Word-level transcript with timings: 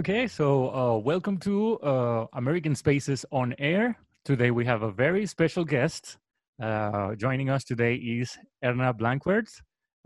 Okay, 0.00 0.26
so 0.26 0.74
uh, 0.74 0.96
welcome 0.96 1.36
to 1.40 1.78
uh, 1.80 2.26
American 2.32 2.74
Spaces 2.74 3.26
on 3.30 3.54
Air. 3.58 3.98
Today 4.24 4.50
we 4.50 4.64
have 4.64 4.80
a 4.80 4.90
very 4.90 5.26
special 5.26 5.62
guest. 5.62 6.16
Uh, 6.58 7.14
joining 7.16 7.50
us 7.50 7.64
today 7.64 7.96
is 7.96 8.38
Erna 8.64 8.94
Blancquaert. 8.94 9.50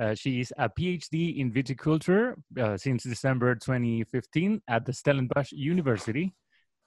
Uh, 0.01 0.13
she 0.17 0.41
is 0.41 0.53
a 0.59 0.69
PhD 0.69 1.39
in 1.39 1.53
viticulture 1.53 2.35
uh, 2.59 2.77
since 2.77 3.05
December 3.05 3.55
2015 3.55 4.61
at 4.67 4.85
the 4.85 4.93
Stellenbosch 4.93 5.53
University. 5.53 6.35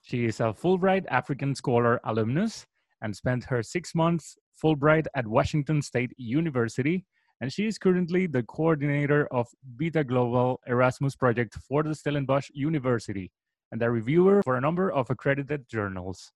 She 0.02 0.26
is 0.26 0.42
a 0.42 0.52
Fulbright 0.52 1.06
African 1.08 1.56
Scholar 1.56 2.02
alumnus 2.04 2.66
and 3.02 3.16
spent 3.16 3.46
her 3.46 3.64
six 3.64 3.96
months 3.96 4.36
Fulbright 4.62 5.06
at 5.16 5.26
Washington 5.26 5.82
State 5.82 6.12
University 6.18 7.06
and 7.42 7.54
she 7.54 7.68
is 7.68 7.78
currently 7.78 8.26
the 8.28 8.44
coordinator 8.44 9.28
of 9.28 9.48
Vita 9.76 10.04
Global 10.04 10.60
Erasmus 10.68 11.16
project 11.16 11.56
for 11.68 11.84
the 11.84 11.94
Stellenbosch 11.94 12.50
University 12.54 13.32
and 13.72 13.82
a 13.82 13.92
reviewer 13.92 14.42
for 14.44 14.58
a 14.58 14.62
number 14.62 14.92
of 14.92 15.10
accredited 15.10 15.68
journals. 15.70 16.32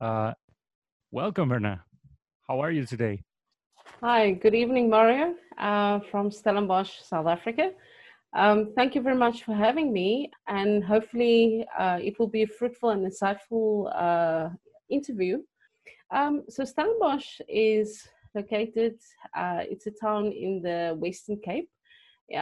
Uh, 0.00 0.32
welcome, 1.10 1.52
Erna. 1.52 1.84
How 2.48 2.60
are 2.60 2.70
you 2.70 2.86
today? 2.86 3.22
Hi, 4.00 4.32
good 4.32 4.54
evening, 4.54 4.88
Mario, 4.88 5.34
uh, 5.58 6.00
from 6.10 6.30
Stellenbosch, 6.30 7.00
South 7.02 7.26
Africa. 7.26 7.72
Um, 8.34 8.72
thank 8.74 8.94
you 8.94 9.02
very 9.02 9.16
much 9.16 9.42
for 9.42 9.54
having 9.54 9.92
me, 9.92 10.30
and 10.46 10.84
hopefully, 10.84 11.66
uh, 11.78 11.98
it 12.00 12.18
will 12.18 12.28
be 12.28 12.42
a 12.42 12.46
fruitful 12.46 12.90
and 12.90 13.04
insightful 13.06 13.90
uh, 13.94 14.50
interview. 14.90 15.38
Um, 16.10 16.44
so, 16.48 16.62
Stellenbosch 16.62 17.40
is 17.48 18.06
located. 18.40 18.94
Uh, 19.36 19.62
it's 19.72 19.86
a 19.86 19.94
town 20.06 20.24
in 20.46 20.52
the 20.62 20.96
Western 21.04 21.38
Cape. 21.48 21.70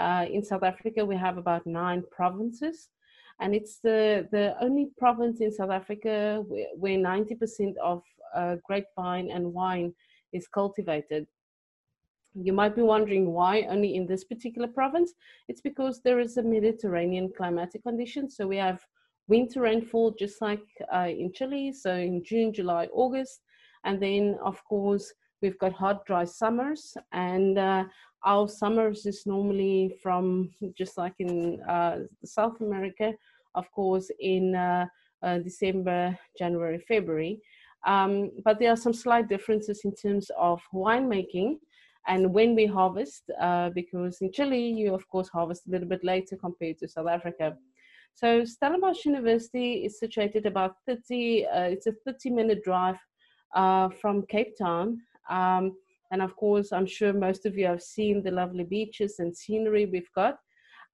Uh, 0.03 0.27
in 0.37 0.43
South 0.43 0.65
Africa, 0.73 1.05
we 1.05 1.17
have 1.17 1.39
about 1.39 1.65
nine 1.67 2.03
provinces, 2.11 2.89
and 3.41 3.55
it's 3.55 3.79
the, 3.89 4.27
the 4.33 4.47
only 4.61 4.87
province 4.99 5.41
in 5.41 5.53
South 5.53 5.71
Africa 5.71 6.43
where, 6.49 6.67
where 6.83 6.99
90% 6.99 7.77
of 7.83 8.03
uh, 8.35 8.57
grapevine 8.67 9.31
and 9.31 9.53
wine 9.53 9.93
is 10.33 10.49
cultivated. 10.49 11.27
You 12.35 12.53
might 12.53 12.75
be 12.77 12.83
wondering 12.83 13.33
why 13.33 13.55
only 13.71 13.95
in 13.95 14.07
this 14.07 14.25
particular 14.25 14.69
province. 14.69 15.13
It's 15.49 15.63
because 15.63 16.01
there 16.03 16.21
is 16.21 16.37
a 16.37 16.43
Mediterranean 16.43 17.33
climatic 17.37 17.83
condition. 17.83 18.29
So 18.29 18.47
we 18.47 18.57
have 18.57 18.81
winter 19.29 19.61
rainfall 19.63 20.17
just 20.19 20.43
like 20.43 20.67
uh, 20.93 21.09
in 21.09 21.33
Chile, 21.33 21.73
so 21.73 21.95
in 21.95 22.23
June, 22.25 22.53
July, 22.53 22.89
August. 22.93 23.41
And 23.85 24.03
then, 24.03 24.37
of 24.45 24.63
course, 24.65 25.13
We've 25.43 25.59
got 25.59 25.73
hot, 25.73 26.07
dry 26.07 26.25
summers, 26.25 26.97
and 27.13 27.59
uh, 27.59 27.85
our 28.25 28.49
summers 28.49 29.07
is 29.07 29.25
normally 29.27 29.99
from 30.03 30.51
just 30.77 30.97
like 30.97 31.15
in 31.19 31.61
uh, 31.63 32.01
South 32.25 32.61
America, 32.61 33.13
of 33.55 33.71
course, 33.73 34.11
in 34.21 34.55
uh, 34.55 34.87
uh, 35.23 35.39
December, 35.39 36.19
January, 36.39 36.79
February. 36.89 37.41
Um, 37.87 38.33
but 38.45 38.59
there 38.59 38.73
are 38.73 38.77
some 38.77 38.95
slight 38.95 39.29
differences 39.29 39.83
in 39.85 39.95
terms 39.95 40.31
of 40.39 40.61
winemaking 40.75 41.59
and 42.09 42.33
when 42.33 42.55
we 42.55 42.67
harvest, 42.67 43.25
uh, 43.41 43.71
because 43.71 44.19
in 44.21 44.33
Chile, 44.33 44.71
you 44.71 44.95
of 44.95 45.07
course 45.09 45.29
harvest 45.29 45.67
a 45.67 45.71
little 45.71 45.89
bit 45.89 46.05
later 46.05 46.37
compared 46.37 46.79
to 46.79 46.89
South 46.89 47.09
Africa. 47.09 47.57
So 48.15 48.45
Stellenbosch 48.45 49.05
University 49.05 49.85
is 49.85 49.99
situated 49.99 50.47
about 50.47 50.77
30, 50.87 51.47
uh, 51.47 51.61
it's 51.63 51.87
a 51.87 51.93
30 52.07 52.31
minute 52.31 52.65
drive 52.65 52.97
uh, 53.55 53.89
from 54.01 54.25
Cape 54.27 54.57
Town 54.57 55.01
um, 55.29 55.77
and 56.11 56.23
of 56.23 56.37
course, 56.37 56.73
I'm 56.73 56.87
sure 56.87 57.13
most 57.13 57.47
of 57.47 57.57
you 57.57 57.67
have 57.67 57.83
seen 57.83 58.23
the 58.23 58.31
lovely 58.31 58.65
beaches 58.65 59.19
and 59.19 59.37
scenery 59.37 59.87
we've 59.87 60.13
got. 60.15 60.39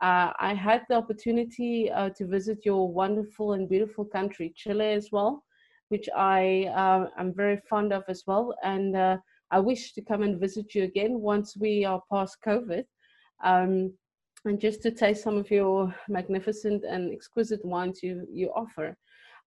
Uh, 0.00 0.32
I 0.40 0.54
had 0.54 0.82
the 0.88 0.96
opportunity 0.96 1.90
uh, 1.90 2.10
to 2.10 2.26
visit 2.26 2.64
your 2.64 2.90
wonderful 2.92 3.52
and 3.52 3.68
beautiful 3.68 4.04
country, 4.04 4.52
Chile, 4.56 4.94
as 4.94 5.10
well, 5.12 5.44
which 5.90 6.08
I 6.16 6.64
uh, 6.74 7.06
am 7.18 7.32
very 7.34 7.58
fond 7.68 7.92
of 7.92 8.02
as 8.08 8.24
well. 8.26 8.54
And 8.64 8.96
uh, 8.96 9.18
I 9.50 9.60
wish 9.60 9.92
to 9.92 10.02
come 10.02 10.22
and 10.22 10.40
visit 10.40 10.74
you 10.74 10.84
again 10.84 11.20
once 11.20 11.56
we 11.56 11.84
are 11.84 12.02
past 12.10 12.38
COVID. 12.44 12.84
Um, 13.44 13.92
and 14.44 14.58
just 14.58 14.82
to 14.82 14.90
taste 14.90 15.22
some 15.22 15.36
of 15.36 15.50
your 15.50 15.94
magnificent 16.08 16.84
and 16.84 17.12
exquisite 17.12 17.64
wines 17.64 18.02
you, 18.02 18.26
you 18.28 18.50
offer. 18.56 18.96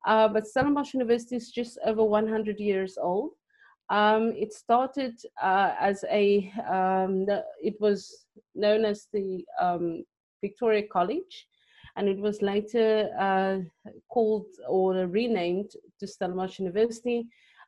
Uh, 0.06 0.28
but 0.28 0.46
Stellenbosch 0.46 0.94
University 0.94 1.36
is 1.36 1.50
just 1.50 1.78
over 1.84 2.04
100 2.04 2.60
years 2.60 2.96
old. 3.00 3.30
Um, 3.90 4.32
it 4.36 4.52
started 4.52 5.14
uh, 5.42 5.74
as 5.78 6.04
a, 6.10 6.50
um, 6.68 7.26
the, 7.26 7.44
it 7.62 7.78
was 7.80 8.26
known 8.54 8.84
as 8.84 9.08
the 9.12 9.44
um, 9.60 10.04
Victoria 10.40 10.84
College, 10.90 11.46
and 11.96 12.08
it 12.08 12.18
was 12.18 12.42
later 12.42 13.10
uh, 13.18 13.90
called 14.08 14.46
or 14.68 14.94
renamed 15.06 15.70
to 16.00 16.06
Stellenbosch 16.06 16.58
University. 16.58 17.26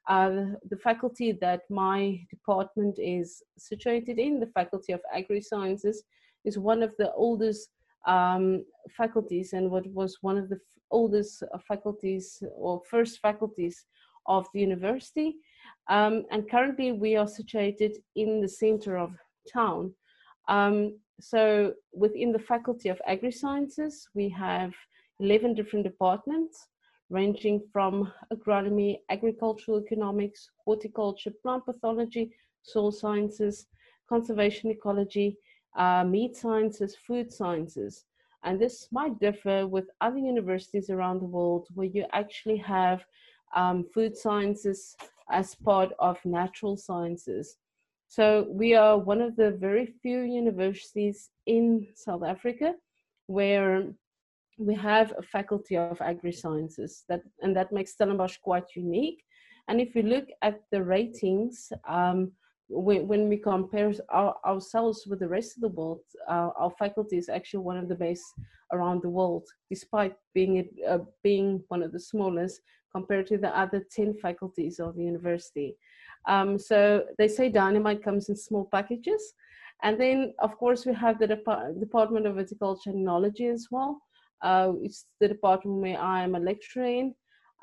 Uh, 0.08 0.54
the 0.70 0.76
faculty 0.82 1.32
that 1.32 1.62
my 1.68 2.20
department 2.30 2.98
is 2.98 3.42
situated 3.58 4.18
in, 4.18 4.40
the 4.40 4.46
Faculty 4.46 4.92
of 4.92 5.00
Agri 5.12 5.40
Sciences, 5.40 6.04
is 6.44 6.58
one 6.58 6.82
of 6.82 6.94
the 6.96 7.12
oldest 7.12 7.70
um, 8.06 8.64
faculties 8.96 9.52
and 9.52 9.70
what 9.70 9.86
was 9.88 10.18
one 10.20 10.38
of 10.38 10.48
the 10.48 10.60
oldest 10.90 11.42
faculties 11.66 12.42
or 12.54 12.80
first 12.88 13.18
faculties 13.20 13.84
of 14.26 14.46
the 14.54 14.60
university. 14.60 15.36
Um, 15.88 16.24
and 16.30 16.50
currently 16.50 16.92
we 16.92 17.16
are 17.16 17.28
situated 17.28 17.98
in 18.14 18.40
the 18.40 18.48
center 18.48 18.96
of 18.98 19.16
town. 19.52 19.92
Um, 20.48 20.98
so 21.20 21.72
within 21.92 22.32
the 22.32 22.38
Faculty 22.38 22.88
of 22.88 23.00
Agri-Sciences, 23.06 24.08
we 24.14 24.28
have 24.30 24.72
11 25.20 25.54
different 25.54 25.84
departments 25.84 26.66
ranging 27.08 27.62
from 27.72 28.12
agronomy, 28.32 28.98
agricultural 29.10 29.80
economics, 29.80 30.50
horticulture, 30.64 31.30
plant 31.42 31.64
pathology, 31.64 32.32
soil 32.62 32.90
sciences, 32.90 33.66
conservation 34.08 34.70
ecology, 34.70 35.38
uh, 35.76 36.04
meat 36.04 36.36
sciences, 36.36 36.96
food 37.06 37.32
sciences. 37.32 38.04
And 38.42 38.60
this 38.60 38.88
might 38.92 39.18
differ 39.20 39.66
with 39.66 39.90
other 40.00 40.18
universities 40.18 40.90
around 40.90 41.20
the 41.20 41.26
world 41.26 41.68
where 41.74 41.86
you 41.86 42.04
actually 42.12 42.58
have 42.58 43.04
um, 43.54 43.84
food 43.94 44.16
sciences 44.16 44.96
as 45.30 45.54
part 45.54 45.92
of 45.98 46.18
natural 46.24 46.76
sciences. 46.76 47.56
So 48.08 48.46
we 48.48 48.74
are 48.74 48.98
one 48.98 49.20
of 49.20 49.36
the 49.36 49.50
very 49.50 49.86
few 50.02 50.20
universities 50.20 51.30
in 51.46 51.88
South 51.94 52.22
Africa 52.24 52.74
where 53.26 53.88
we 54.58 54.74
have 54.74 55.12
a 55.18 55.22
faculty 55.22 55.76
of 55.76 56.00
agri-sciences 56.00 57.04
that, 57.08 57.22
and 57.42 57.54
that 57.56 57.72
makes 57.72 57.92
Stellenbosch 57.92 58.38
quite 58.42 58.64
unique. 58.74 59.22
And 59.68 59.80
if 59.80 59.94
you 59.94 60.02
look 60.02 60.26
at 60.42 60.60
the 60.70 60.82
ratings, 60.82 61.72
um, 61.88 62.32
when, 62.68 63.06
when, 63.06 63.28
we 63.28 63.36
compare 63.36 63.92
our, 64.08 64.36
ourselves 64.44 65.06
with 65.06 65.20
the 65.20 65.28
rest 65.28 65.56
of 65.56 65.62
the 65.62 65.68
world, 65.68 66.00
uh, 66.28 66.50
our 66.56 66.70
faculty 66.78 67.16
is 67.16 67.28
actually 67.28 67.64
one 67.64 67.76
of 67.76 67.88
the 67.88 67.94
best 67.94 68.24
around 68.72 69.02
the 69.02 69.08
world, 69.08 69.44
despite 69.70 70.14
being 70.34 70.68
uh, 70.88 70.98
being 71.22 71.62
one 71.68 71.82
of 71.82 71.92
the 71.92 72.00
smallest 72.00 72.60
compared 72.96 73.26
to 73.26 73.36
the 73.36 73.52
other 73.62 73.80
10 73.94 74.14
faculties 74.26 74.80
of 74.80 74.96
the 74.96 75.04
university. 75.12 75.76
Um, 76.26 76.58
so 76.58 76.78
they 77.18 77.28
say 77.28 77.50
dynamite 77.50 78.02
comes 78.02 78.30
in 78.30 78.36
small 78.36 78.66
packages. 78.76 79.22
And 79.82 80.00
then, 80.00 80.18
of 80.46 80.56
course, 80.56 80.86
we 80.86 80.94
have 80.94 81.18
the 81.18 81.26
Dep- 81.26 81.78
Department 81.86 82.26
of 82.26 82.36
Viticulture 82.36 82.94
and 82.96 83.42
as 83.58 83.66
well. 83.70 84.00
Uh, 84.42 84.72
it's 84.86 85.00
the 85.20 85.28
department 85.28 85.82
where 85.82 86.00
I 86.00 86.24
am 86.24 86.34
a 86.34 86.46
lecturer 86.50 86.90
in 87.00 87.14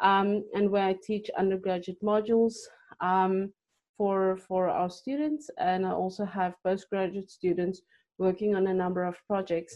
um, 0.09 0.43
and 0.55 0.69
where 0.69 0.87
I 0.91 0.95
teach 1.09 1.27
undergraduate 1.43 2.01
modules 2.03 2.55
um, 3.01 3.51
for, 3.97 4.37
for 4.47 4.69
our 4.69 4.91
students. 5.01 5.49
And 5.57 5.83
I 5.85 5.93
also 6.03 6.25
have 6.25 6.61
postgraduate 6.63 7.31
students 7.31 7.81
working 8.19 8.55
on 8.55 8.67
a 8.67 8.79
number 8.83 9.03
of 9.03 9.15
projects 9.27 9.75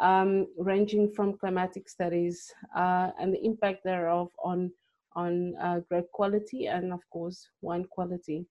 um, 0.00 0.46
ranging 0.56 1.12
from 1.12 1.38
climatic 1.38 1.88
studies 1.88 2.52
uh, 2.74 3.10
and 3.20 3.32
the 3.34 3.44
impact 3.44 3.80
thereof 3.84 4.28
on 4.42 4.72
on 5.16 5.54
uh, 5.56 5.80
grape 5.88 6.10
quality 6.12 6.66
and 6.66 6.92
of 6.92 7.00
course 7.10 7.48
wine 7.62 7.84
quality. 7.90 8.46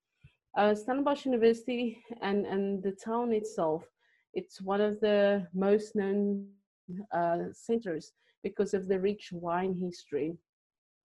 Uh, 0.57 0.73
Stellenbosch 0.75 1.25
University 1.25 2.03
and, 2.21 2.45
and 2.45 2.83
the 2.83 2.91
town 2.91 3.31
itself, 3.33 3.83
it's 4.33 4.61
one 4.61 4.81
of 4.81 4.99
the 4.99 5.47
most 5.53 5.95
known 5.95 6.47
uh, 7.13 7.37
centers 7.53 8.11
because 8.43 8.73
of 8.73 8.87
the 8.87 8.99
rich 8.99 9.29
wine 9.31 9.75
history. 9.79 10.35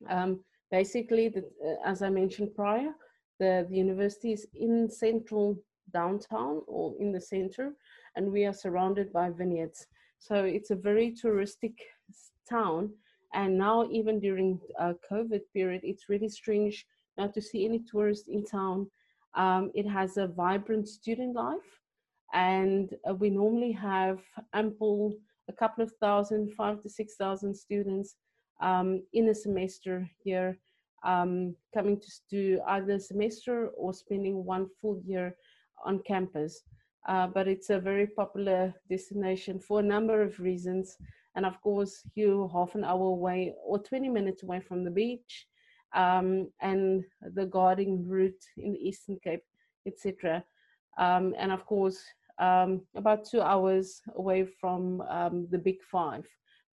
Um, 0.08 0.40
basically, 0.70 1.28
the, 1.28 1.44
uh, 1.64 1.88
as 1.88 2.02
I 2.02 2.10
mentioned 2.10 2.54
prior, 2.54 2.90
the, 3.38 3.66
the 3.68 3.76
university 3.76 4.32
is 4.32 4.46
in 4.54 4.88
central 4.88 5.58
downtown 5.92 6.62
or 6.66 6.94
in 6.98 7.12
the 7.12 7.20
center, 7.20 7.72
and 8.16 8.30
we 8.30 8.44
are 8.46 8.52
surrounded 8.52 9.12
by 9.12 9.30
vineyards. 9.30 9.86
So 10.18 10.44
it's 10.44 10.70
a 10.70 10.76
very 10.76 11.14
touristic 11.22 11.74
town 12.48 12.90
and 13.34 13.58
now 13.58 13.86
even 13.90 14.18
during 14.18 14.58
uh, 14.78 14.92
covid 15.10 15.40
period 15.52 15.80
it's 15.84 16.08
really 16.08 16.28
strange 16.28 16.86
not 17.18 17.34
to 17.34 17.42
see 17.42 17.64
any 17.64 17.80
tourists 17.90 18.28
in 18.28 18.44
town 18.44 18.90
um, 19.34 19.70
it 19.74 19.86
has 19.86 20.16
a 20.16 20.28
vibrant 20.28 20.88
student 20.88 21.34
life 21.34 21.80
and 22.32 22.94
uh, 23.08 23.14
we 23.14 23.30
normally 23.30 23.72
have 23.72 24.20
ample 24.52 25.14
a 25.48 25.52
couple 25.52 25.84
of 25.84 25.92
thousand, 26.00 26.52
five 26.54 26.82
to 26.82 26.88
6,000 26.88 27.54
students 27.54 28.16
um, 28.60 29.02
in 29.12 29.28
a 29.28 29.34
semester 29.34 30.08
here 30.22 30.58
um, 31.04 31.54
coming 31.74 32.00
to 32.00 32.10
do 32.30 32.60
either 32.68 32.98
semester 32.98 33.68
or 33.76 33.92
spending 33.92 34.44
one 34.44 34.66
full 34.80 35.00
year 35.04 35.36
on 35.84 36.00
campus. 36.06 36.62
Uh, 37.06 37.26
but 37.26 37.46
it's 37.46 37.68
a 37.68 37.78
very 37.78 38.06
popular 38.06 38.72
destination 38.88 39.58
for 39.58 39.80
a 39.80 39.82
number 39.82 40.22
of 40.22 40.40
reasons. 40.40 40.96
And 41.36 41.44
of 41.44 41.60
course, 41.60 42.02
you're 42.14 42.48
half 42.48 42.74
an 42.74 42.84
hour 42.84 43.06
away 43.06 43.54
or 43.64 43.78
20 43.78 44.08
minutes 44.08 44.42
away 44.42 44.60
from 44.60 44.84
the 44.84 44.90
beach 44.90 45.46
um, 45.94 46.50
and 46.60 47.04
the 47.34 47.46
Garden 47.46 48.04
Route 48.06 48.44
in 48.56 48.72
the 48.72 48.78
Eastern 48.78 49.18
Cape, 49.22 49.44
etc. 49.86 50.44
Um, 50.98 51.34
and 51.38 51.50
of 51.52 51.64
course, 51.66 52.02
um, 52.38 52.82
about 52.96 53.24
two 53.24 53.40
hours 53.40 54.02
away 54.16 54.44
from 54.44 55.00
um, 55.02 55.46
the 55.50 55.58
Big 55.58 55.82
Five. 55.82 56.26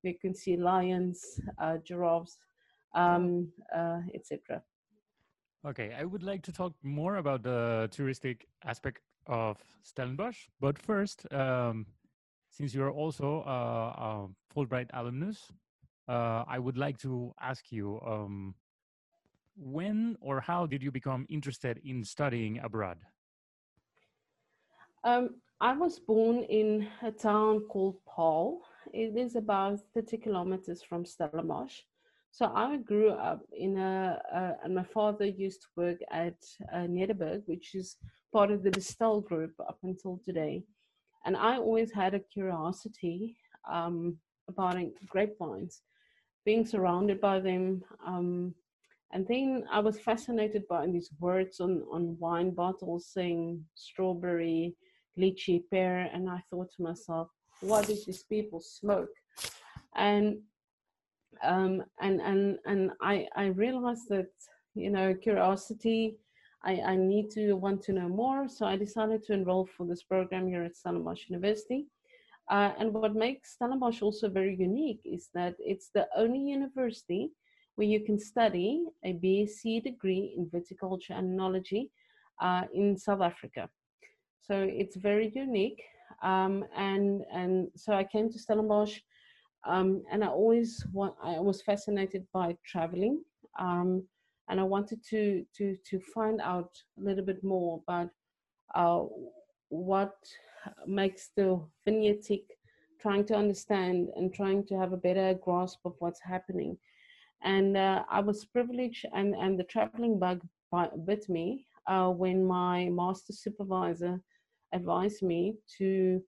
you 0.04 0.16
can 0.20 0.34
see 0.34 0.58
lions, 0.58 1.40
uh, 1.60 1.78
giraffes, 1.84 2.38
um, 2.96 3.48
uh, 3.76 4.00
etc. 4.16 4.62
Okay, 5.64 5.94
I 5.98 6.06
would 6.06 6.24
like 6.24 6.42
to 6.44 6.52
talk 6.52 6.74
more 6.82 7.18
about 7.18 7.44
the 7.44 7.88
touristic 7.92 8.46
aspect 8.66 9.04
of 9.28 9.58
Stellenbosch, 9.84 10.48
but 10.60 10.80
first, 10.80 11.32
um, 11.32 11.86
since 12.62 12.76
you're 12.76 12.92
also 12.92 13.42
a, 13.48 13.58
a 14.08 14.28
Fulbright 14.54 14.90
alumnus, 14.94 15.52
uh, 16.08 16.44
I 16.48 16.60
would 16.60 16.78
like 16.78 16.98
to 17.00 17.34
ask 17.42 17.72
you 17.72 18.00
um, 18.06 18.54
when 19.56 20.16
or 20.22 20.40
how 20.40 20.68
did 20.68 20.84
you 20.84 20.92
become 20.92 21.26
interested 21.28 21.82
in 21.84 22.04
studying 22.04 22.60
abroad? 22.60 22.98
Um, 25.04 25.42
I 25.60 25.74
was 25.74 25.98
born 25.98 26.44
in 26.44 26.88
a 27.02 27.12
town 27.12 27.62
called 27.62 27.98
Paarl. 28.06 28.62
It 28.94 29.18
is 29.18 29.36
about 29.36 29.80
30 29.96 30.18
kilometers 30.18 30.84
from 30.84 31.04
Stellenbosch. 31.04 31.80
So 32.30 32.52
I 32.54 32.78
grew 32.78 33.10
up 33.10 33.42
in 33.58 33.78
a, 33.78 34.22
uh, 34.34 34.54
and 34.64 34.76
my 34.76 34.84
father 34.84 35.26
used 35.26 35.64
to 35.64 35.68
work 35.76 35.98
at 36.12 36.38
uh, 36.72 36.86
which 37.46 37.74
is 37.74 37.98
part 38.32 38.52
of 38.52 38.62
the 38.62 38.70
Distell 38.70 39.26
group 39.26 39.54
up 39.60 39.80
until 39.82 40.22
today. 40.24 40.64
And 41.26 41.38
I 41.38 41.58
always 41.58 41.92
had 41.92 42.14
a 42.14 42.20
curiosity 42.20 43.38
um, 43.70 44.18
about 44.48 44.78
grapevines, 45.08 45.82
being 46.46 46.66
surrounded 46.66 47.22
by 47.22 47.40
them. 47.40 47.84
Um, 48.06 48.56
and 49.14 49.28
then 49.28 49.66
I 49.72 49.80
was 49.80 50.00
fascinated 50.00 50.68
by 50.68 50.88
these 50.88 51.12
words 51.20 51.60
on, 51.60 51.84
on 51.92 52.18
wine 52.20 52.52
bottles 52.52 53.08
saying 53.08 53.64
strawberry, 53.76 54.76
lychee, 55.20 55.64
pear. 55.70 56.10
And 56.14 56.30
I 56.30 56.42
thought 56.50 56.72
to 56.78 56.84
myself, 56.84 57.28
what 57.60 57.88
did 57.88 58.00
these 58.06 58.24
people 58.24 58.62
smoke? 58.62 59.10
And 59.96 60.38
um, 61.44 61.84
and 62.00 62.22
and 62.22 62.58
and 62.66 62.92
I 63.02 63.28
I 63.36 63.46
realized 63.48 64.10
that 64.10 64.30
you 64.76 64.90
know 64.90 65.14
curiosity. 65.14 66.18
I, 66.64 66.74
I 66.82 66.96
need 66.96 67.32
to 67.32 67.54
want 67.54 67.82
to 67.84 67.94
know 67.94 68.08
more, 68.08 68.48
so 68.48 68.66
I 68.66 68.76
decided 68.76 69.24
to 69.26 69.34
enroll 69.34 69.66
for 69.66 69.86
this 69.86 70.04
program 70.04 70.48
here 70.48 70.64
at 70.64 70.78
Stellenbosch 70.78 71.30
University. 71.30 71.88
Uh, 72.50 72.72
and 72.78 72.94
what 72.94 73.16
makes 73.16 73.54
Stellenbosch 73.54 74.02
also 74.02 74.30
very 74.30 74.56
unique 74.56 75.02
is 75.06 75.30
that 75.34 75.56
it's 75.60 75.90
the 75.94 76.08
only 76.16 76.40
university 76.40 77.32
where 77.76 77.88
you 77.88 78.02
can 78.04 78.20
study 78.20 78.86
a 79.04 79.14
BSc 79.14 79.84
degree 79.84 80.34
in 80.38 80.46
viticulture 80.48 81.18
and 81.18 81.40
enology 81.40 81.90
uh, 82.42 82.64
in 82.74 82.98
South 82.98 83.22
Africa. 83.22 83.70
So 84.42 84.68
it's 84.70 84.98
very 84.98 85.32
unique. 85.36 85.82
Um, 86.22 86.66
and, 86.76 87.24
and 87.34 87.70
so 87.76 87.94
I 87.94 88.04
came 88.04 88.30
to 88.32 88.38
Stellenbosch 88.38 89.00
um, 89.66 90.04
and 90.12 90.24
I 90.24 90.28
always 90.28 90.86
want, 90.92 91.16
I 91.24 91.40
was 91.40 91.62
fascinated 91.62 92.28
by 92.34 92.58
traveling. 92.66 93.24
Um, 93.60 94.04
and 94.52 94.60
I 94.60 94.64
wanted 94.64 95.02
to, 95.06 95.46
to, 95.58 95.78
to 95.90 96.00
find 96.14 96.42
out 96.42 96.72
a 97.00 97.02
little 97.02 97.24
bit 97.24 97.42
more 97.42 97.82
about 97.88 98.10
uh, 98.76 99.06
what 99.70 100.16
makes 100.86 101.30
the 101.38 101.62
vineyard 101.86 102.22
tick, 102.22 102.44
trying 103.02 103.24
to 103.28 103.36
understand 103.36 104.10
and 104.18 104.34
trying 104.34 104.66
to 104.66 104.78
have 104.78 104.92
a 104.92 104.98
better 104.98 105.34
grasp 105.42 105.80
of 105.86 105.96
what's 106.00 106.20
happening. 106.22 106.78
And 107.44 107.78
uh, 107.78 108.04
I 108.10 108.20
was 108.20 108.44
privileged, 108.44 109.06
and, 109.16 109.34
and 109.36 109.58
the 109.58 109.64
traveling 109.64 110.20
bug 110.20 110.42
bit 111.06 111.30
me 111.30 111.66
uh, 111.88 112.10
when 112.10 112.46
my 112.46 112.90
master 112.90 113.32
supervisor 113.32 114.20
advised 114.74 115.24
me 115.24 115.56
to 115.78 116.22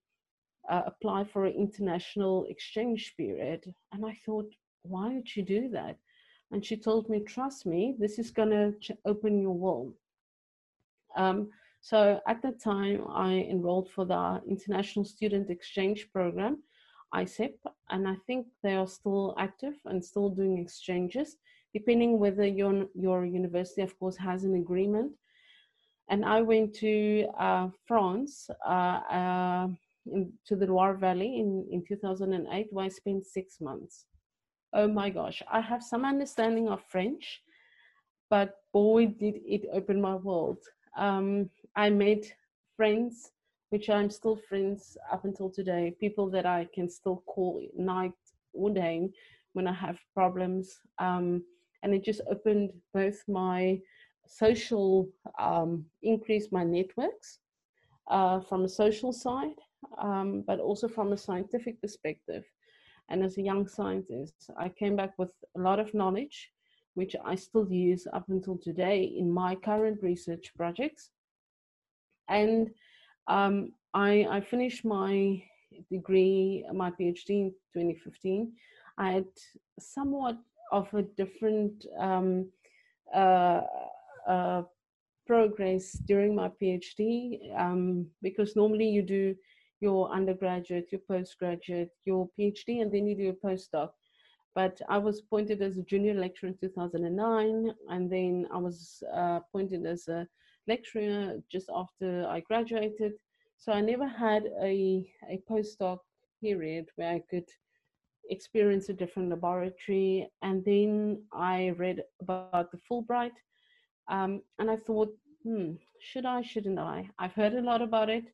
uh, 0.71 0.83
apply 0.85 1.25
for 1.25 1.43
an 1.43 1.53
international 1.53 2.45
exchange 2.49 3.15
period. 3.17 3.73
And 3.91 4.05
I 4.05 4.17
thought, 4.25 4.49
why 4.83 5.09
would 5.09 5.35
you 5.35 5.43
do 5.43 5.67
that? 5.73 5.97
And 6.53 6.63
she 6.63 6.77
told 6.77 7.09
me, 7.09 7.19
trust 7.19 7.65
me, 7.65 7.95
this 7.97 8.19
is 8.19 8.29
going 8.29 8.51
to 8.51 8.73
ch- 8.79 8.91
open 9.05 9.41
your 9.41 9.55
world. 9.55 9.95
Um, 11.17 11.49
so 11.81 12.21
at 12.27 12.43
that 12.43 12.61
time, 12.61 13.05
I 13.09 13.47
enrolled 13.49 13.89
for 13.89 14.05
the 14.05 14.39
International 14.47 15.03
Student 15.03 15.49
Exchange 15.49 16.09
Program, 16.13 16.61
ISEP, 17.13 17.55
and 17.89 18.07
I 18.07 18.15
think 18.27 18.45
they 18.61 18.75
are 18.75 18.85
still 18.87 19.33
active 19.39 19.73
and 19.85 20.05
still 20.05 20.29
doing 20.29 20.59
exchanges, 20.59 21.37
depending 21.73 22.19
whether 22.19 22.45
your, 22.45 22.85
your 22.93 23.25
university, 23.25 23.81
of 23.81 23.97
course, 23.97 24.15
has 24.17 24.43
an 24.43 24.53
agreement. 24.53 25.11
And 26.09 26.23
I 26.23 26.43
went 26.43 26.75
to 26.75 27.27
uh, 27.39 27.69
France 27.87 28.47
uh, 28.63 28.99
uh, 29.19 29.67
in, 30.05 30.31
to 30.45 30.55
the 30.55 30.67
Loire 30.67 30.97
Valley 30.97 31.39
in, 31.39 31.65
in 31.71 31.83
2008, 31.83 32.67
where 32.69 32.85
I 32.85 32.89
spent 32.89 33.25
six 33.25 33.59
months. 33.59 34.05
Oh 34.73 34.87
my 34.87 35.09
gosh, 35.09 35.41
I 35.51 35.61
have 35.61 35.83
some 35.83 36.03
understanding 36.03 36.67
of 36.67 36.83
French, 36.83 37.43
but 38.29 38.57
boy, 38.73 39.07
did 39.07 39.35
it 39.45 39.67
open 39.71 40.01
my 40.01 40.15
world. 40.15 40.57
Um, 40.97 41.49
I 41.75 41.89
made 41.91 42.31
friends, 42.75 43.31
which 43.69 43.89
I'm 43.89 44.09
still 44.09 44.35
friends 44.35 44.97
up 45.11 45.25
until 45.25 45.49
today, 45.49 45.95
people 45.99 46.29
that 46.31 46.45
I 46.45 46.67
can 46.73 46.89
still 46.89 47.23
call 47.27 47.63
night 47.77 48.13
or 48.53 48.71
day 48.71 49.09
when 49.53 49.67
I 49.67 49.73
have 49.73 49.99
problems. 50.13 50.79
Um, 50.97 51.43
and 51.83 51.93
it 51.93 52.03
just 52.03 52.21
opened 52.29 52.71
both 52.93 53.21
my 53.27 53.79
social, 54.25 55.09
um, 55.37 55.85
increased 56.01 56.51
my 56.51 56.63
networks 56.63 57.39
uh, 58.07 58.39
from 58.39 58.63
a 58.65 58.69
social 58.69 59.13
side, 59.13 59.59
um, 59.99 60.43
but 60.47 60.59
also 60.59 60.87
from 60.87 61.13
a 61.13 61.17
scientific 61.17 61.79
perspective. 61.81 62.43
And 63.09 63.23
as 63.23 63.37
a 63.37 63.41
young 63.41 63.67
scientist, 63.67 64.49
I 64.57 64.69
came 64.69 64.95
back 64.95 65.13
with 65.17 65.33
a 65.57 65.59
lot 65.59 65.79
of 65.79 65.93
knowledge, 65.93 66.51
which 66.95 67.15
I 67.25 67.35
still 67.35 67.67
use 67.69 68.07
up 68.13 68.25
until 68.29 68.57
today 68.57 69.03
in 69.03 69.31
my 69.31 69.55
current 69.55 70.01
research 70.01 70.53
projects. 70.55 71.09
And 72.29 72.69
um, 73.27 73.71
I, 73.93 74.25
I, 74.29 74.41
finished 74.41 74.85
my 74.85 75.43
degree, 75.91 76.65
my 76.73 76.91
PhD 76.91 77.29
in 77.29 77.53
2015. 77.73 78.51
I 78.97 79.11
had 79.11 79.25
somewhat 79.79 80.37
of 80.71 80.93
a 80.93 81.03
different 81.03 81.85
um, 81.99 82.49
uh, 83.13 83.61
uh, 84.27 84.63
progress 85.25 85.93
during 86.05 86.35
my 86.35 86.49
PhD 86.61 87.57
um, 87.59 88.07
because 88.21 88.55
normally 88.55 88.89
you 88.89 89.01
do 89.01 89.35
your 89.83 90.09
undergraduate, 90.11 90.87
your 90.93 91.01
postgraduate, 91.09 91.91
your 92.05 92.29
PhD, 92.39 92.81
and 92.81 92.89
then 92.91 93.05
you 93.05 93.15
do 93.15 93.29
a 93.29 93.47
postdoc. 93.47 93.89
But 94.55 94.79
I 94.87 94.97
was 94.97 95.19
appointed 95.19 95.61
as 95.61 95.77
a 95.77 95.83
junior 95.83 96.13
lecturer 96.13 96.49
in 96.49 96.57
2009, 96.57 97.73
and 97.89 98.09
then 98.09 98.47
I 98.53 98.57
was 98.57 99.03
uh, 99.13 99.39
appointed 99.41 99.85
as 99.85 100.07
a 100.07 100.25
lecturer 100.67 101.39
just 101.51 101.69
after 101.75 102.25
I 102.27 102.39
graduated. 102.39 103.13
So 103.57 103.73
I 103.73 103.81
never 103.81 104.07
had 104.07 104.43
a, 104.61 105.05
a 105.29 105.41
postdoc 105.51 105.99
period 106.41 106.85
where 106.95 107.13
I 107.15 107.21
could 107.29 107.49
experience 108.29 108.87
a 108.87 108.93
different 108.93 109.29
laboratory. 109.29 110.29
And 110.41 110.63
then 110.63 111.23
I 111.33 111.73
read 111.77 112.03
about 112.21 112.71
the 112.71 112.79
Fulbright, 112.89 113.37
um, 114.07 114.41
and 114.59 114.71
I 114.71 114.77
thought, 114.77 115.11
hmm, 115.43 115.73
should 115.99 116.25
I, 116.25 116.41
shouldn't 116.41 116.79
I? 116.79 117.09
I've 117.19 117.33
heard 117.33 117.53
a 117.53 117.61
lot 117.61 117.81
about 117.81 118.09
it 118.09 118.25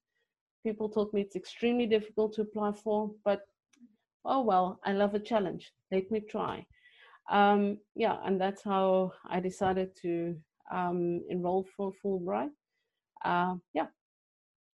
people 0.64 0.90
told 0.90 1.14
me 1.14 1.22
it's 1.22 1.36
extremely 1.36 1.86
difficult 1.86 2.34
to 2.34 2.42
apply 2.42 2.72
for, 2.74 3.12
but 3.24 3.42
oh 4.26 4.42
well, 4.42 4.80
I 4.84 4.94
love 4.94 5.16
a 5.16 5.20
challenge. 5.20 5.72
Let 5.92 6.12
me 6.12 6.20
try. 6.22 6.66
Um, 7.30 7.78
yeah, 7.96 8.18
and 8.26 8.42
that's 8.42 8.64
how 8.64 9.14
I 9.30 9.40
decided 9.40 9.96
to 10.02 10.36
um, 10.72 11.22
enroll 11.30 11.68
for 11.76 11.92
Fulbright. 12.04 12.50
Uh, 13.24 13.56
yeah. 13.74 13.88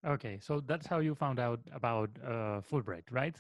Okay, 0.06 0.40
so 0.42 0.62
that's 0.66 0.88
how 0.88 1.00
you 1.00 1.14
found 1.14 1.40
out 1.40 1.60
about 1.74 2.10
uh, 2.26 2.62
Fulbright, 2.62 3.04
right? 3.12 3.36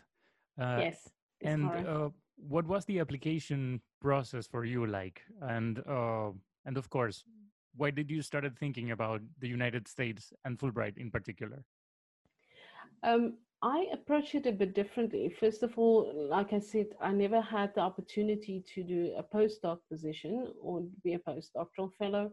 Uh, 0.59 0.77
yes. 0.79 1.09
And 1.41 1.69
uh, 1.69 2.09
what 2.35 2.67
was 2.67 2.85
the 2.85 2.99
application 2.99 3.81
process 4.01 4.45
for 4.45 4.65
you 4.65 4.85
like? 4.85 5.21
And 5.41 5.79
uh, 5.87 6.31
and 6.65 6.77
of 6.77 6.89
course, 6.89 7.23
why 7.75 7.91
did 7.91 8.11
you 8.11 8.21
started 8.21 8.57
thinking 8.57 8.91
about 8.91 9.21
the 9.39 9.47
United 9.47 9.87
States 9.87 10.33
and 10.43 10.59
Fulbright 10.59 10.97
in 10.97 11.09
particular? 11.09 11.63
Um, 13.03 13.37
I 13.61 13.87
approach 13.91 14.35
it 14.35 14.45
a 14.45 14.53
bit 14.53 14.73
differently. 14.73 15.35
First 15.37 15.63
of 15.63 15.77
all, 15.77 16.11
like 16.29 16.53
I 16.53 16.59
said, 16.59 16.87
I 17.01 17.11
never 17.11 17.41
had 17.41 17.73
the 17.75 17.81
opportunity 17.81 18.63
to 18.73 18.83
do 18.83 19.13
a 19.17 19.23
postdoc 19.23 19.79
position 19.91 20.53
or 20.61 20.83
be 21.03 21.15
a 21.15 21.19
postdoctoral 21.19 21.93
fellow. 21.97 22.31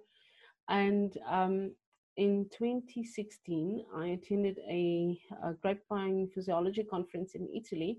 And 0.68 1.16
um, 1.28 1.72
in 2.16 2.48
2016, 2.56 3.84
I 3.94 4.06
attended 4.08 4.58
a, 4.70 5.20
a, 5.42 5.52
grapevine 5.54 6.28
physiology 6.32 6.84
conference 6.84 7.34
in 7.34 7.48
Italy, 7.54 7.98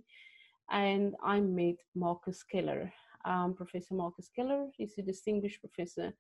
and 0.72 1.16
I 1.24 1.40
met 1.42 1.76
Marcus 1.96 2.44
Keller. 2.44 2.92
Um, 3.26 3.54
professor 3.54 3.94
Marcus 3.94 4.30
Keller 4.34 4.68
is 4.80 4.98
a 4.98 5.02
distinguished 5.02 5.60
professor 5.62 6.14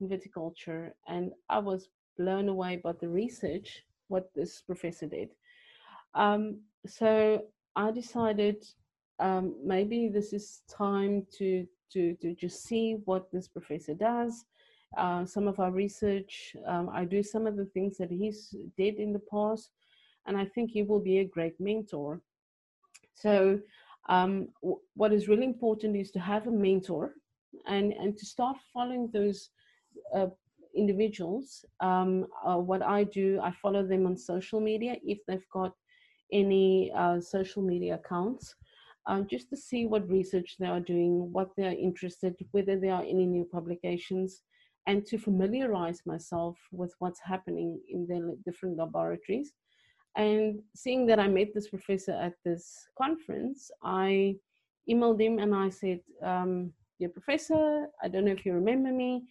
in 0.00 0.08
viticulture, 0.08 0.92
and 1.08 1.32
I 1.48 1.58
was 1.58 1.88
blown 2.16 2.48
away 2.48 2.76
by 2.76 2.92
the 2.92 3.08
research 3.08 3.82
what 4.08 4.30
this 4.34 4.62
professor 4.62 5.06
did. 5.06 5.30
Um, 6.14 6.60
so 6.86 7.42
I 7.76 7.90
decided 7.90 8.64
um, 9.18 9.54
maybe 9.64 10.08
this 10.08 10.32
is 10.32 10.62
time 10.68 11.26
to, 11.38 11.66
to, 11.92 12.14
to 12.16 12.34
just 12.34 12.64
see 12.64 12.96
what 13.04 13.30
this 13.32 13.48
professor 13.48 13.94
does. 13.94 14.44
Uh, 14.96 15.24
some 15.24 15.48
of 15.48 15.58
our 15.58 15.70
research, 15.70 16.54
um, 16.66 16.90
I 16.92 17.04
do 17.04 17.22
some 17.22 17.46
of 17.46 17.56
the 17.56 17.64
things 17.66 17.96
that 17.98 18.10
he's 18.10 18.54
did 18.76 18.96
in 18.96 19.12
the 19.12 19.22
past, 19.30 19.70
and 20.26 20.36
I 20.36 20.44
think 20.44 20.70
he 20.70 20.82
will 20.82 21.00
be 21.00 21.18
a 21.18 21.24
great 21.24 21.58
mentor. 21.58 22.20
So 23.14 23.60
um, 24.08 24.48
what 24.94 25.12
is 25.12 25.28
really 25.28 25.44
important 25.44 25.96
is 25.96 26.10
to 26.10 26.20
have 26.20 26.46
a 26.46 26.50
mentor 26.50 27.14
and, 27.66 27.92
and 27.92 28.16
to 28.18 28.26
start 28.26 28.56
following 28.72 29.08
those 29.12 29.50
uh, 30.14 30.26
individuals. 30.74 31.64
Um, 31.80 32.26
uh, 32.44 32.56
what 32.56 32.82
I 32.82 33.04
do, 33.04 33.40
I 33.42 33.52
follow 33.52 33.86
them 33.86 34.06
on 34.06 34.16
social 34.16 34.60
media 34.60 34.96
if 35.04 35.18
they've 35.26 35.48
got 35.52 35.72
any 36.32 36.92
uh, 36.96 37.20
social 37.20 37.62
media 37.62 37.94
accounts, 37.94 38.54
uh, 39.06 39.20
just 39.22 39.48
to 39.50 39.56
see 39.56 39.86
what 39.86 40.08
research 40.08 40.56
they 40.58 40.66
are 40.66 40.80
doing, 40.80 41.32
what 41.32 41.50
they're 41.56 41.72
interested, 41.72 42.34
whether 42.52 42.78
there 42.78 42.94
are 42.94 43.02
any 43.02 43.26
new 43.26 43.44
publications, 43.44 44.42
and 44.86 45.06
to 45.06 45.18
familiarize 45.18 46.02
myself 46.06 46.58
with 46.72 46.94
what's 46.98 47.20
happening 47.20 47.80
in 47.88 48.06
the 48.06 48.36
different 48.44 48.76
laboratories. 48.76 49.52
And 50.16 50.60
seeing 50.74 51.06
that 51.06 51.18
I 51.18 51.28
met 51.28 51.54
this 51.54 51.68
professor 51.68 52.12
at 52.12 52.34
this 52.44 52.88
conference, 52.98 53.70
I 53.82 54.36
emailed 54.90 55.20
him 55.20 55.38
and 55.38 55.54
I 55.54 55.70
said, 55.70 56.00
um, 56.22 56.72
Dear 56.98 57.08
professor, 57.08 57.86
I 58.02 58.08
don't 58.08 58.26
know 58.26 58.32
if 58.32 58.44
you 58.44 58.52
remember 58.52 58.92
me, 58.92 59.24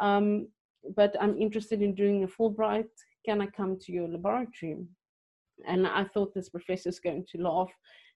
um, 0.00 0.48
but 0.96 1.14
I'm 1.20 1.38
interested 1.38 1.82
in 1.82 1.94
doing 1.94 2.24
a 2.24 2.26
Fulbright. 2.26 2.88
Can 3.24 3.40
I 3.40 3.46
come 3.46 3.78
to 3.82 3.92
your 3.92 4.08
laboratory? 4.08 4.78
And 5.66 5.86
I 5.86 6.04
thought 6.04 6.34
this 6.34 6.48
professor 6.48 6.88
is 6.88 7.00
going 7.00 7.26
to 7.32 7.42
laugh 7.42 7.70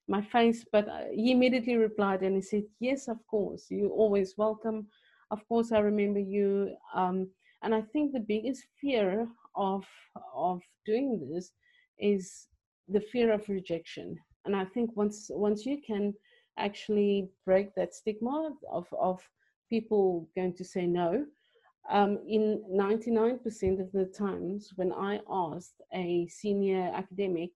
my 0.07 0.21
face, 0.21 0.65
but 0.71 0.87
uh, 0.87 1.03
he 1.13 1.31
immediately 1.31 1.75
replied 1.75 2.21
and 2.21 2.35
he 2.35 2.41
said, 2.41 2.63
Yes, 2.79 3.07
of 3.07 3.17
course, 3.27 3.65
you're 3.69 3.89
always 3.89 4.35
welcome. 4.37 4.87
Of 5.31 5.47
course, 5.47 5.71
I 5.71 5.79
remember 5.79 6.19
you. 6.19 6.75
Um, 6.93 7.29
and 7.63 7.75
I 7.75 7.81
think 7.81 8.13
the 8.13 8.19
biggest 8.19 8.63
fear 8.79 9.27
of, 9.55 9.85
of 10.33 10.61
doing 10.85 11.29
this 11.33 11.51
is 11.99 12.47
the 12.87 13.01
fear 13.01 13.33
of 13.33 13.49
rejection. 13.49 14.17
And 14.45 14.55
I 14.55 14.65
think 14.65 14.95
once, 14.95 15.29
once 15.29 15.65
you 15.65 15.81
can 15.85 16.13
actually 16.57 17.29
break 17.45 17.75
that 17.75 17.93
stigma 17.93 18.51
of, 18.71 18.87
of 18.97 19.19
people 19.69 20.29
going 20.35 20.53
to 20.53 20.63
say 20.63 20.87
no, 20.87 21.25
um, 21.89 22.19
in 22.27 22.63
99% 22.71 23.81
of 23.81 23.91
the 23.91 24.05
times 24.05 24.71
when 24.75 24.91
I 24.91 25.19
asked 25.29 25.81
a 25.93 26.27
senior 26.27 26.91
academic 26.93 27.51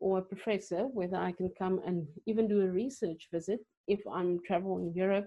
or 0.00 0.18
a 0.18 0.22
professor 0.22 0.84
whether 0.86 1.16
I 1.16 1.32
can 1.32 1.50
come 1.58 1.80
and 1.86 2.06
even 2.26 2.48
do 2.48 2.62
a 2.62 2.70
research 2.70 3.28
visit 3.32 3.60
if 3.86 4.00
I'm 4.10 4.40
traveling 4.46 4.92
Europe, 4.94 5.26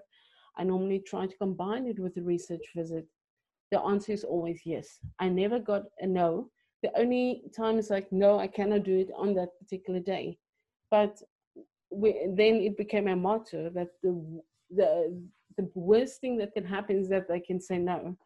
I 0.58 0.64
normally 0.64 1.00
try 1.00 1.28
to 1.28 1.38
combine 1.38 1.88
it 1.88 2.00
with 2.00 2.18
a 2.18 2.22
research 2.22 2.66
visit. 2.76 3.06
The 3.72 3.80
answer 3.82 4.12
is 4.12 4.24
always 4.24 4.62
yes. 4.66 5.00
I 5.20 5.30
never 5.30 5.60
got 5.60 5.84
a 6.00 6.08
no. 6.08 6.50
The 6.84 6.92
only 6.98 7.44
time 7.56 7.78
is 7.78 7.90
like, 7.90 8.12
no, 8.12 8.40
I 8.40 8.48
cannot 8.48 8.84
do 8.84 8.98
it 8.98 9.10
on 9.16 9.34
that 9.36 9.50
particular 9.60 10.00
day. 10.00 10.38
But 10.90 11.22
we, 11.92 12.28
then 12.36 12.56
it 12.56 12.78
became 12.78 13.08
a 13.08 13.16
motto 13.16 13.70
that 13.70 13.90
the, 14.02 14.42
the, 14.76 15.22
the 15.58 15.70
worst 15.76 16.22
thing 16.22 16.38
that 16.38 16.54
can 16.54 16.66
happen 16.66 16.98
is 16.98 17.10
that 17.10 17.28
they 17.28 17.40
can 17.40 17.60
say 17.60 17.78
no. 17.78 18.18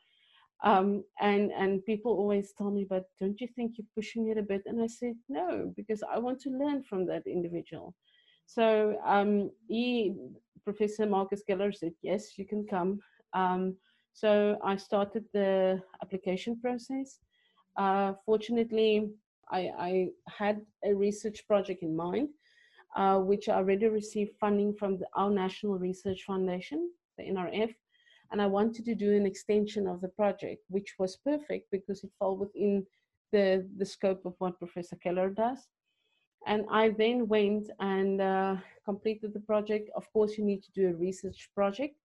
Um, 0.63 1.03
and 1.19 1.51
and 1.51 1.83
people 1.85 2.11
always 2.11 2.53
tell 2.55 2.69
me, 2.69 2.85
but 2.87 3.05
don't 3.19 3.41
you 3.41 3.47
think 3.55 3.73
you're 3.77 3.95
pushing 3.95 4.27
it 4.27 4.37
a 4.37 4.43
bit? 4.43 4.61
And 4.67 4.81
I 4.81 4.87
said 4.87 5.15
no, 5.27 5.73
because 5.75 6.03
I 6.03 6.19
want 6.19 6.39
to 6.41 6.49
learn 6.51 6.83
from 6.83 7.07
that 7.07 7.25
individual. 7.25 7.95
So 8.45 8.97
um, 9.05 9.49
he, 9.67 10.13
Professor 10.65 11.05
Marcus 11.05 11.41
Keller, 11.47 11.71
said, 11.71 11.93
yes, 12.01 12.37
you 12.37 12.45
can 12.45 12.65
come. 12.67 12.99
Um, 13.33 13.77
so 14.13 14.57
I 14.63 14.75
started 14.75 15.23
the 15.33 15.81
application 16.03 16.59
process. 16.59 17.19
Uh, 17.77 18.13
fortunately, 18.25 19.09
I, 19.49 19.71
I, 19.79 20.07
had 20.27 20.61
a 20.83 20.93
research 20.93 21.47
project 21.47 21.81
in 21.83 21.95
mind, 21.95 22.27
uh, 22.97 23.19
which 23.19 23.47
I 23.47 23.55
already 23.55 23.87
received 23.87 24.35
funding 24.37 24.73
from 24.73 24.97
the, 24.97 25.05
our 25.15 25.29
National 25.29 25.77
Research 25.77 26.23
Foundation, 26.27 26.91
the 27.17 27.23
NRF, 27.23 27.73
and 28.31 28.41
I 28.41 28.47
wanted 28.47 28.85
to 28.85 28.95
do 28.95 29.13
an 29.13 29.25
extension 29.25 29.87
of 29.87 30.01
the 30.01 30.07
project, 30.07 30.63
which 30.69 30.95
was 30.97 31.17
perfect 31.17 31.69
because 31.69 32.03
it 32.03 32.11
fell 32.17 32.37
within 32.37 32.85
the, 33.31 33.67
the 33.77 33.85
scope 33.85 34.25
of 34.25 34.35
what 34.39 34.59
Professor 34.59 34.95
Keller 34.95 35.29
does. 35.29 35.67
And 36.47 36.65
I 36.71 36.89
then 36.89 37.27
went 37.27 37.69
and 37.79 38.21
uh, 38.21 38.55
completed 38.85 39.33
the 39.33 39.41
project. 39.41 39.89
Of 39.95 40.11
course, 40.11 40.37
you 40.37 40.45
need 40.45 40.63
to 40.63 40.71
do 40.71 40.89
a 40.89 40.93
research 40.93 41.49
project. 41.53 41.95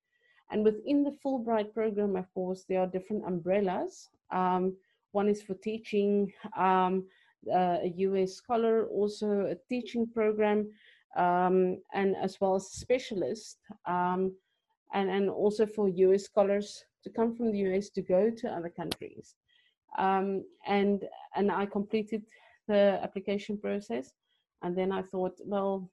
And 0.51 0.63
within 0.65 1.03
the 1.03 1.17
Fulbright 1.25 1.73
program, 1.73 2.17
of 2.17 2.33
course, 2.35 2.65
there 2.69 2.81
are 2.81 2.87
different 2.87 3.25
umbrellas. 3.25 4.09
Um, 4.31 4.77
one 5.13 5.29
is 5.29 5.43
for 5.43 5.55
teaching, 5.55 6.33
um, 6.57 7.07
uh, 7.51 7.79
a 7.83 7.93
US 7.99 8.35
scholar, 8.35 8.87
also 8.87 9.47
a 9.47 9.57
teaching 9.69 10.07
program, 10.07 10.71
um, 11.17 11.81
and 11.95 12.17
as 12.17 12.41
well 12.41 12.57
as 12.57 12.65
a 12.65 12.77
specialist. 12.77 13.59
Um, 13.87 14.33
and, 14.93 15.11
and 15.11 15.29
also 15.29 15.67
for 15.67 15.89
US 15.89 16.25
scholars 16.25 16.85
to 17.05 17.11
come 17.11 17.35
from 17.35 17.53
the 17.53 17.59
US 17.59 17.89
to 17.91 18.03
go 18.03 18.31
to 18.31 18.49
other 18.49 18.69
countries. 18.69 19.35
Um, 19.99 20.45
and, 20.67 21.05
and 21.35 21.51
I 21.51 21.67
completed 21.67 22.23
the 22.69 22.99
application 23.03 23.59
process. 23.59 24.13
And 24.63 24.77
then 24.77 24.93
I 24.93 25.03
thought, 25.03 25.35
well, 25.45 25.91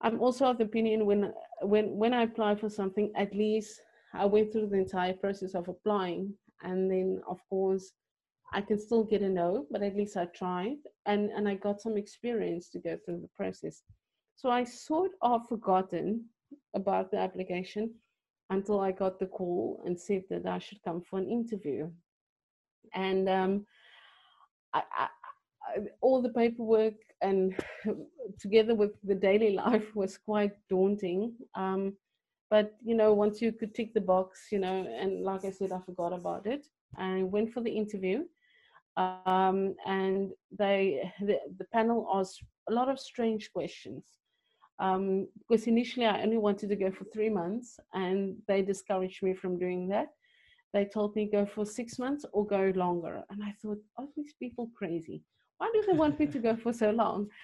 I'm 0.00 0.20
also 0.20 0.46
of 0.46 0.58
the 0.58 0.64
opinion 0.64 1.06
when, 1.06 1.32
when, 1.62 1.96
when 1.96 2.12
I 2.12 2.22
apply 2.22 2.56
for 2.56 2.68
something, 2.68 3.12
at 3.16 3.34
least 3.34 3.80
I 4.14 4.24
went 4.24 4.52
through 4.52 4.68
the 4.68 4.78
entire 4.78 5.14
process 5.14 5.54
of 5.54 5.68
applying. 5.68 6.34
And 6.62 6.90
then, 6.90 7.20
of 7.28 7.38
course, 7.48 7.92
I 8.52 8.60
can 8.60 8.78
still 8.78 9.04
get 9.04 9.22
a 9.22 9.28
no, 9.28 9.66
but 9.70 9.82
at 9.82 9.96
least 9.96 10.16
I 10.16 10.26
tried 10.26 10.76
and, 11.04 11.30
and 11.30 11.48
I 11.48 11.54
got 11.54 11.80
some 11.80 11.96
experience 11.96 12.68
to 12.70 12.78
go 12.78 12.96
through 13.04 13.20
the 13.20 13.30
process. 13.36 13.82
So 14.36 14.50
I 14.50 14.64
sort 14.64 15.12
of 15.22 15.48
forgotten 15.48 16.26
about 16.74 17.10
the 17.10 17.18
application 17.18 17.94
until 18.50 18.80
I 18.80 18.92
got 18.92 19.18
the 19.18 19.26
call 19.26 19.82
and 19.84 19.98
said 19.98 20.24
that 20.30 20.46
I 20.46 20.58
should 20.58 20.82
come 20.82 21.02
for 21.02 21.18
an 21.18 21.28
interview. 21.28 21.90
And 22.94 23.28
um, 23.28 23.66
I, 24.72 24.82
I, 24.96 25.08
all 26.00 26.22
the 26.22 26.28
paperwork 26.30 26.94
and 27.22 27.54
together 28.40 28.74
with 28.74 28.92
the 29.02 29.14
daily 29.14 29.52
life 29.54 29.94
was 29.94 30.18
quite 30.18 30.52
daunting. 30.70 31.32
Um, 31.54 31.94
but 32.50 32.76
you 32.84 32.94
know, 32.94 33.12
once 33.12 33.42
you 33.42 33.52
could 33.52 33.74
tick 33.74 33.92
the 33.94 34.00
box, 34.00 34.46
you 34.52 34.60
know, 34.60 34.86
and 35.00 35.24
like 35.24 35.44
I 35.44 35.50
said, 35.50 35.72
I 35.72 35.80
forgot 35.80 36.12
about 36.12 36.46
it. 36.46 36.66
I 36.96 37.24
went 37.24 37.52
for 37.52 37.60
the 37.60 37.76
interview, 37.76 38.22
um, 38.96 39.74
and 39.84 40.30
they 40.56 41.12
the, 41.20 41.38
the 41.58 41.64
panel 41.72 42.08
asked 42.14 42.44
a 42.68 42.72
lot 42.72 42.88
of 42.88 43.00
strange 43.00 43.52
questions 43.52 44.04
um, 44.78 45.26
because 45.38 45.66
initially 45.66 46.06
I 46.06 46.22
only 46.22 46.38
wanted 46.38 46.68
to 46.68 46.76
go 46.76 46.90
for 46.90 47.04
three 47.04 47.30
months 47.30 47.78
and 47.94 48.36
they 48.46 48.62
discouraged 48.62 49.22
me 49.22 49.34
from 49.34 49.58
doing 49.58 49.88
that. 49.88 50.08
They 50.72 50.84
told 50.84 51.16
me 51.16 51.30
go 51.30 51.46
for 51.46 51.64
six 51.64 51.98
months 51.98 52.26
or 52.32 52.46
go 52.46 52.72
longer. 52.74 53.22
And 53.30 53.42
I 53.42 53.54
thought, 53.62 53.78
are 53.96 54.06
these 54.16 54.34
people 54.34 54.70
crazy? 54.76 55.22
Why 55.58 55.70
do 55.72 55.82
they 55.86 55.96
want 55.96 56.20
me 56.20 56.26
to 56.26 56.38
go 56.38 56.56
for 56.56 56.72
so 56.72 56.90
long? 56.90 57.28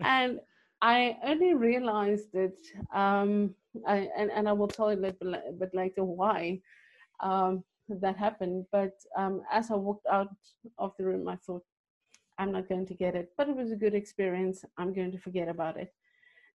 And 0.00 0.38
I 0.80 1.16
only 1.24 1.54
realized 1.54 2.32
that, 2.32 2.56
um, 2.94 3.52
I, 3.84 4.08
and, 4.16 4.30
and 4.30 4.48
I 4.48 4.52
will 4.52 4.68
tell 4.68 4.92
you 4.92 4.98
a 4.98 5.06
little 5.06 5.34
bit 5.58 5.74
later 5.74 6.04
why 6.04 6.60
um, 7.20 7.64
that 7.88 8.16
happened. 8.16 8.64
But 8.70 8.92
um, 9.16 9.42
as 9.50 9.72
I 9.72 9.74
walked 9.74 10.06
out 10.06 10.36
of 10.78 10.92
the 10.96 11.04
room, 11.04 11.28
I 11.28 11.34
thought, 11.36 11.64
I'm 12.38 12.52
not 12.52 12.68
going 12.68 12.86
to 12.86 12.94
get 12.94 13.16
it. 13.16 13.32
But 13.36 13.48
it 13.48 13.56
was 13.56 13.72
a 13.72 13.76
good 13.76 13.94
experience. 13.94 14.64
I'm 14.78 14.94
going 14.94 15.10
to 15.10 15.18
forget 15.18 15.48
about 15.48 15.76
it. 15.76 15.92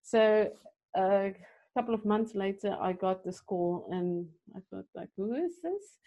So 0.03 0.49
a 0.95 1.33
couple 1.75 1.95
of 1.95 2.05
months 2.05 2.35
later, 2.35 2.77
I 2.79 2.93
got 2.93 3.23
this 3.23 3.39
call 3.39 3.87
and 3.89 4.27
I 4.55 4.59
thought 4.69 4.85
like, 4.93 5.09
who 5.17 5.33
is 5.33 5.61
this? 5.63 5.97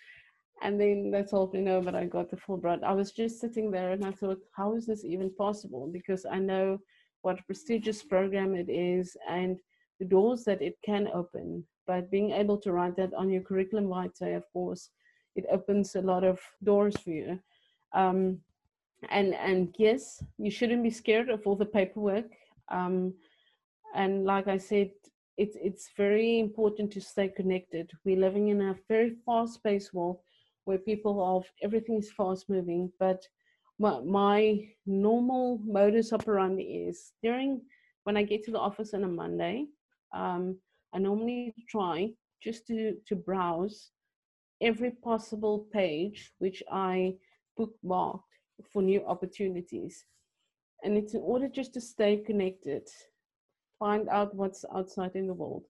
And 0.63 0.81
then 0.81 1.11
they 1.11 1.23
told 1.23 1.53
me 1.53 1.61
no, 1.61 1.81
but 1.81 1.95
I 1.95 2.05
got 2.05 2.31
the 2.31 2.37
Fulbright. 2.37 2.85
I 2.85 2.93
was 2.93 3.11
just 3.11 3.41
sitting 3.41 3.71
there 3.71 3.91
and 3.91 4.05
I 4.05 4.13
thought, 4.13 4.39
how 4.57 4.77
is 4.77 4.87
this 4.87 5.05
even 5.05 5.31
possible? 5.37 5.89
Because 5.93 6.25
I 6.25 6.39
know 6.39 6.79
what 7.23 7.41
a 7.41 7.45
prestigious 7.45 8.03
program 8.03 8.55
it 8.55 8.71
is, 8.71 9.17
and 9.29 9.59
the 9.99 10.07
doors 10.07 10.45
that 10.45 10.63
it 10.63 10.77
can 10.85 11.09
open. 11.13 11.65
But 11.87 12.11
being 12.11 12.31
able 12.31 12.59
to 12.59 12.73
write 12.73 12.97
that 12.97 13.15
on 13.15 13.31
your 13.31 13.43
curriculum 13.43 13.89
vitae, 13.89 14.37
of 14.37 14.45
course, 14.53 14.91
it 15.35 15.45
opens 15.51 15.97
a 15.97 16.01
lot 16.01 16.25
of 16.25 16.39
doors 16.63 16.97
for 16.99 17.11
you. 17.11 17.39
Um, 17.93 18.39
and 19.11 19.35
and 19.35 19.75
yes, 19.79 20.23
you 20.39 20.51
shouldn't 20.51 20.83
be 20.83 20.91
scared 20.91 21.29
of 21.29 21.47
all 21.47 21.57
the 21.57 21.67
paperwork. 21.67 22.31
Um, 22.71 23.15
and 23.95 24.25
like 24.25 24.49
I 24.49 24.59
said, 24.59 24.91
it's 25.37 25.57
it's 25.61 25.91
very 25.97 26.39
important 26.39 26.93
to 26.93 27.01
stay 27.01 27.29
connected. 27.29 27.91
We're 28.05 28.21
living 28.21 28.49
in 28.49 28.61
a 28.63 28.77
very 28.89 29.17
fast-paced 29.27 29.93
world 29.95 30.19
where 30.65 30.79
people 30.79 31.37
of 31.37 31.45
everything 31.63 31.99
is 31.99 32.11
fast 32.13 32.49
moving, 32.49 32.93
but 32.99 33.23
my, 33.79 34.01
my 34.01 34.69
normal 34.87 35.61
modus 35.65 36.13
operandi 36.13 36.63
is 36.89 37.13
during 37.23 37.61
when 38.05 38.17
I 38.17 38.23
get 38.23 38.45
to 38.45 38.51
the 38.51 38.59
office 38.59 38.95
on 38.95 39.05
a 39.05 39.09
Monday, 39.09 39.67
um, 40.15 40.59
I 40.95 40.99
normally 40.99 41.55
try 41.69 42.11
just 42.43 42.67
to, 42.69 42.95
to 43.09 43.17
browse 43.17 43.91
every 44.61 44.93
possible 44.93 45.67
page 45.73 46.33
which 46.39 46.63
I 46.71 47.15
bookmarked 47.59 48.23
for 48.73 48.83
new 48.83 49.05
opportunities. 49.07 50.05
And 50.83 50.97
it's 50.97 51.15
in 51.15 51.21
order 51.21 51.49
just 51.49 51.75
to 51.75 51.81
stay 51.81 52.19
connected, 52.19 52.89
find 53.79 54.09
out 54.09 54.35
what's 54.35 54.65
outside 54.75 55.13
in 55.15 55.27
the 55.27 55.35
world. 55.35 55.65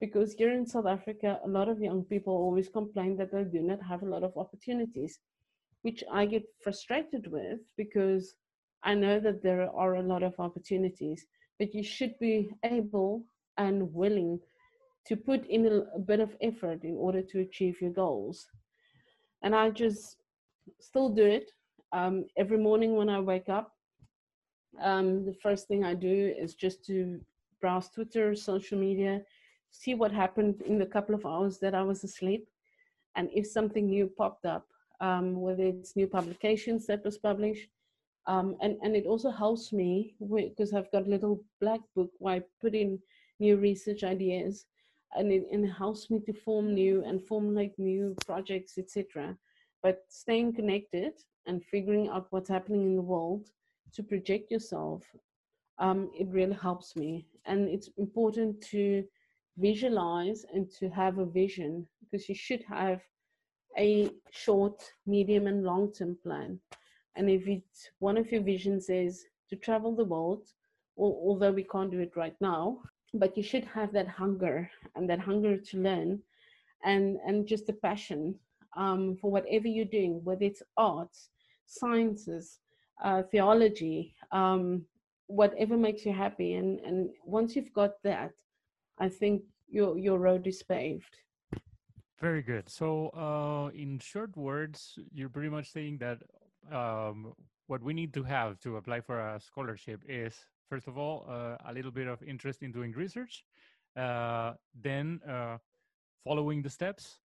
Because 0.00 0.32
here 0.32 0.52
in 0.52 0.66
South 0.66 0.86
Africa, 0.86 1.38
a 1.44 1.48
lot 1.48 1.68
of 1.68 1.80
young 1.80 2.04
people 2.04 2.32
always 2.32 2.68
complain 2.68 3.16
that 3.16 3.32
they 3.32 3.44
do 3.44 3.60
not 3.60 3.82
have 3.82 4.02
a 4.02 4.06
lot 4.06 4.22
of 4.22 4.36
opportunities 4.36 5.20
which 5.82 6.04
I 6.12 6.26
get 6.26 6.44
frustrated 6.62 7.30
with 7.30 7.60
because 7.76 8.34
I 8.82 8.94
know 8.94 9.20
that 9.20 9.42
there 9.42 9.70
are 9.74 9.96
a 9.96 10.02
lot 10.02 10.22
of 10.22 10.34
opportunities, 10.38 11.26
but 11.58 11.74
you 11.74 11.82
should 11.82 12.18
be 12.18 12.50
able 12.64 13.24
and 13.56 13.92
willing 13.92 14.40
to 15.06 15.16
put 15.16 15.46
in 15.46 15.66
a, 15.66 15.98
bit 15.98 16.20
of 16.20 16.36
effort 16.40 16.84
in 16.84 16.96
order 16.96 17.22
to 17.22 17.40
achieve 17.40 17.80
your 17.80 17.92
goals. 17.92 18.46
And 19.42 19.54
I 19.54 19.70
just 19.70 20.16
still 20.78 21.08
do 21.08 21.24
it. 21.24 21.50
Um, 21.92 22.26
every 22.36 22.58
morning 22.58 22.94
when 22.94 23.08
I 23.08 23.20
wake 23.20 23.48
up, 23.48 23.72
um, 24.80 25.24
the 25.24 25.34
first 25.42 25.66
thing 25.66 25.84
I 25.84 25.94
do 25.94 26.32
is 26.38 26.54
just 26.54 26.84
to 26.86 27.20
browse 27.60 27.88
Twitter, 27.88 28.34
social 28.34 28.78
media, 28.78 29.22
see 29.70 29.94
what 29.94 30.12
happened 30.12 30.62
in 30.62 30.78
the 30.78 30.86
couple 30.86 31.14
of 31.14 31.26
hours 31.26 31.58
that 31.58 31.74
I 31.74 31.82
was 31.82 32.04
asleep. 32.04 32.48
And 33.16 33.28
if 33.34 33.46
something 33.46 33.88
new 33.88 34.06
popped 34.06 34.46
up, 34.46 34.66
um, 35.00 35.40
whether 35.40 35.64
it's 35.64 35.96
new 35.96 36.06
publications 36.06 36.86
that 36.86 37.04
was 37.04 37.18
published. 37.18 37.68
Um, 38.26 38.56
and, 38.60 38.76
and 38.82 38.94
it 38.94 39.06
also 39.06 39.30
helps 39.30 39.72
me 39.72 40.14
because 40.20 40.74
I've 40.74 40.92
got 40.92 41.06
a 41.06 41.10
little 41.10 41.42
black 41.60 41.80
book 41.96 42.10
where 42.18 42.34
I 42.36 42.42
put 42.60 42.74
in 42.74 42.98
new 43.38 43.56
research 43.56 44.04
ideas 44.04 44.66
and 45.16 45.32
it, 45.32 45.46
it 45.50 45.66
helps 45.66 46.10
me 46.10 46.20
to 46.20 46.32
form 46.32 46.74
new 46.74 47.02
and 47.04 47.22
formulate 47.22 47.76
new 47.78 48.14
projects, 48.26 48.78
etc. 48.78 49.36
But 49.82 50.04
staying 50.08 50.52
connected 50.52 51.14
and 51.46 51.64
figuring 51.64 52.08
out 52.08 52.26
what's 52.30 52.48
happening 52.48 52.82
in 52.82 52.96
the 52.96 53.02
world 53.02 53.48
to 53.94 54.02
project 54.02 54.50
yourself, 54.50 55.02
um, 55.78 56.10
it 56.16 56.28
really 56.28 56.54
helps 56.54 56.94
me. 56.94 57.26
And 57.46 57.68
it's 57.68 57.88
important 57.98 58.60
to 58.70 59.04
visualize 59.58 60.44
and 60.52 60.70
to 60.78 60.88
have 60.90 61.18
a 61.18 61.26
vision 61.26 61.86
because 62.00 62.28
you 62.28 62.34
should 62.34 62.62
have 62.68 63.00
a 63.78 64.10
short, 64.30 64.82
medium, 65.06 65.46
and 65.46 65.64
long 65.64 65.92
term 65.92 66.16
plan. 66.22 66.58
And 67.16 67.30
if 67.30 67.46
it's 67.46 67.90
one 67.98 68.16
of 68.16 68.30
your 68.30 68.42
visions 68.42 68.88
is 68.88 69.24
to 69.48 69.56
travel 69.56 69.94
the 69.94 70.04
world, 70.04 70.46
although 70.96 71.52
we 71.52 71.64
can't 71.64 71.90
do 71.90 72.00
it 72.00 72.16
right 72.16 72.36
now, 72.40 72.78
but 73.14 73.36
you 73.36 73.42
should 73.42 73.64
have 73.64 73.92
that 73.92 74.08
hunger 74.08 74.70
and 74.94 75.08
that 75.08 75.20
hunger 75.20 75.56
to 75.56 75.78
learn 75.78 76.20
and, 76.84 77.18
and 77.26 77.46
just 77.46 77.68
a 77.68 77.72
passion 77.72 78.34
um, 78.76 79.16
for 79.20 79.30
whatever 79.30 79.66
you're 79.66 79.84
doing, 79.84 80.20
whether 80.24 80.44
it's 80.44 80.62
arts, 80.76 81.30
sciences, 81.66 82.60
uh, 83.02 83.22
theology, 83.30 84.14
um, 84.32 84.84
whatever 85.30 85.76
makes 85.76 86.04
you 86.04 86.12
happy. 86.12 86.54
And, 86.54 86.80
and 86.80 87.10
once 87.24 87.54
you've 87.54 87.72
got 87.72 88.02
that, 88.02 88.32
I 88.98 89.08
think 89.08 89.42
your, 89.68 89.96
your 89.96 90.18
road 90.18 90.46
is 90.46 90.62
paved. 90.62 91.16
Very 92.20 92.42
good. 92.42 92.68
So, 92.68 93.08
uh, 93.10 93.70
in 93.74 93.98
short 93.98 94.36
words, 94.36 94.98
you're 95.12 95.30
pretty 95.30 95.48
much 95.48 95.72
saying 95.72 95.98
that 95.98 96.18
um, 96.70 97.32
what 97.66 97.82
we 97.82 97.94
need 97.94 98.12
to 98.14 98.22
have 98.24 98.58
to 98.60 98.76
apply 98.76 99.00
for 99.00 99.18
a 99.18 99.40
scholarship 99.40 100.02
is, 100.06 100.34
first 100.68 100.86
of 100.86 100.98
all, 100.98 101.24
uh, 101.28 101.56
a 101.66 101.72
little 101.72 101.90
bit 101.90 102.08
of 102.08 102.22
interest 102.22 102.62
in 102.62 102.72
doing 102.72 102.92
research, 102.92 103.44
uh, 103.96 104.52
then 104.74 105.20
uh, 105.26 105.56
following 106.24 106.60
the 106.60 106.68
steps, 106.68 107.20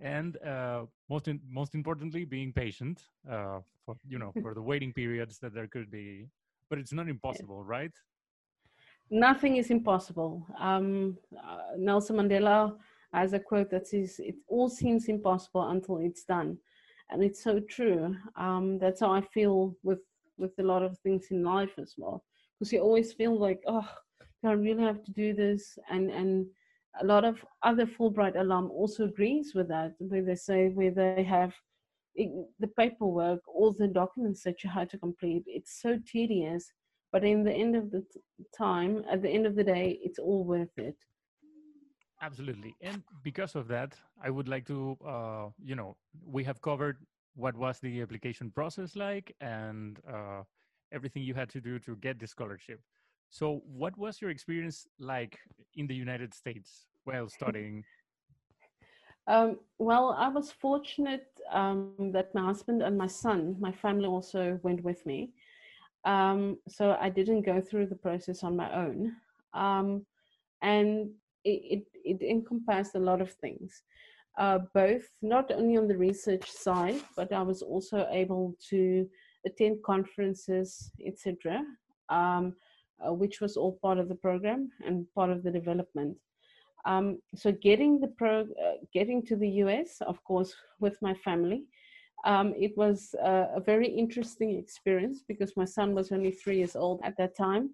and 0.00 0.38
uh, 0.42 0.86
most 1.10 1.28
in, 1.28 1.40
most 1.50 1.74
importantly, 1.74 2.24
being 2.24 2.52
patient 2.52 3.02
uh, 3.30 3.58
for 3.84 3.96
you 4.08 4.18
know 4.18 4.32
for 4.40 4.54
the 4.54 4.62
waiting 4.62 4.92
periods 4.92 5.38
that 5.40 5.52
there 5.52 5.66
could 5.66 5.90
be. 5.90 6.28
But 6.70 6.78
it's 6.78 6.92
not 6.92 7.08
impossible, 7.08 7.64
right? 7.64 7.92
Nothing 9.10 9.56
is 9.56 9.70
impossible. 9.70 10.46
Um, 10.58 11.16
Nelson 11.76 12.16
Mandela 12.16 12.76
has 13.12 13.32
a 13.32 13.38
quote 13.38 13.70
that 13.70 13.86
says, 13.86 14.16
It 14.18 14.36
all 14.48 14.68
seems 14.68 15.08
impossible 15.08 15.70
until 15.70 15.98
it's 15.98 16.24
done. 16.24 16.58
And 17.10 17.22
it's 17.22 17.42
so 17.42 17.60
true. 17.60 18.14
Um, 18.36 18.78
that's 18.78 19.00
how 19.00 19.12
I 19.12 19.22
feel 19.22 19.74
with, 19.82 20.00
with 20.36 20.52
a 20.58 20.62
lot 20.62 20.82
of 20.82 20.98
things 20.98 21.28
in 21.30 21.42
life 21.42 21.72
as 21.78 21.94
well. 21.96 22.22
Because 22.58 22.72
you 22.72 22.80
always 22.80 23.14
feel 23.14 23.38
like, 23.38 23.62
oh, 23.66 23.88
I 24.44 24.52
really 24.52 24.82
have 24.82 25.02
to 25.04 25.12
do 25.12 25.32
this. 25.32 25.78
And, 25.90 26.10
and 26.10 26.46
a 27.00 27.06
lot 27.06 27.24
of 27.24 27.42
other 27.62 27.86
Fulbright 27.86 28.38
alum 28.38 28.70
also 28.70 29.04
agrees 29.04 29.52
with 29.54 29.68
that, 29.68 29.94
where 29.98 30.22
they 30.22 30.34
say, 30.34 30.68
where 30.68 30.90
they 30.90 31.22
have 31.22 31.54
it, 32.18 32.30
the 32.58 32.66
paperwork, 32.66 33.40
all 33.48 33.72
the 33.72 33.86
documents 33.86 34.42
that 34.42 34.62
you 34.62 34.68
had 34.68 34.90
to 34.90 34.98
complete, 34.98 35.44
it's 35.46 35.80
so 35.80 35.98
tedious. 36.04 36.72
But 37.12 37.24
in 37.24 37.44
the 37.44 37.52
end 37.52 37.74
of 37.76 37.90
the 37.90 38.00
t- 38.00 38.20
time, 38.56 39.02
at 39.10 39.22
the 39.22 39.30
end 39.30 39.46
of 39.46 39.54
the 39.56 39.64
day, 39.64 39.98
it's 40.02 40.18
all 40.18 40.44
worth 40.44 40.76
it. 40.76 40.96
Absolutely. 42.20 42.74
And 42.82 43.02
because 43.22 43.54
of 43.54 43.68
that, 43.68 43.94
I 44.22 44.30
would 44.30 44.48
like 44.48 44.66
to, 44.66 44.98
uh, 45.06 45.46
you 45.62 45.76
know, 45.76 45.96
we 46.26 46.42
have 46.44 46.60
covered 46.60 46.98
what 47.36 47.56
was 47.56 47.78
the 47.78 48.02
application 48.02 48.50
process 48.50 48.96
like 48.96 49.34
and 49.40 50.00
uh, 50.12 50.42
everything 50.92 51.22
you 51.22 51.34
had 51.34 51.48
to 51.50 51.60
do 51.60 51.78
to 51.78 51.94
get 51.96 52.18
the 52.18 52.26
scholarship. 52.26 52.80
So, 53.30 53.62
what 53.64 53.96
was 53.96 54.20
your 54.20 54.30
experience 54.30 54.86
like 54.98 55.38
in 55.76 55.86
the 55.86 55.94
United 55.94 56.34
States 56.34 56.86
while 57.04 57.28
studying? 57.40 57.84
Um, 59.28 59.58
well, 59.78 60.16
I 60.18 60.28
was 60.28 60.50
fortunate 60.50 61.26
um, 61.52 61.92
that 62.12 62.34
my 62.34 62.46
husband 62.46 62.82
and 62.82 62.96
my 62.96 63.06
son, 63.06 63.56
my 63.60 63.70
family 63.70 64.06
also 64.06 64.58
went 64.62 64.82
with 64.82 65.04
me. 65.04 65.30
Um, 66.04 66.58
so 66.66 66.96
I 66.98 67.10
didn't 67.10 67.42
go 67.42 67.60
through 67.60 67.86
the 67.86 67.94
process 67.94 68.42
on 68.42 68.56
my 68.56 68.72
own. 68.74 69.14
Um, 69.52 70.06
and 70.62 71.10
it, 71.44 71.84
it, 72.04 72.22
encompassed 72.22 72.94
a 72.94 72.98
lot 72.98 73.20
of 73.20 73.32
things, 73.32 73.82
uh, 74.38 74.60
both 74.74 75.08
not 75.20 75.50
only 75.50 75.76
on 75.76 75.88
the 75.88 75.96
research 75.96 76.50
side, 76.50 77.00
but 77.14 77.32
I 77.32 77.42
was 77.42 77.62
also 77.62 78.06
able 78.10 78.56
to 78.70 79.08
attend 79.46 79.82
conferences, 79.82 80.90
etc., 81.04 81.62
um, 82.08 82.54
uh, 83.06 83.12
which 83.12 83.40
was 83.40 83.56
all 83.56 83.78
part 83.80 83.98
of 83.98 84.08
the 84.08 84.14
program 84.14 84.70
and 84.84 85.06
part 85.14 85.30
of 85.30 85.42
the 85.42 85.50
development. 85.50 86.16
Um, 86.88 87.18
so 87.34 87.52
getting 87.52 88.00
the 88.00 88.08
pro, 88.08 88.40
uh, 88.40 88.78
getting 88.94 89.22
to 89.26 89.36
the 89.36 89.50
US, 89.64 90.00
of 90.00 90.24
course, 90.24 90.54
with 90.80 90.96
my 91.02 91.12
family, 91.12 91.64
um, 92.24 92.54
it 92.56 92.72
was 92.76 93.14
a 93.22 93.60
very 93.64 93.86
interesting 93.86 94.58
experience 94.58 95.22
because 95.28 95.56
my 95.56 95.66
son 95.66 95.94
was 95.94 96.10
only 96.10 96.32
three 96.32 96.56
years 96.56 96.74
old 96.74 97.00
at 97.04 97.16
that 97.18 97.36
time, 97.36 97.70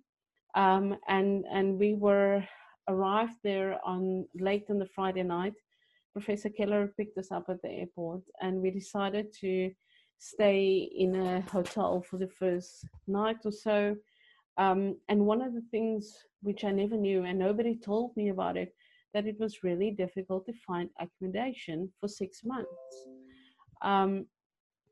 um, 0.56 0.96
and 1.08 1.44
and 1.50 1.78
we 1.78 1.94
were 1.94 2.42
arrived 2.88 3.38
there 3.44 3.78
on 3.84 4.26
late 4.34 4.66
on 4.68 4.78
the 4.78 4.92
Friday 4.96 5.22
night. 5.22 5.54
Professor 6.12 6.50
Keller 6.50 6.92
picked 6.96 7.16
us 7.16 7.30
up 7.30 7.46
at 7.48 7.62
the 7.62 7.70
airport, 7.70 8.22
and 8.42 8.60
we 8.60 8.70
decided 8.70 9.32
to 9.40 9.70
stay 10.18 10.90
in 11.04 11.14
a 11.14 11.40
hotel 11.56 12.02
for 12.08 12.18
the 12.18 12.32
first 12.40 12.86
night 13.06 13.38
or 13.44 13.52
so. 13.52 13.96
Um, 14.56 14.96
and 15.08 15.26
one 15.26 15.40
of 15.40 15.54
the 15.54 15.66
things 15.70 16.16
which 16.42 16.64
I 16.64 16.70
never 16.70 16.96
knew, 16.96 17.24
and 17.24 17.38
nobody 17.38 17.76
told 17.76 18.16
me 18.16 18.28
about 18.28 18.56
it, 18.56 18.74
that 19.14 19.26
it 19.26 19.38
was 19.38 19.62
really 19.62 19.90
difficult 19.90 20.44
to 20.46 20.52
find 20.66 20.90
accommodation 21.00 21.90
for 21.98 22.08
six 22.08 22.44
months. 22.44 22.94
Um, 23.82 24.26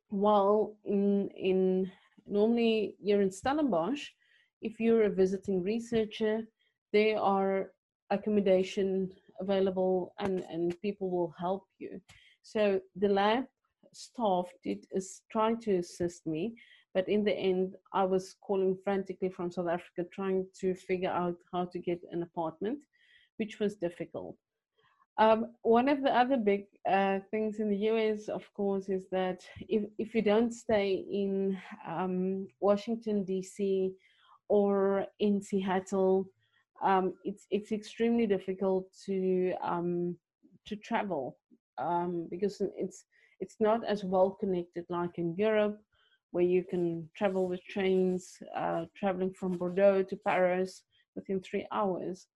while 0.08 0.76
in 0.84 1.28
in 1.50 1.90
normally 2.26 2.94
you're 3.00 3.22
in 3.22 3.30
Stellenbosch, 3.30 4.02
if 4.60 4.78
you're 4.80 5.04
a 5.04 5.10
visiting 5.10 5.62
researcher, 5.62 6.42
there 6.92 7.18
are 7.18 7.72
accommodation 8.10 9.10
available 9.40 10.14
and, 10.18 10.44
and 10.52 10.80
people 10.82 11.10
will 11.10 11.34
help 11.38 11.64
you. 11.78 12.00
So 12.42 12.80
the 12.94 13.08
lab 13.08 13.44
staff 13.92 14.46
did 14.62 14.86
is 14.92 15.22
trying 15.30 15.58
to 15.60 15.76
assist 15.76 16.26
me, 16.26 16.54
But 16.94 17.08
in 17.08 17.24
the 17.24 17.34
end, 17.34 17.76
I 17.92 18.04
was 18.04 18.36
calling 18.46 18.76
frantically 18.84 19.30
from 19.30 19.50
South 19.50 19.68
Africa, 19.68 20.04
trying 20.12 20.46
to 20.60 20.74
figure 20.74 21.10
out 21.10 21.36
how 21.52 21.64
to 21.66 21.78
get 21.78 22.00
an 22.10 22.22
apartment, 22.22 22.80
which 23.42 23.58
was 23.58 23.74
difficult. 23.74 24.36
Um, 25.18 25.40
one 25.62 25.88
of 25.88 26.00
the 26.00 26.14
other 26.22 26.36
big 26.36 26.62
uh, 26.88 27.18
things 27.32 27.58
in 27.58 27.68
the 27.70 27.82
US, 27.90 28.28
of 28.28 28.44
course, 28.54 28.88
is 28.88 29.04
that 29.10 29.40
if, 29.74 29.82
if 29.98 30.14
you 30.14 30.22
don't 30.22 30.52
stay 30.52 31.04
in 31.22 31.58
um, 31.94 32.46
Washington, 32.60 33.24
D.C., 33.24 33.90
or 34.48 35.06
in 35.18 35.42
Seattle, 35.42 36.26
um, 36.84 37.14
it's, 37.24 37.46
it's 37.50 37.72
extremely 37.72 38.26
difficult 38.28 38.84
to, 39.06 39.54
um, 39.60 40.16
to 40.68 40.76
travel 40.76 41.36
um, 41.78 42.28
because 42.30 42.62
it's, 42.76 43.06
it's 43.40 43.56
not 43.58 43.80
as 43.84 44.04
well 44.04 44.30
connected 44.42 44.84
like 44.88 45.18
in 45.18 45.34
Europe, 45.36 45.80
where 46.30 46.44
you 46.44 46.62
can 46.62 47.08
travel 47.16 47.48
with 47.48 47.62
trains, 47.64 48.38
uh, 48.56 48.84
traveling 48.96 49.32
from 49.32 49.58
Bordeaux 49.58 50.04
to 50.04 50.16
Paris 50.16 50.82
within 51.16 51.40
three 51.40 51.66
hours. 51.72 52.28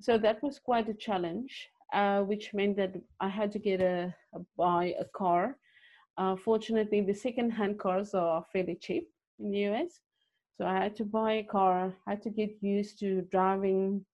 So 0.00 0.18
that 0.18 0.42
was 0.42 0.58
quite 0.58 0.88
a 0.88 0.94
challenge 0.94 1.70
uh, 1.94 2.20
which 2.22 2.52
meant 2.52 2.76
that 2.76 2.94
I 3.20 3.28
had 3.28 3.52
to 3.52 3.58
get 3.58 3.80
a, 3.80 4.14
a 4.34 4.40
buy 4.56 4.94
a 4.98 5.04
car. 5.04 5.56
Uh, 6.18 6.36
fortunately, 6.36 7.00
the 7.00 7.14
second-hand 7.14 7.78
cars 7.78 8.14
are 8.14 8.44
fairly 8.52 8.76
cheap 8.80 9.08
in 9.38 9.50
the 9.50 9.66
US, 9.70 10.00
so 10.56 10.66
I 10.66 10.74
had 10.74 10.96
to 10.96 11.04
buy 11.04 11.32
a 11.32 11.44
car. 11.44 11.94
I 12.06 12.10
had 12.10 12.22
to 12.22 12.30
get 12.30 12.50
used 12.60 12.98
to 13.00 13.22
driving 13.30 14.04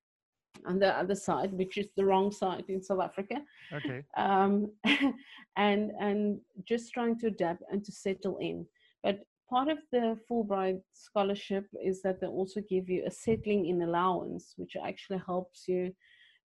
on 0.66 0.78
the 0.78 0.96
other 0.96 1.14
side, 1.14 1.52
which 1.52 1.78
is 1.78 1.88
the 1.96 2.04
wrong 2.04 2.30
side 2.32 2.64
in 2.68 2.82
South 2.82 3.00
Africa. 3.00 3.36
Okay. 3.72 4.02
Um, 4.16 4.70
and 5.56 5.92
and 6.00 6.40
just 6.64 6.92
trying 6.92 7.18
to 7.20 7.28
adapt 7.28 7.62
and 7.70 7.84
to 7.84 7.92
settle 7.92 8.38
in. 8.38 8.66
But 9.02 9.20
part 9.50 9.68
of 9.68 9.78
the 9.90 10.16
Fulbright 10.30 10.80
scholarship 10.92 11.66
is 11.84 12.00
that 12.02 12.20
they 12.20 12.28
also 12.28 12.60
give 12.68 12.88
you 12.88 13.02
a 13.04 13.10
settling 13.10 13.66
in 13.66 13.82
allowance, 13.82 14.54
which 14.56 14.76
actually 14.76 15.20
helps 15.26 15.66
you 15.66 15.92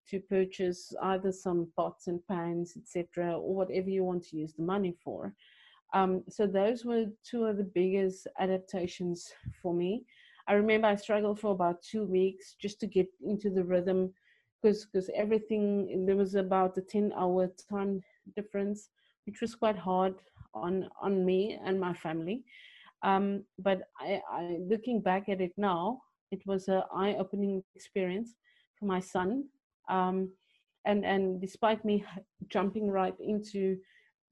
to 0.10 0.20
purchase 0.20 0.94
either 1.04 1.32
some 1.32 1.68
pots 1.78 2.08
and 2.08 2.20
pans, 2.28 2.76
etc., 2.76 3.38
or 3.38 3.56
whatever 3.56 3.90
you 3.90 4.04
want 4.04 4.24
to 4.24 4.38
use 4.38 4.54
the 4.54 4.64
money 4.64 4.96
for. 5.04 5.34
Um, 5.94 6.24
so 6.30 6.48
those 6.48 6.84
were 6.84 7.06
two 7.24 7.46
of 7.46 7.58
the 7.58 7.64
biggest 7.64 8.28
adaptations 8.40 9.32
for 9.62 9.74
me. 9.74 10.04
I 10.48 10.54
remember 10.54 10.88
I 10.88 10.96
struggled 10.96 11.40
for 11.40 11.52
about 11.52 11.82
two 11.82 12.06
weeks 12.06 12.56
just 12.60 12.80
to 12.82 12.88
get 12.88 13.08
into 13.22 13.50
the 13.50 13.64
rhythm 13.64 14.14
because 14.62 14.86
because 14.86 15.10
everything 15.16 16.06
there 16.06 16.16
was 16.16 16.36
about 16.36 16.78
a 16.78 16.82
10 16.82 17.14
hour 17.18 17.50
time 17.70 18.02
difference 18.36 18.90
which 19.26 19.42
was 19.42 19.56
quite 19.56 19.78
hard 19.78 20.14
on 20.54 20.88
on 21.02 21.26
me 21.26 21.60
and 21.66 21.80
my 21.80 21.94
family 21.94 22.44
um, 23.06 23.44
but 23.60 23.80
I, 24.00 24.22
I, 24.32 24.58
looking 24.70 25.02
back 25.02 25.30
at 25.30 25.42
it 25.42 25.54
now 25.58 26.02
it 26.32 26.42
was 26.46 26.68
an 26.68 26.84
eye-opening 26.94 27.64
experience 27.76 28.36
for 28.78 28.86
my 28.86 29.00
son 29.00 29.46
um, 29.90 30.30
and, 30.86 31.04
and 31.06 31.42
despite 31.42 31.84
me 31.84 32.04
jumping 32.48 32.90
right 32.90 33.16
into 33.20 33.78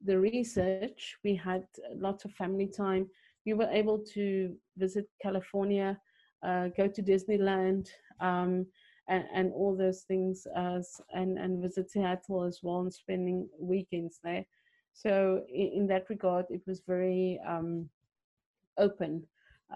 the 0.06 0.20
research, 0.20 1.16
we 1.24 1.36
had 1.36 1.66
lots 1.96 2.26
of 2.26 2.32
family 2.34 2.68
time. 2.68 3.08
We 3.46 3.54
were 3.54 3.70
able 3.70 4.00
to 4.14 4.56
visit 4.78 5.08
California, 5.22 5.98
uh, 6.46 6.70
go 6.78 6.88
to 6.88 7.02
Disneyland, 7.02 7.88
um, 8.20 8.66
and, 9.10 9.26
and, 9.34 9.52
all 9.54 9.76
those 9.76 10.04
things, 10.04 10.48
as, 10.56 11.02
and, 11.14 11.38
and 11.38 11.62
visit 11.62 11.92
Seattle 11.92 12.44
as 12.44 12.60
well, 12.64 12.82
and 12.82 12.94
spending 12.94 13.50
weekends 13.60 14.20
there. 14.24 14.46
So 14.94 15.44
in, 15.50 15.72
in 15.76 15.88
that 15.88 16.10
regard, 16.10 16.46
it 16.50 16.62
was 16.66 16.82
very 16.88 17.40
um, 17.48 17.90
open, 18.78 19.26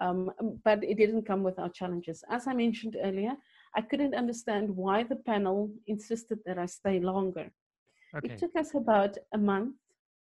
um, 0.00 0.30
but 0.64 0.82
it 0.84 0.96
didn't 0.96 1.26
come 1.26 1.42
without 1.42 1.74
challenges. 1.74 2.24
As 2.30 2.46
I 2.46 2.54
mentioned 2.54 2.96
earlier, 3.02 3.34
I 3.76 3.82
couldn't 3.82 4.14
understand 4.14 4.74
why 4.74 5.02
the 5.02 5.16
panel 5.16 5.70
insisted 5.86 6.38
that 6.46 6.58
I 6.58 6.66
stay 6.66 7.00
longer. 7.00 7.50
Okay. 8.16 8.32
It 8.32 8.38
took 8.38 8.56
us 8.56 8.74
about 8.74 9.16
a 9.32 9.38
month 9.38 9.76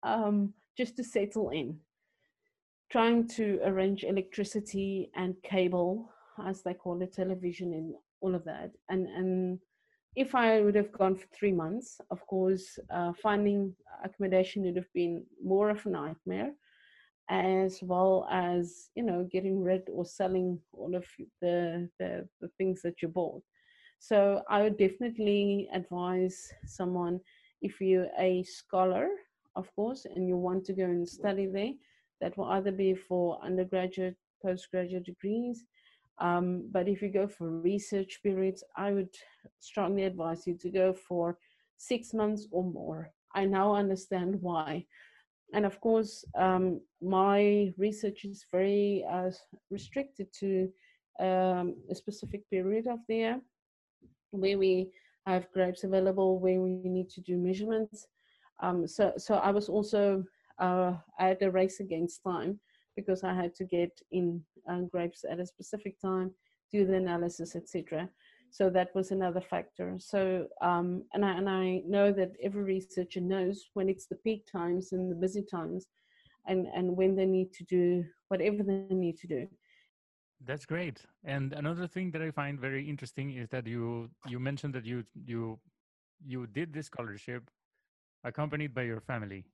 um, 0.03 0.55
just 0.77 0.97
to 0.97 1.05
settle 1.05 1.51
in, 1.51 1.79
trying 2.91 3.29
to 3.29 3.61
arrange 3.65 4.05
electricity 4.05 5.11
and 5.15 5.35
cable, 5.43 6.11
as 6.45 6.63
they 6.63 6.75
call 6.75 7.01
it, 7.03 7.13
television 7.13 7.75
and 7.75 7.95
all 8.21 8.35
of 8.35 8.45
that. 8.45 8.71
And, 8.89 9.07
and 9.09 9.59
if 10.17 10.35
I 10.35 10.61
would 10.61 10.75
have 10.75 10.93
gone 10.93 11.17
for 11.17 11.27
three 11.33 11.53
months, 11.53 12.01
of 12.11 12.27
course, 12.27 12.79
uh, 12.91 13.13
finding 13.23 13.75
accommodation 14.03 14.63
would 14.63 14.77
have 14.77 14.93
been 14.95 15.25
more 15.43 15.71
of 15.71 15.85
a 15.85 15.91
nightmare 15.91 16.53
as 17.29 17.81
well 17.83 18.27
as 18.31 18.91
you 18.95 19.03
know 19.03 19.27
getting 19.31 19.63
rid 19.63 19.83
or 19.91 20.05
selling 20.05 20.59
all 20.73 20.95
of 20.95 21.05
the, 21.41 21.89
the, 21.99 22.29
the 22.41 22.49
things 22.59 22.83
that 22.83 23.01
you 23.03 23.09
bought. 23.09 23.43
So 23.99 24.43
i 24.49 24.63
would 24.63 24.77
definitely 24.77 25.69
advise 25.73 26.53
someone 26.67 27.21
if 27.63 27.81
you're 27.81 28.11
a 28.19 28.43
scholar 28.43 29.09
of 29.57 29.75
course 29.75 30.05
and 30.05 30.29
you 30.29 30.37
want 30.37 30.65
to 30.67 30.73
go 30.73 30.85
and 30.85 31.09
study 31.09 31.47
there 31.47 31.73
that 32.21 32.37
will 32.37 32.47
either 32.47 32.73
be 32.73 32.95
for 32.95 33.39
undergraduate 33.43 34.17
postgraduate 34.43 35.05
degrees 35.05 35.65
um, 36.19 36.69
but 36.71 36.87
if 36.89 37.01
you 37.01 37.09
go 37.09 37.27
for 37.27 37.61
research 37.61 38.21
periods 38.23 38.63
i 38.77 38.93
would 38.93 39.15
strongly 39.61 40.05
advise 40.05 40.47
you 40.47 40.55
to 40.59 40.69
go 40.69 40.93
for 40.93 41.39
six 41.77 42.15
months 42.15 42.47
or 42.51 42.65
more. 42.65 43.11
I 43.35 43.45
now 43.45 43.75
understand 43.75 44.39
why 44.41 44.87
and 45.53 45.67
of 45.67 45.81
course, 45.81 46.25
um, 46.37 46.81
my 47.03 47.73
research 47.77 48.25
is 48.25 48.47
very 48.51 49.05
uh, 49.11 49.31
restricted 49.71 50.33
to 50.41 50.69
um, 51.21 51.77
a 51.91 51.95
specific 51.95 52.49
period 52.51 52.87
of 52.87 52.99
the 53.09 53.15
year 53.15 53.41
where 54.31 54.59
we 54.59 54.91
have 55.27 55.51
grapes 55.53 55.85
available, 55.85 56.39
where 56.39 56.61
we 56.61 56.71
need 56.71 57.09
to 57.11 57.21
do 57.21 57.37
measurements. 57.37 58.07
Um, 58.61 58.87
so, 58.87 59.13
so 59.17 59.35
I 59.35 59.51
was 59.51 59.69
also 59.69 60.25
uh, 60.59 60.95
at 61.19 61.43
a 61.43 61.51
race 61.51 61.81
against 61.81 62.23
time 62.23 62.61
because 62.97 63.25
I 63.25 63.35
had 63.35 63.55
to 63.57 63.65
get 63.65 63.91
in 64.13 64.43
uh, 64.69 64.81
grapes 64.91 65.25
at 65.29 65.41
a 65.41 65.47
specific 65.47 66.01
time, 66.01 66.31
do 66.73 66.87
the 66.87 66.95
analysis, 66.95 67.57
etc. 67.57 68.09
So 68.55 68.71
that 68.71 68.95
was 68.95 69.11
another 69.11 69.41
factor. 69.41 69.97
So, 69.99 70.47
um, 70.63 71.03
and, 71.13 71.25
I, 71.25 71.33
and 71.39 71.51
I 71.51 71.83
know 71.89 72.13
that 72.13 72.37
every 72.41 72.63
researcher 72.63 73.21
knows 73.21 73.65
when 73.75 73.89
it's 73.89 74.07
the 74.07 74.15
peak 74.15 74.47
times 74.47 74.93
and 74.93 75.11
the 75.11 75.17
busy 75.17 75.43
times 75.43 75.87
and, 76.47 76.69
and 76.73 76.97
when 76.97 77.17
they 77.17 77.27
need 77.27 77.53
to 77.55 77.65
do 77.65 78.05
whatever 78.29 78.63
they 78.63 78.95
need 78.95 79.17
to 79.17 79.27
do. 79.27 79.49
That's 80.47 80.67
great. 80.67 81.01
And 81.25 81.53
another 81.53 81.89
thing 81.89 82.13
that 82.13 82.23
I 82.23 82.31
find 82.31 82.61
very 82.61 82.89
interesting 82.89 83.33
is 83.33 83.49
that 83.49 83.67
you 83.67 84.09
you 84.29 84.39
mentioned 84.39 84.75
that 84.75 84.85
you 84.85 85.03
you 85.27 85.59
you 86.25 86.47
did 86.47 86.73
this 86.73 86.87
scholarship 86.87 87.51
accompanied 88.23 88.73
by 88.73 88.83
your 88.83 89.01
family. 89.01 89.47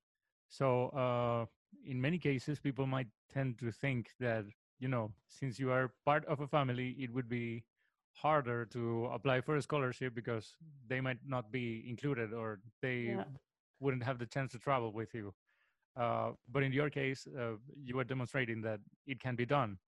So 0.51 0.89
uh, 0.89 1.47
in 1.87 1.99
many 1.99 2.19
cases, 2.19 2.59
people 2.59 2.87
might 2.87 3.09
tend 3.33 3.59
to 3.61 3.73
think 3.73 4.11
that 4.21 4.45
you 4.79 4.89
know 4.89 5.11
since 5.27 5.59
you 5.59 5.71
are 5.71 5.91
part 6.05 6.27
of 6.27 6.41
a 6.41 6.47
family, 6.47 6.97
it 6.99 7.11
would 7.15 7.31
be 7.31 7.65
harder 8.13 8.65
to 8.67 9.07
apply 9.13 9.41
for 9.41 9.57
a 9.57 9.63
scholarship 9.63 10.15
because 10.15 10.57
they 10.89 11.01
might 11.01 11.19
not 11.27 11.51
be 11.51 11.85
included 11.89 12.33
or 12.33 12.61
they 12.83 13.15
yeah. 13.17 13.25
wouldn't 13.81 14.03
have 14.03 14.19
the 14.19 14.27
chance 14.27 14.53
to 14.53 14.59
travel 14.59 14.93
with 14.93 15.15
you. 15.15 15.33
Uh, 15.97 16.31
but 16.51 16.63
in 16.63 16.73
your 16.73 16.91
case, 16.91 17.27
uh, 17.39 17.53
you 17.83 17.99
are 17.99 18.05
demonstrating 18.05 18.63
that 18.63 18.81
it 19.07 19.21
can 19.21 19.35
be 19.35 19.47
done. 19.47 19.79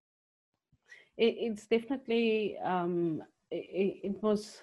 It, 1.16 1.34
it's 1.38 1.66
definitely, 1.66 2.56
um, 2.64 3.22
it, 3.50 4.00
it, 4.02 4.22
was, 4.22 4.62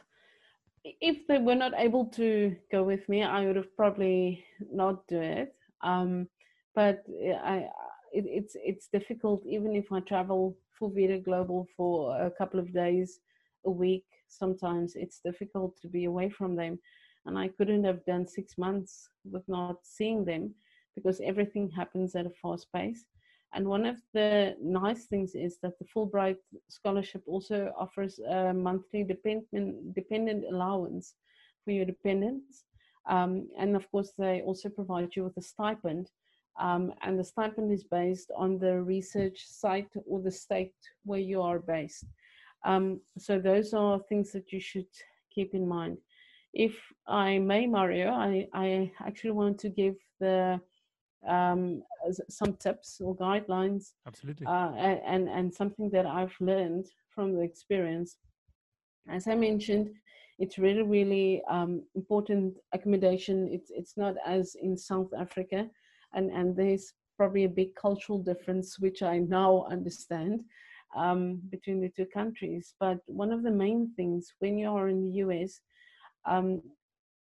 if 0.83 1.27
they 1.27 1.37
were 1.37 1.55
not 1.55 1.73
able 1.77 2.05
to 2.05 2.55
go 2.71 2.83
with 2.83 3.07
me, 3.07 3.23
I 3.23 3.45
would 3.45 3.55
have 3.55 3.75
probably 3.75 4.43
not 4.71 5.07
do 5.07 5.21
it. 5.21 5.55
Um, 5.81 6.27
but 6.75 7.03
I, 7.43 7.67
it, 8.11 8.25
it's, 8.27 8.55
it's 8.59 8.87
difficult 8.87 9.45
even 9.45 9.75
if 9.75 9.91
I 9.91 10.01
travel 10.01 10.57
full 10.77 10.89
Vita 10.89 11.19
Global 11.19 11.67
for 11.77 12.19
a 12.19 12.31
couple 12.31 12.59
of 12.59 12.73
days 12.73 13.19
a 13.65 13.71
week 13.71 14.05
sometimes 14.29 14.95
it's 14.95 15.19
difficult 15.23 15.75
to 15.81 15.87
be 15.87 16.05
away 16.05 16.29
from 16.29 16.55
them. 16.55 16.79
And 17.25 17.37
i 17.37 17.49
couldn't 17.49 17.83
have 17.83 18.05
done 18.05 18.25
six 18.27 18.57
months 18.57 19.09
with 19.29 19.43
not 19.47 19.77
seeing 19.83 20.23
them 20.25 20.55
because 20.95 21.21
everything 21.21 21.69
happens 21.69 22.15
at 22.15 22.25
a 22.25 22.31
fast 22.41 22.67
pace. 22.73 23.05
And 23.53 23.67
one 23.67 23.85
of 23.85 23.97
the 24.13 24.55
nice 24.61 25.05
things 25.05 25.33
is 25.33 25.57
that 25.63 25.77
the 25.79 25.85
fulbright 25.85 26.37
scholarship 26.69 27.23
also 27.25 27.71
offers 27.77 28.19
a 28.19 28.53
monthly 28.53 29.03
dependent 29.03 29.93
dependent 29.95 30.45
allowance 30.45 31.15
for 31.65 31.71
your 31.71 31.85
dependents. 31.85 32.65
Um, 33.09 33.49
and 33.57 33.75
of 33.75 33.89
course 33.91 34.13
they 34.17 34.41
also 34.41 34.69
provide 34.69 35.15
you 35.15 35.23
with 35.23 35.37
a 35.37 35.41
stipend. 35.41 36.11
Um, 36.59 36.93
and 37.01 37.17
the 37.17 37.23
stipend 37.23 37.71
is 37.71 37.83
based 37.83 38.31
on 38.35 38.59
the 38.59 38.81
research 38.81 39.45
site 39.47 39.91
or 40.05 40.21
the 40.21 40.31
state 40.31 40.75
where 41.05 41.19
you 41.19 41.41
are 41.41 41.59
based 41.59 42.05
um, 42.65 42.99
so 43.17 43.39
those 43.39 43.73
are 43.73 43.99
things 44.09 44.31
that 44.31 44.51
you 44.51 44.59
should 44.59 44.87
keep 45.33 45.53
in 45.53 45.67
mind. 45.67 45.97
If 46.53 46.75
I 47.07 47.37
may, 47.39 47.67
Mario, 47.67 48.11
I, 48.11 48.47
I 48.53 48.91
actually 49.05 49.31
want 49.31 49.59
to 49.59 49.69
give 49.69 49.95
the 50.19 50.59
um, 51.27 51.83
some 52.29 52.53
tips 52.53 53.01
or 53.01 53.15
guidelines. 53.15 53.91
Absolutely. 54.07 54.47
Uh, 54.47 54.71
and, 54.71 55.29
and 55.29 55.53
something 55.53 55.89
that 55.91 56.05
I've 56.05 56.35
learned 56.39 56.87
from 57.13 57.35
the 57.35 57.41
experience. 57.41 58.17
As 59.09 59.27
I 59.27 59.35
mentioned, 59.35 59.91
it's 60.39 60.57
really, 60.57 60.83
really 60.83 61.41
um, 61.49 61.83
important 61.95 62.55
accommodation. 62.73 63.49
It's, 63.51 63.71
it's 63.71 63.97
not 63.97 64.15
as 64.25 64.55
in 64.55 64.77
South 64.77 65.09
Africa. 65.17 65.69
And, 66.13 66.31
and 66.31 66.55
there's 66.55 66.93
probably 67.17 67.43
a 67.43 67.49
big 67.49 67.75
cultural 67.75 68.19
difference, 68.19 68.79
which 68.79 69.03
I 69.03 69.19
now 69.19 69.67
understand 69.69 70.41
um, 70.95 71.41
between 71.49 71.81
the 71.81 71.89
two 71.89 72.05
countries. 72.05 72.73
But 72.79 72.99
one 73.05 73.31
of 73.31 73.43
the 73.43 73.51
main 73.51 73.91
things 73.95 74.33
when 74.39 74.57
you 74.57 74.69
are 74.69 74.89
in 74.89 75.03
the 75.03 75.11
US, 75.25 75.61
um, 76.25 76.61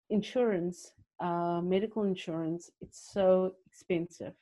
insurance, 0.10 0.92
uh, 1.20 1.62
medical 1.62 2.04
insurance, 2.04 2.70
it's 2.82 3.12
so 3.14 3.56
expensive. 3.66 4.34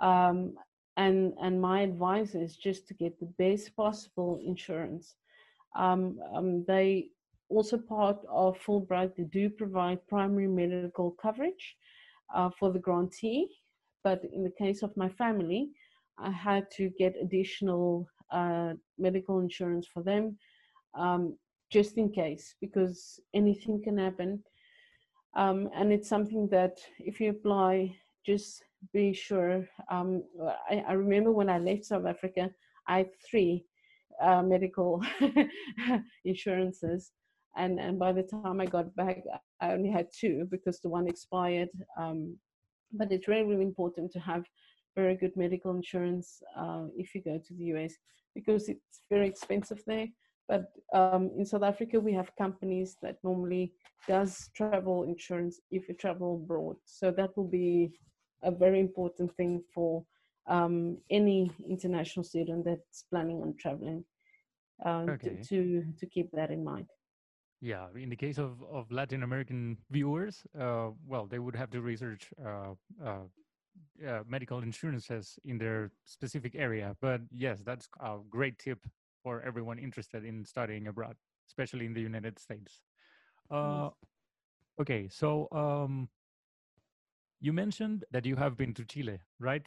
Um, 0.00 0.54
and 0.96 1.32
and 1.42 1.60
my 1.60 1.80
advice 1.80 2.34
is 2.34 2.56
just 2.56 2.86
to 2.88 2.94
get 2.94 3.18
the 3.18 3.32
best 3.38 3.74
possible 3.76 4.40
insurance. 4.44 5.16
Um, 5.76 6.18
um, 6.32 6.64
they 6.66 7.08
also 7.48 7.78
part 7.78 8.18
of 8.30 8.58
Fulbright. 8.58 9.16
They 9.16 9.24
do 9.24 9.50
provide 9.50 10.06
primary 10.06 10.46
medical 10.46 11.10
coverage 11.12 11.76
uh, 12.34 12.50
for 12.58 12.72
the 12.72 12.78
grantee, 12.78 13.48
but 14.02 14.22
in 14.32 14.44
the 14.44 14.52
case 14.58 14.82
of 14.82 14.96
my 14.96 15.08
family, 15.08 15.70
I 16.18 16.30
had 16.30 16.70
to 16.76 16.90
get 16.90 17.16
additional 17.20 18.06
uh, 18.34 18.74
medical 18.98 19.38
insurance 19.40 19.86
for 19.86 20.02
them, 20.02 20.36
um, 20.94 21.36
just 21.70 21.96
in 21.96 22.10
case, 22.10 22.54
because 22.60 23.20
anything 23.32 23.82
can 23.82 23.96
happen. 23.96 24.42
Um, 25.36 25.68
and 25.74 25.92
it's 25.92 26.08
something 26.08 26.48
that 26.48 26.78
if 26.98 27.20
you 27.20 27.30
apply, 27.30 27.96
just 28.26 28.64
be 28.92 29.12
sure. 29.12 29.68
Um, 29.90 30.24
I, 30.70 30.84
I, 30.88 30.92
remember 30.92 31.30
when 31.32 31.48
I 31.48 31.58
left 31.58 31.86
South 31.86 32.06
Africa, 32.06 32.50
I 32.86 32.98
had 32.98 33.10
three 33.28 33.66
uh, 34.20 34.42
medical 34.42 35.02
insurances. 36.24 37.12
And, 37.56 37.78
and 37.78 37.98
by 37.98 38.12
the 38.12 38.22
time 38.22 38.60
I 38.60 38.66
got 38.66 38.94
back, 38.96 39.22
I 39.60 39.72
only 39.72 39.90
had 39.90 40.08
two 40.12 40.46
because 40.50 40.80
the 40.80 40.88
one 40.88 41.06
expired. 41.08 41.68
Um, 41.96 42.36
but 42.92 43.12
it's 43.12 43.28
really, 43.28 43.44
really 43.44 43.62
important 43.62 44.12
to 44.12 44.20
have 44.20 44.44
very 44.96 45.16
good 45.16 45.36
medical 45.36 45.74
insurance 45.74 46.42
uh, 46.56 46.84
if 46.96 47.14
you 47.14 47.22
go 47.22 47.38
to 47.38 47.54
the 47.54 47.64
US 47.76 47.94
because 48.34 48.68
it's 48.68 49.00
very 49.10 49.26
expensive 49.26 49.82
there. 49.86 50.08
But 50.48 50.72
um, 50.92 51.30
in 51.38 51.46
South 51.46 51.62
Africa, 51.62 51.98
we 51.98 52.12
have 52.12 52.36
companies 52.36 52.96
that 53.02 53.16
normally 53.24 53.72
does 54.06 54.50
travel 54.54 55.04
insurance 55.04 55.60
if 55.70 55.88
you 55.88 55.94
travel 55.94 56.34
abroad. 56.42 56.76
So 56.84 57.10
that 57.12 57.36
will 57.36 57.48
be 57.48 57.92
a 58.42 58.50
very 58.50 58.80
important 58.80 59.34
thing 59.36 59.62
for 59.74 60.04
um, 60.46 60.98
any 61.10 61.50
international 61.68 62.24
student 62.24 62.66
that's 62.66 63.04
planning 63.10 63.40
on 63.40 63.54
traveling 63.58 64.04
uh, 64.84 65.06
okay. 65.08 65.40
to, 65.42 65.44
to, 65.44 65.84
to 65.98 66.06
keep 66.06 66.30
that 66.32 66.50
in 66.50 66.62
mind. 66.62 66.86
Yeah, 67.62 67.86
in 67.96 68.10
the 68.10 68.16
case 68.16 68.36
of, 68.36 68.62
of 68.70 68.92
Latin 68.92 69.22
American 69.22 69.78
viewers, 69.90 70.42
uh, 70.60 70.90
well, 71.06 71.26
they 71.26 71.38
would 71.38 71.56
have 71.56 71.70
to 71.70 71.80
research 71.80 72.28
uh, 72.44 72.74
uh, 73.02 73.22
uh, 74.06 74.20
medical 74.28 74.60
insurances 74.60 75.38
in 75.44 75.58
their 75.58 75.92
specific 76.04 76.54
area. 76.54 76.96
But 77.00 77.20
yes, 77.30 77.60
that's 77.64 77.88
a 78.00 78.18
great 78.28 78.58
tip 78.58 78.86
for 79.22 79.42
everyone 79.42 79.78
interested 79.78 80.24
in 80.24 80.44
studying 80.44 80.86
abroad, 80.86 81.16
especially 81.48 81.86
in 81.86 81.94
the 81.94 82.00
United 82.00 82.38
States. 82.38 82.80
Uh, 83.50 83.90
okay, 84.80 85.08
so 85.08 85.48
um, 85.52 86.08
you 87.40 87.52
mentioned 87.52 88.04
that 88.10 88.26
you 88.26 88.36
have 88.36 88.56
been 88.56 88.74
to 88.74 88.84
Chile, 88.84 89.18
right? 89.38 89.66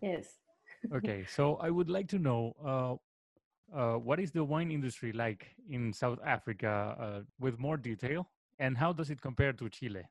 Yes. 0.00 0.38
okay, 0.94 1.24
so 1.26 1.56
I 1.56 1.70
would 1.70 1.90
like 1.90 2.08
to 2.08 2.18
know 2.18 2.54
uh, 2.64 2.94
uh, 3.76 3.98
what 3.98 4.20
is 4.20 4.30
the 4.30 4.44
wine 4.44 4.70
industry 4.70 5.12
like 5.12 5.46
in 5.68 5.92
South 5.92 6.18
Africa 6.24 6.96
uh, 7.00 7.20
with 7.38 7.58
more 7.58 7.76
detail, 7.76 8.28
and 8.58 8.76
how 8.76 8.92
does 8.92 9.10
it 9.10 9.20
compare 9.20 9.52
to 9.52 9.68
Chile? 9.68 10.02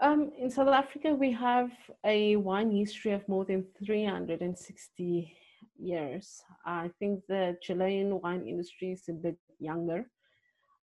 Um, 0.00 0.30
in 0.38 0.50
South 0.50 0.68
Africa, 0.68 1.14
we 1.14 1.32
have 1.32 1.70
a 2.04 2.36
wine 2.36 2.70
history 2.70 3.12
of 3.12 3.26
more 3.28 3.46
than 3.46 3.64
360 3.78 5.32
years. 5.78 6.42
I 6.66 6.90
think 6.98 7.22
the 7.28 7.56
Chilean 7.62 8.20
wine 8.20 8.46
industry 8.46 8.92
is 8.92 9.08
a 9.08 9.12
bit 9.12 9.38
younger. 9.58 10.10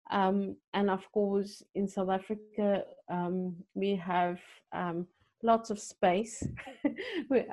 Um, 0.10 0.58
and 0.74 0.90
of 0.90 1.10
course, 1.12 1.62
in 1.76 1.88
South 1.88 2.10
Africa, 2.10 2.84
um, 3.08 3.56
we 3.76 3.96
have 3.96 4.40
um, 4.74 5.08
lots 5.44 5.70
of 5.70 5.80
space. 5.80 6.44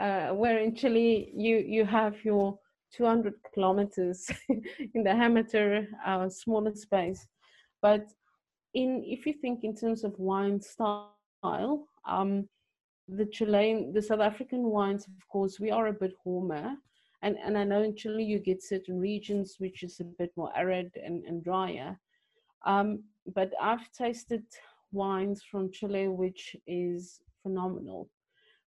uh, 0.00 0.28
where 0.28 0.58
in 0.58 0.74
Chile, 0.74 1.30
you, 1.34 1.58
you 1.58 1.84
have 1.84 2.24
your 2.24 2.58
200 2.94 3.34
kilometers 3.52 4.30
in 4.48 4.62
the 4.94 5.04
diameter, 5.04 5.86
uh, 6.06 6.28
smaller 6.30 6.74
space. 6.74 7.26
But 7.82 8.06
in 8.72 9.02
if 9.04 9.26
you 9.26 9.34
think 9.34 9.62
in 9.62 9.76
terms 9.76 10.04
of 10.04 10.18
wine 10.18 10.60
style, 10.60 11.19
style. 11.40 11.86
Um, 12.06 12.48
the 13.08 13.26
Chilean, 13.26 13.92
the 13.92 14.02
South 14.02 14.20
African 14.20 14.64
wines, 14.64 15.06
of 15.06 15.28
course, 15.28 15.58
we 15.58 15.70
are 15.70 15.88
a 15.88 15.92
bit 15.92 16.12
warmer. 16.24 16.74
And, 17.22 17.36
and 17.44 17.58
I 17.58 17.64
know 17.64 17.82
in 17.82 17.96
Chile 17.96 18.24
you 18.24 18.38
get 18.38 18.62
certain 18.62 18.98
regions 18.98 19.56
which 19.58 19.82
is 19.82 20.00
a 20.00 20.04
bit 20.04 20.32
more 20.36 20.50
arid 20.56 20.92
and, 21.04 21.24
and 21.24 21.44
drier. 21.44 21.98
Um, 22.64 23.02
but 23.34 23.52
I've 23.60 23.90
tasted 23.92 24.44
wines 24.92 25.42
from 25.42 25.72
Chile 25.72 26.08
which 26.08 26.56
is 26.66 27.20
phenomenal. 27.42 28.08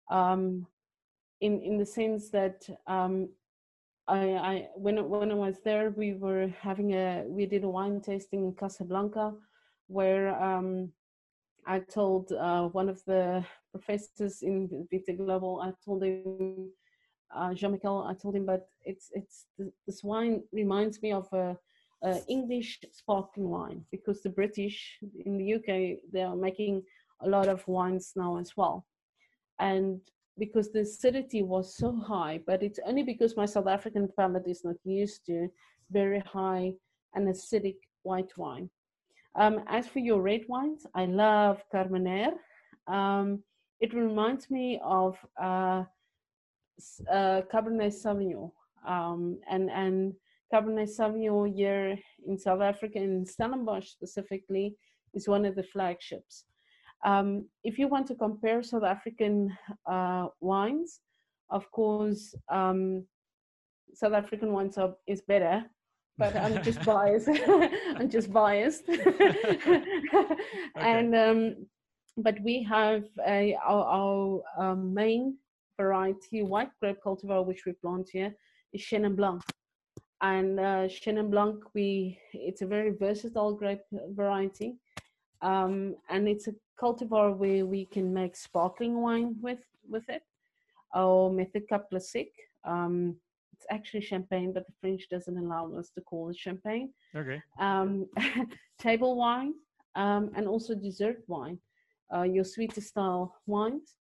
Um, 0.09 0.67
in 1.39 1.61
in 1.61 1.77
the 1.77 1.85
sense 1.85 2.29
that 2.29 2.67
um, 2.87 3.29
I, 4.07 4.19
I 4.49 4.67
when 4.75 5.09
when 5.09 5.31
I 5.31 5.35
was 5.35 5.57
there, 5.63 5.91
we 5.91 6.13
were 6.13 6.47
having 6.59 6.93
a 6.93 7.23
we 7.27 7.45
did 7.45 7.63
a 7.63 7.69
wine 7.69 8.01
tasting 8.01 8.43
in 8.43 8.53
Casablanca, 8.53 9.33
where 9.87 10.35
um, 10.41 10.91
I 11.65 11.79
told 11.79 12.31
uh, 12.31 12.67
one 12.69 12.89
of 12.89 13.03
the 13.05 13.45
professors 13.71 14.41
in 14.41 14.87
Vita 14.91 15.13
Global, 15.13 15.61
I 15.61 15.71
told 15.85 16.03
him, 16.03 16.71
uh, 17.35 17.53
Jean-Michel, 17.53 18.05
I 18.07 18.13
told 18.13 18.35
him, 18.35 18.45
but 18.45 18.67
it's, 18.83 19.09
it's, 19.13 19.45
this 19.85 20.03
wine 20.03 20.43
reminds 20.51 21.01
me 21.01 21.11
of 21.13 21.27
a, 21.31 21.57
a, 22.03 22.19
English 22.27 22.79
sparkling 22.91 23.49
wine 23.49 23.85
because 23.91 24.21
the 24.21 24.29
British 24.29 24.97
in 25.25 25.37
the 25.37 25.53
UK, 25.53 25.99
they 26.11 26.23
are 26.23 26.35
making 26.35 26.83
a 27.21 27.29
lot 27.29 27.47
of 27.47 27.65
wines 27.67 28.13
now 28.15 28.37
as 28.37 28.57
well. 28.57 28.85
And 29.59 30.01
because 30.37 30.71
the 30.71 30.81
acidity 30.81 31.43
was 31.43 31.75
so 31.75 31.95
high, 31.95 32.41
but 32.45 32.63
it's 32.63 32.79
only 32.85 33.03
because 33.03 33.37
my 33.37 33.45
South 33.45 33.67
African 33.67 34.09
palate 34.17 34.47
is 34.47 34.65
not 34.65 34.75
used 34.83 35.25
to 35.27 35.47
very 35.91 36.19
high 36.19 36.73
and 37.13 37.27
acidic 37.27 37.77
white 38.03 38.35
wine. 38.37 38.69
Um, 39.35 39.63
as 39.67 39.87
for 39.87 39.99
your 39.99 40.21
red 40.21 40.41
wines, 40.47 40.85
I 40.93 41.05
love 41.05 41.63
Carmenere. 41.73 42.33
Um, 42.87 43.43
it 43.79 43.93
reminds 43.93 44.49
me 44.49 44.79
of 44.83 45.17
uh, 45.41 45.83
uh, 47.09 47.41
Cabernet 47.51 47.93
Sauvignon. 47.93 48.51
Um, 48.85 49.39
and, 49.49 49.69
and 49.69 50.13
Cabernet 50.53 50.89
Sauvignon 50.89 51.55
here 51.55 51.97
in 52.27 52.37
South 52.37 52.61
Africa, 52.61 52.97
in 52.97 53.25
Stellenbosch 53.25 53.87
specifically, 53.87 54.75
is 55.13 55.27
one 55.27 55.45
of 55.45 55.55
the 55.55 55.63
flagships. 55.63 56.45
Um, 57.03 57.47
if 57.63 57.79
you 57.79 57.87
want 57.87 58.07
to 58.07 58.15
compare 58.15 58.61
South 58.61 58.83
African 58.83 59.55
uh, 59.89 60.27
wines, 60.39 60.99
of 61.49 61.69
course, 61.71 62.35
um, 62.49 63.05
South 63.93 64.13
African 64.13 64.51
wines 64.51 64.77
are, 64.77 64.93
is 65.07 65.21
better 65.21 65.65
but 66.21 66.35
I'm 66.35 66.61
just 66.61 66.83
biased. 66.93 67.29
I'm 67.97 68.09
just 68.09 68.31
biased. 68.31 68.83
okay. 68.89 69.83
And 70.75 71.15
um, 71.15 71.39
but 72.17 72.39
we 72.41 72.61
have 72.63 73.05
a 73.27 73.57
our, 73.65 73.83
our 73.99 74.41
um, 74.63 74.93
main 74.93 75.37
variety 75.79 76.43
white 76.43 76.71
grape 76.79 76.99
cultivar 77.03 77.43
which 77.45 77.65
we 77.65 77.73
plant 77.73 78.07
here 78.13 78.31
is 78.71 78.81
Chenin 78.81 79.15
Blanc. 79.15 79.41
And 80.21 80.59
uh, 80.59 80.85
Chenin 81.01 81.31
Blanc, 81.31 81.57
we 81.73 82.19
it's 82.33 82.61
a 82.61 82.67
very 82.67 82.91
versatile 82.91 83.55
grape 83.55 83.87
variety, 84.21 84.75
um, 85.41 85.95
and 86.09 86.27
it's 86.27 86.47
a 86.47 86.53
cultivar 86.79 87.35
where 87.35 87.65
we 87.65 87.85
can 87.85 88.13
make 88.13 88.35
sparkling 88.35 89.01
wine 89.01 89.35
with 89.41 89.63
with 89.89 90.07
it, 90.07 90.21
or 90.93 91.31
Méthode 91.31 91.67
Cap 91.67 91.89
Classique. 91.89 92.39
Um, 92.63 93.15
it's 93.61 93.67
actually 93.71 94.01
champagne, 94.01 94.51
but 94.53 94.65
the 94.65 94.73
French 94.81 95.07
doesn't 95.09 95.37
allow 95.37 95.71
us 95.77 95.91
to 95.91 96.01
call 96.01 96.29
it 96.29 96.37
champagne. 96.37 96.91
Okay. 97.15 97.41
Um, 97.59 98.07
table 98.79 99.15
wine 99.15 99.53
um, 99.95 100.31
and 100.35 100.47
also 100.47 100.73
dessert 100.73 101.17
wine, 101.27 101.59
uh, 102.15 102.23
your 102.23 102.43
sweeter 102.43 102.81
style 102.81 103.35
wines. 103.45 103.95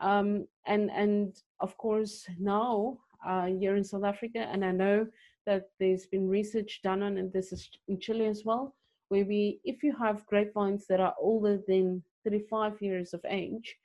Um, 0.00 0.46
and 0.66 0.90
and 0.90 1.34
of 1.60 1.76
course 1.78 2.26
now 2.38 2.98
uh, 3.26 3.46
here 3.46 3.76
in 3.76 3.84
South 3.84 4.04
Africa, 4.04 4.40
and 4.52 4.64
I 4.64 4.72
know 4.72 5.06
that 5.46 5.70
there's 5.78 6.06
been 6.06 6.28
research 6.28 6.80
done 6.82 7.02
on, 7.02 7.16
and 7.18 7.32
this 7.32 7.52
is 7.52 7.70
in 7.86 8.00
Chile 8.00 8.26
as 8.26 8.42
well, 8.44 8.74
where 9.08 9.24
we, 9.24 9.60
if 9.64 9.82
you 9.84 9.94
have 9.96 10.26
grapevines 10.26 10.86
that 10.88 11.00
are 11.00 11.14
older 11.20 11.60
than 11.68 12.02
35 12.24 12.82
years 12.82 13.14
of 13.14 13.24
age, 13.28 13.76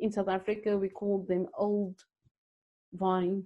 in 0.00 0.10
South 0.10 0.28
Africa, 0.28 0.76
we 0.76 0.88
call 0.88 1.24
them 1.28 1.46
old 1.56 1.94
vine 2.92 3.44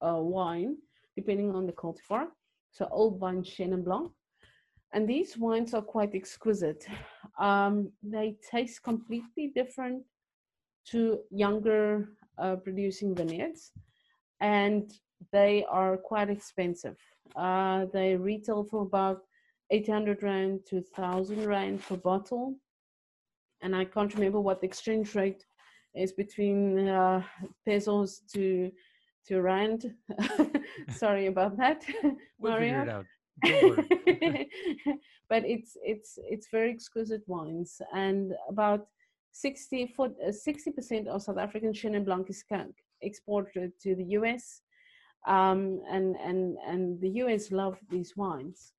uh, 0.00 0.16
wine, 0.20 0.76
depending 1.16 1.54
on 1.54 1.66
the 1.66 1.72
cultivar. 1.72 2.26
So 2.70 2.88
old 2.90 3.18
vine 3.18 3.42
Chenin 3.42 3.84
Blanc. 3.84 4.10
And 4.94 5.08
these 5.08 5.36
wines 5.38 5.74
are 5.74 5.82
quite 5.82 6.14
exquisite. 6.14 6.86
Um, 7.38 7.90
they 8.02 8.36
taste 8.50 8.82
completely 8.82 9.52
different 9.54 10.02
to 10.90 11.20
younger 11.30 12.10
uh, 12.38 12.56
producing 12.56 13.14
vineyards, 13.14 13.72
and 14.40 14.92
they 15.32 15.64
are 15.70 15.96
quite 15.96 16.28
expensive. 16.28 16.96
Uh, 17.36 17.86
they 17.92 18.16
retail 18.16 18.64
for 18.64 18.82
about 18.82 19.22
800 19.70 20.22
rand 20.22 20.60
to 20.66 20.76
1000 20.94 21.46
rand 21.46 21.82
per 21.82 21.96
bottle. 21.96 22.56
And 23.62 23.74
I 23.74 23.84
can't 23.86 24.14
remember 24.14 24.40
what 24.40 24.60
the 24.60 24.66
exchange 24.66 25.14
rate 25.14 25.44
is 25.94 26.12
between 26.12 26.88
uh, 26.88 27.22
pesos 27.64 28.20
to 28.34 28.70
to 29.28 29.40
rand. 29.40 29.94
Sorry 30.90 31.26
about 31.26 31.56
that, 31.56 31.84
we'll 32.38 32.52
Mario. 32.52 32.82
It 32.82 32.88
out. 32.88 33.06
but 35.28 35.44
it's 35.44 35.76
it's 35.82 36.18
it's 36.30 36.48
very 36.50 36.70
exquisite 36.70 37.22
wines, 37.26 37.80
and 37.94 38.32
about 38.48 38.86
60 39.32 39.94
uh, 39.98 40.32
percent 40.76 41.08
of 41.08 41.22
South 41.22 41.38
African 41.38 41.72
Chenin 41.72 42.04
Blanc 42.04 42.28
is 42.28 42.44
exported 43.00 43.72
to 43.80 43.94
the 43.94 44.04
US, 44.18 44.60
um, 45.26 45.80
and 45.90 46.16
and 46.16 46.56
and 46.66 47.00
the 47.00 47.10
US 47.22 47.50
love 47.50 47.78
these 47.90 48.16
wines. 48.16 48.74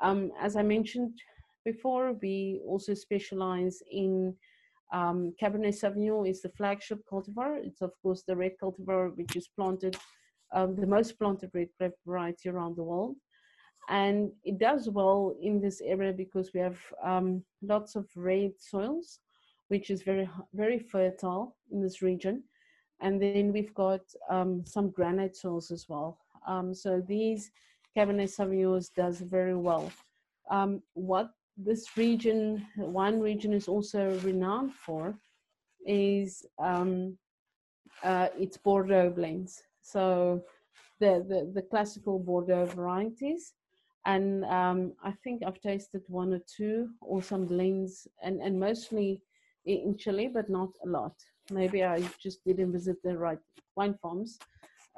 Um, 0.00 0.32
as 0.40 0.56
I 0.56 0.62
mentioned 0.62 1.18
before, 1.64 2.14
we 2.22 2.60
also 2.66 2.94
specialize 2.94 3.82
in 3.90 4.34
um, 4.92 5.34
Cabernet 5.40 5.74
Sauvignon 5.74 6.28
is 6.28 6.42
the 6.42 6.48
flagship 6.50 7.00
cultivar. 7.10 7.58
It's 7.62 7.82
of 7.82 7.92
course 8.02 8.22
the 8.26 8.36
red 8.36 8.52
cultivar 8.62 9.16
which 9.16 9.36
is 9.36 9.48
planted, 9.48 9.96
um, 10.52 10.76
the 10.76 10.86
most 10.86 11.18
planted 11.18 11.50
red 11.54 11.68
grape 11.78 11.92
variety 12.06 12.48
around 12.48 12.76
the 12.76 12.82
world. 12.82 13.16
And 13.90 14.30
it 14.44 14.58
does 14.58 14.88
well 14.88 15.34
in 15.40 15.60
this 15.60 15.80
area 15.80 16.12
because 16.12 16.52
we 16.52 16.60
have 16.60 16.78
um, 17.02 17.42
lots 17.62 17.96
of 17.96 18.06
red 18.14 18.52
soils, 18.58 19.20
which 19.68 19.90
is 19.90 20.02
very, 20.02 20.28
very 20.52 20.78
fertile 20.78 21.56
in 21.70 21.82
this 21.82 22.02
region. 22.02 22.42
And 23.00 23.20
then 23.20 23.52
we've 23.52 23.74
got 23.74 24.00
um, 24.28 24.62
some 24.66 24.90
granite 24.90 25.36
soils 25.36 25.70
as 25.70 25.86
well. 25.88 26.18
Um, 26.46 26.74
so 26.74 27.02
these 27.06 27.50
Cabernet 27.96 28.28
Sauvignons 28.28 28.92
does 28.94 29.20
very 29.20 29.56
well. 29.56 29.90
Um, 30.50 30.82
what 30.94 31.30
this 31.58 31.96
region, 31.96 32.66
one 32.76 33.20
region 33.20 33.52
is 33.52 33.68
also 33.68 34.18
renowned 34.20 34.74
for, 34.74 35.14
is 35.86 36.46
um, 36.58 37.18
uh, 38.02 38.28
its 38.38 38.56
Bordeaux 38.56 39.10
blends. 39.10 39.62
So 39.82 40.42
the, 41.00 41.24
the, 41.28 41.50
the 41.54 41.62
classical 41.62 42.18
Bordeaux 42.18 42.66
varieties. 42.66 43.54
And 44.06 44.44
um, 44.44 44.92
I 45.02 45.12
think 45.24 45.42
I've 45.44 45.60
tasted 45.60 46.02
one 46.06 46.32
or 46.32 46.40
two 46.56 46.90
or 47.00 47.22
some 47.22 47.44
blends 47.46 48.06
and, 48.22 48.40
and 48.40 48.58
mostly 48.58 49.20
in 49.66 49.96
Chile, 49.98 50.30
but 50.32 50.48
not 50.48 50.70
a 50.84 50.88
lot. 50.88 51.14
Maybe 51.50 51.84
I 51.84 52.02
just 52.22 52.44
didn't 52.44 52.72
visit 52.72 52.96
the 53.02 53.18
right 53.18 53.38
wine 53.76 53.98
farms. 54.00 54.38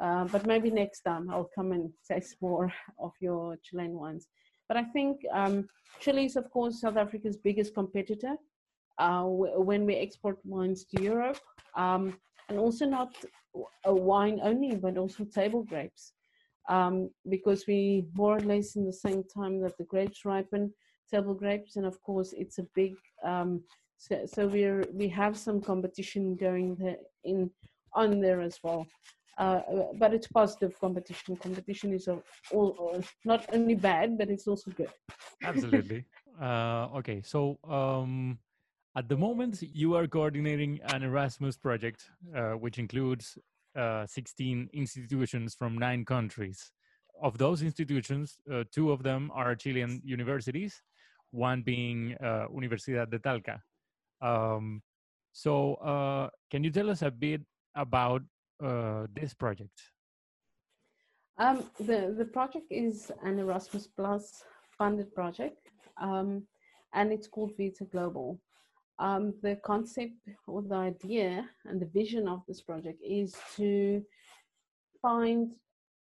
Uh, 0.01 0.25
but 0.25 0.47
maybe 0.47 0.71
next 0.71 1.03
time 1.03 1.29
I'll 1.31 1.51
come 1.55 1.73
and 1.73 1.91
taste 2.09 2.37
more 2.41 2.73
of 2.99 3.13
your 3.21 3.57
Chilean 3.63 3.95
wines. 3.95 4.29
But 4.71 4.77
I 4.77 4.85
think 4.85 5.23
um, 5.33 5.67
Chile 5.99 6.27
is, 6.27 6.37
of 6.37 6.49
course, 6.53 6.81
South 6.81 6.97
Africa's 6.97 7.37
biggest 7.37 7.75
competitor 7.75 8.37
uh, 8.99 9.25
when 9.25 9.85
we 9.85 9.97
export 9.97 10.39
wines 10.45 10.85
to 10.85 11.03
Europe, 11.03 11.41
um, 11.75 12.17
and 12.49 12.57
also 12.57 12.87
not 12.87 13.13
a 13.85 13.93
wine 13.93 14.39
only, 14.45 14.77
but 14.77 14.97
also 14.97 15.25
table 15.25 15.65
grapes, 15.65 16.13
um, 16.69 17.11
because 17.29 17.67
we 17.67 18.07
more 18.15 18.37
or 18.37 18.41
less 18.43 18.77
in 18.77 18.87
the 18.87 18.93
same 18.93 19.25
time 19.25 19.61
that 19.61 19.77
the 19.77 19.83
grapes 19.93 20.25
ripen, 20.25 20.73
table 21.13 21.35
grapes, 21.35 21.75
and 21.75 21.85
of 21.85 22.01
course 22.03 22.33
it's 22.33 22.59
a 22.59 22.67
big. 22.77 22.95
Um, 23.25 23.65
so, 23.99 24.25
so 24.25 24.47
we're 24.47 24.85
we 24.93 25.09
have 25.09 25.37
some 25.37 25.61
competition 25.61 26.37
going 26.37 26.77
there 26.77 26.99
in 27.25 27.51
on 27.95 28.21
there 28.21 28.41
as 28.41 28.61
well. 28.63 28.87
Uh, 29.41 29.63
but 29.95 30.13
it's 30.13 30.27
positive 30.27 30.79
competition. 30.79 31.35
Competition 31.35 31.95
is 31.95 32.07
all, 32.09 32.23
all, 32.53 33.03
not 33.25 33.47
only 33.55 33.75
bad, 33.75 34.19
but 34.19 34.29
it's 34.29 34.47
also 34.47 34.71
good. 34.71 34.91
Absolutely. 35.43 36.05
Uh, 36.41 36.89
okay, 36.97 37.21
so 37.23 37.59
um, 37.69 38.39
at 38.97 39.07
the 39.11 39.17
moment, 39.17 39.61
you 39.61 39.95
are 39.95 40.07
coordinating 40.07 40.81
an 40.85 41.03
Erasmus 41.03 41.59
project, 41.59 42.09
uh, 42.35 42.53
which 42.53 42.79
includes 42.79 43.37
uh, 43.77 44.07
16 44.07 44.71
institutions 44.73 45.55
from 45.55 45.77
nine 45.77 46.03
countries. 46.07 46.73
Of 47.21 47.37
those 47.37 47.61
institutions, 47.61 48.39
uh, 48.51 48.65
two 48.73 48.91
of 48.91 49.03
them 49.03 49.31
are 49.35 49.55
Chilean 49.55 50.01
universities, 50.03 50.81
one 51.31 51.61
being 51.61 52.17
uh, 52.23 52.47
Universidad 52.49 53.11
de 53.11 53.19
Talca. 53.19 53.61
Um, 54.23 54.81
so, 55.33 56.31
can 56.51 56.65
you 56.65 56.71
tell 56.71 56.89
us 56.89 57.03
a 57.03 57.11
bit 57.11 57.43
about 57.75 58.23
uh, 58.63 59.07
this 59.15 59.35
project? 59.35 59.81
Um, 61.39 61.65
the, 61.79 62.15
the 62.17 62.25
project 62.25 62.67
is 62.71 63.11
an 63.25 63.39
Erasmus 63.39 63.87
Plus 63.87 64.45
funded 64.77 65.15
project, 65.15 65.69
um, 66.01 66.43
and 66.93 67.13
it's 67.13 67.29
called 67.29 67.53
Vita 67.59 67.85
Global. 67.85 68.39
Um, 68.99 69.33
the 69.43 69.57
concept 69.65 70.13
or 70.47 70.61
the 70.63 70.75
idea 70.75 71.49
and 71.65 71.81
the 71.81 71.87
vision 71.87 72.29
of 72.29 72.43
this 72.47 72.61
project 72.61 73.01
is 73.03 73.35
to 73.57 74.03
find 75.01 75.53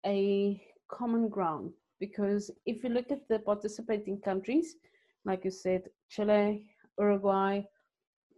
a 0.06 0.62
common 0.88 1.28
ground 1.28 1.74
because 2.00 2.52
if 2.68 2.84
you 2.84 2.90
look 2.90 3.10
at 3.10 3.28
the 3.28 3.40
participating 3.40 4.22
countries, 4.22 4.76
like 5.24 5.44
you 5.46 5.52
said, 5.52 5.84
Chile, 6.10 6.66
Uruguay, 7.00 7.62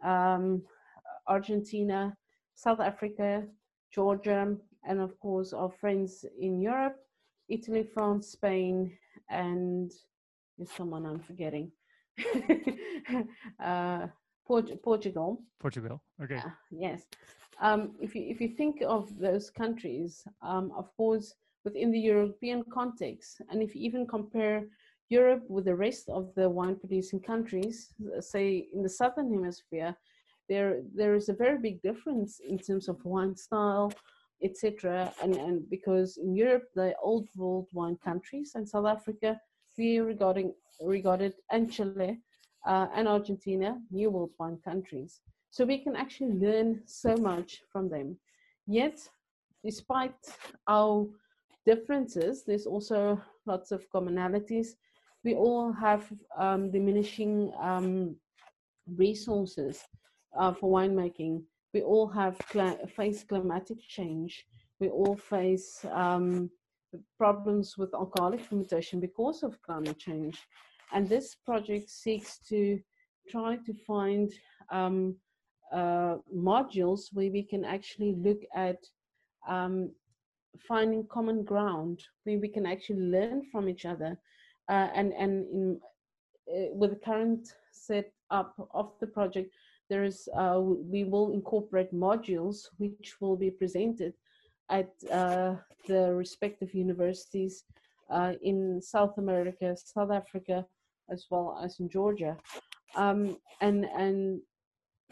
um, 0.03 0.61
Argentina, 1.27 2.15
South 2.55 2.79
Africa, 2.79 3.43
Georgia, 3.91 4.55
and 4.83 4.99
of 4.99 5.19
course 5.19 5.53
our 5.53 5.69
friends 5.69 6.25
in 6.39 6.61
Europe, 6.61 6.97
Italy, 7.49 7.83
France, 7.83 8.29
Spain, 8.29 8.97
and 9.29 9.91
there's 10.57 10.71
someone 10.71 11.05
I'm 11.05 11.19
forgetting. 11.19 11.71
uh, 13.63 14.07
Port- 14.45 14.81
Portugal. 14.81 15.41
Portugal. 15.59 16.01
Okay. 16.23 16.37
Uh, 16.37 16.49
yes. 16.71 17.03
Um, 17.59 17.95
if 17.99 18.15
you 18.15 18.23
if 18.27 18.39
you 18.39 18.49
think 18.49 18.81
of 18.81 19.17
those 19.19 19.49
countries, 19.49 20.23
um, 20.41 20.71
of 20.75 20.95
course, 20.95 21.33
within 21.63 21.91
the 21.91 21.99
European 21.99 22.63
context, 22.71 23.41
and 23.49 23.61
if 23.61 23.75
you 23.75 23.81
even 23.81 24.07
compare 24.07 24.67
Europe 25.09 25.43
with 25.49 25.65
the 25.65 25.75
rest 25.75 26.09
of 26.09 26.33
the 26.35 26.49
wine-producing 26.49 27.21
countries, 27.21 27.93
say 28.19 28.67
in 28.73 28.83
the 28.83 28.89
southern 28.89 29.31
hemisphere, 29.33 29.95
there 30.49 30.81
there 30.95 31.15
is 31.15 31.29
a 31.29 31.33
very 31.33 31.57
big 31.57 31.81
difference 31.81 32.39
in 32.39 32.57
terms 32.57 32.87
of 32.87 33.03
wine 33.05 33.35
style, 33.35 33.91
etc. 34.43 35.13
And 35.21 35.35
and 35.35 35.69
because 35.69 36.17
in 36.17 36.35
Europe 36.35 36.67
the 36.75 36.95
old 37.01 37.27
world 37.35 37.67
wine 37.73 37.97
countries 38.03 38.51
and 38.55 38.67
South 38.67 38.85
Africa 38.85 39.39
we 39.77 39.99
regarding 39.99 40.53
regarded 40.81 41.33
and 41.51 41.71
Chile 41.71 42.19
uh, 42.65 42.87
and 42.93 43.07
Argentina 43.07 43.79
new 43.91 44.09
world 44.09 44.31
wine 44.39 44.59
countries. 44.63 45.21
So 45.51 45.65
we 45.65 45.77
can 45.77 45.95
actually 45.95 46.33
learn 46.33 46.81
so 46.85 47.15
much 47.15 47.61
from 47.71 47.89
them. 47.89 48.17
Yet, 48.67 48.99
despite 49.63 50.19
our 50.67 51.07
differences, 51.65 52.43
there's 52.45 52.65
also 52.65 53.21
lots 53.45 53.71
of 53.71 53.89
commonalities. 53.89 54.75
We 55.23 55.35
all 55.35 55.71
have 55.71 56.11
um, 56.37 56.71
diminishing 56.71 57.51
um, 57.59 58.15
resources 58.95 59.83
uh, 60.37 60.53
for 60.53 60.71
winemaking. 60.71 61.43
We 61.73 61.81
all 61.81 62.07
have 62.07 62.37
cl- 62.51 62.79
face 62.95 63.23
climatic 63.23 63.79
change. 63.87 64.45
We 64.79 64.89
all 64.89 65.15
face 65.15 65.85
um, 65.91 66.49
problems 67.17 67.77
with 67.77 67.93
alcoholic 67.93 68.41
fermentation 68.41 68.99
because 68.99 69.43
of 69.43 69.61
climate 69.61 69.99
change. 69.99 70.37
And 70.93 71.07
this 71.07 71.35
project 71.35 71.89
seeks 71.89 72.39
to 72.49 72.79
try 73.29 73.57
to 73.57 73.73
find 73.85 74.31
um, 74.71 75.15
uh, 75.71 76.15
modules 76.33 77.13
where 77.13 77.29
we 77.29 77.43
can 77.43 77.65
actually 77.65 78.15
look 78.15 78.41
at 78.55 78.77
um, 79.47 79.91
finding 80.67 81.05
common 81.07 81.43
ground, 81.43 82.01
where 82.23 82.39
we 82.39 82.47
can 82.47 82.65
actually 82.65 83.01
learn 83.01 83.43
from 83.51 83.67
each 83.67 83.85
other. 83.85 84.17
Uh, 84.69 84.89
and 84.95 85.13
and 85.13 85.45
in, 85.53 85.79
uh, 86.53 86.73
with 86.73 86.91
the 86.91 86.99
current 87.05 87.53
set 87.71 88.11
up 88.31 88.53
of 88.73 88.91
the 88.99 89.07
project, 89.07 89.53
there 89.89 90.03
is 90.03 90.27
uh, 90.35 90.59
we 90.59 91.03
will 91.03 91.31
incorporate 91.33 91.93
modules 91.93 92.67
which 92.77 93.15
will 93.19 93.35
be 93.35 93.51
presented 93.51 94.13
at 94.69 94.89
uh, 95.11 95.55
the 95.87 96.13
respective 96.13 96.73
universities 96.73 97.63
uh, 98.09 98.33
in 98.41 98.81
South 98.81 99.17
America, 99.17 99.75
South 99.75 100.11
Africa, 100.11 100.65
as 101.09 101.25
well 101.29 101.59
as 101.63 101.79
in 101.79 101.89
Georgia. 101.89 102.37
Um, 102.95 103.37
and, 103.61 103.85
and 103.85 104.41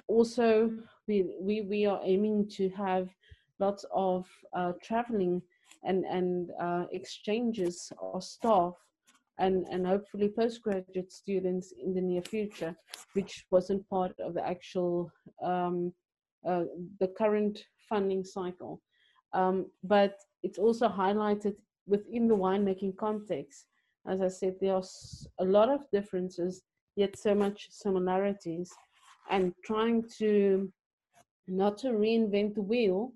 also 0.08 0.72
we, 1.08 1.26
we, 1.40 1.62
we 1.62 1.86
are 1.86 2.02
aiming 2.04 2.50
to 2.50 2.70
have 2.70 3.10
lots 3.60 3.86
of 3.94 4.28
uh, 4.54 4.74
traveling 4.84 5.42
and, 5.84 6.04
and 6.06 6.52
uh, 6.60 6.86
exchanges 6.92 7.92
of 8.02 8.24
staff 8.24 8.74
and, 9.38 9.66
and 9.70 9.86
hopefully 9.86 10.30
postgraduate 10.30 11.12
students 11.12 11.74
in 11.84 11.94
the 11.94 12.02
near 12.02 12.22
future, 12.22 12.76
which 13.14 13.46
wasn't 13.52 13.88
part 13.90 14.14
of 14.20 14.34
the 14.34 14.48
actual, 14.48 15.12
um, 15.44 15.92
uh, 16.48 16.64
the 17.00 17.08
current 17.18 17.60
funding 17.90 18.24
cycle. 18.24 18.82
Um, 19.34 19.66
but 19.84 20.16
it's 20.44 20.60
also 20.60 20.88
highlighted 20.88 21.56
within 21.86 22.28
the 22.28 22.36
winemaking 22.36 22.96
context. 22.98 23.66
As 24.08 24.22
I 24.22 24.30
said, 24.30 24.56
there 24.62 24.76
are 24.76 24.84
a 25.40 25.46
lot 25.46 25.70
of 25.70 25.82
differences, 25.92 26.64
yet 26.96 27.18
so 27.18 27.36
much 27.36 27.68
similarities. 27.72 28.72
And 29.30 29.54
trying 29.66 30.04
to 30.20 30.72
not 31.48 31.78
to 31.80 31.90
reinvent 31.90 32.56
the 32.56 32.62
wheel, 32.62 33.14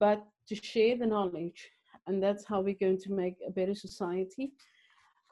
but 0.00 0.24
to 0.48 0.54
share 0.54 0.96
the 0.96 1.06
knowledge. 1.06 1.68
And 2.06 2.22
that's 2.22 2.44
how 2.44 2.60
we're 2.60 2.74
going 2.74 3.00
to 3.00 3.12
make 3.12 3.36
a 3.46 3.50
better 3.50 3.74
society 3.74 4.52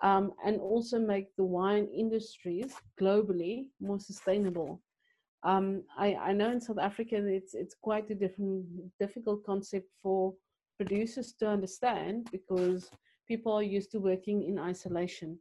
um, 0.03 0.33
and 0.45 0.61
also 0.61 0.99
make 0.99 1.35
the 1.37 1.45
wine 1.45 1.87
industries 1.87 2.75
globally 3.01 3.69
more 3.81 4.01
sustainable. 4.01 4.83
Um, 5.45 5.85
I, 5.97 6.15
I, 6.15 6.33
know 6.33 6.51
in 6.51 6.61
South 6.61 6.79
Africa 6.79 7.17
it's 7.17 7.55
it's 7.55 7.75
quite 7.75 8.09
a 8.11 8.15
different 8.15 8.65
difficult 9.01 9.45
concept 9.45 9.89
for 10.03 10.35
producers 10.77 11.33
to 11.41 11.49
understand 11.49 12.29
because 12.31 12.91
people 13.27 13.53
are 13.53 13.63
used 13.63 13.91
to 13.93 13.99
working 13.99 14.45
in 14.45 14.59
isolation 14.59 15.39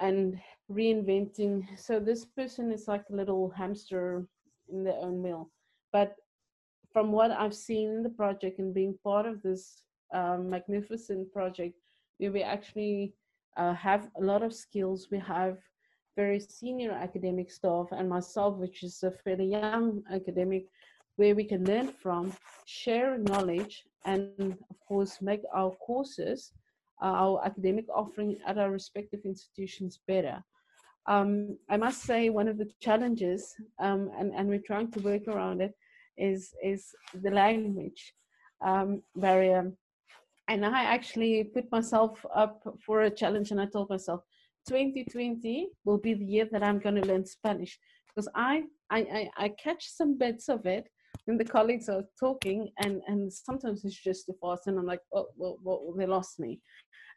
and 0.00 0.40
reinventing. 0.70 1.66
So 1.78 2.00
this 2.00 2.24
person 2.24 2.72
is 2.72 2.88
like 2.88 3.04
a 3.10 3.16
little 3.16 3.50
hamster 3.50 4.26
in 4.72 4.82
their 4.82 4.98
own 5.00 5.22
wheel. 5.22 5.50
But 5.92 6.16
from 6.92 7.12
what 7.12 7.30
I've 7.30 7.54
seen 7.54 7.90
in 7.90 8.02
the 8.02 8.10
project 8.10 8.58
and 8.58 8.74
being 8.74 8.98
part 9.04 9.26
of 9.26 9.42
this 9.42 9.82
um, 10.12 10.50
magnificent 10.50 11.32
project, 11.32 11.76
we 12.18 12.28
were 12.28 12.44
actually 12.44 13.14
uh, 13.56 13.74
have 13.74 14.08
a 14.20 14.24
lot 14.24 14.42
of 14.42 14.54
skills. 14.54 15.08
We 15.10 15.18
have 15.18 15.58
very 16.16 16.40
senior 16.40 16.92
academic 16.92 17.50
staff 17.50 17.86
and 17.92 18.08
myself, 18.08 18.56
which 18.56 18.82
is 18.82 19.02
a 19.02 19.10
fairly 19.10 19.46
young 19.46 20.02
academic, 20.12 20.66
where 21.16 21.34
we 21.34 21.44
can 21.44 21.64
learn 21.64 21.88
from, 22.02 22.32
share 22.66 23.18
knowledge, 23.18 23.84
and 24.04 24.56
of 24.70 24.76
course 24.86 25.20
make 25.20 25.42
our 25.54 25.70
courses, 25.86 26.52
uh, 27.02 27.06
our 27.24 27.44
academic 27.44 27.86
offering 27.94 28.36
at 28.46 28.58
our 28.58 28.70
respective 28.70 29.20
institutions 29.24 30.00
better. 30.06 30.42
Um, 31.06 31.58
I 31.68 31.76
must 31.76 32.02
say 32.02 32.30
one 32.30 32.48
of 32.48 32.58
the 32.58 32.68
challenges, 32.80 33.54
um, 33.78 34.10
and, 34.18 34.32
and 34.34 34.48
we're 34.48 34.66
trying 34.66 34.90
to 34.92 35.00
work 35.00 35.28
around 35.28 35.60
it, 35.60 35.74
is, 36.16 36.52
is 36.62 36.86
the 37.14 37.30
language 37.30 38.14
um, 38.62 39.02
barrier 39.16 39.72
and 40.50 40.66
I 40.66 40.82
actually 40.82 41.44
put 41.44 41.70
myself 41.70 42.26
up 42.34 42.60
for 42.84 43.02
a 43.02 43.10
challenge 43.10 43.52
and 43.52 43.60
I 43.60 43.66
told 43.66 43.88
myself 43.88 44.22
2020 44.68 45.68
will 45.84 45.96
be 45.96 46.12
the 46.12 46.24
year 46.24 46.48
that 46.50 46.64
I'm 46.64 46.80
going 46.80 46.96
to 46.96 47.06
learn 47.06 47.24
Spanish. 47.24 47.78
Because 48.08 48.28
I, 48.34 48.64
I, 48.90 48.98
I, 48.98 49.30
I 49.44 49.48
catch 49.50 49.88
some 49.88 50.18
bits 50.18 50.48
of 50.48 50.66
it 50.66 50.88
when 51.26 51.38
the 51.38 51.44
colleagues 51.44 51.88
are 51.88 52.02
talking 52.18 52.68
and, 52.82 53.00
and 53.06 53.32
sometimes 53.32 53.84
it's 53.84 53.94
just 53.94 54.26
too 54.26 54.34
fast 54.42 54.66
and 54.66 54.76
I'm 54.76 54.86
like, 54.86 55.02
oh, 55.14 55.28
well, 55.36 55.56
well 55.62 55.94
they 55.96 56.06
lost 56.06 56.40
me. 56.40 56.58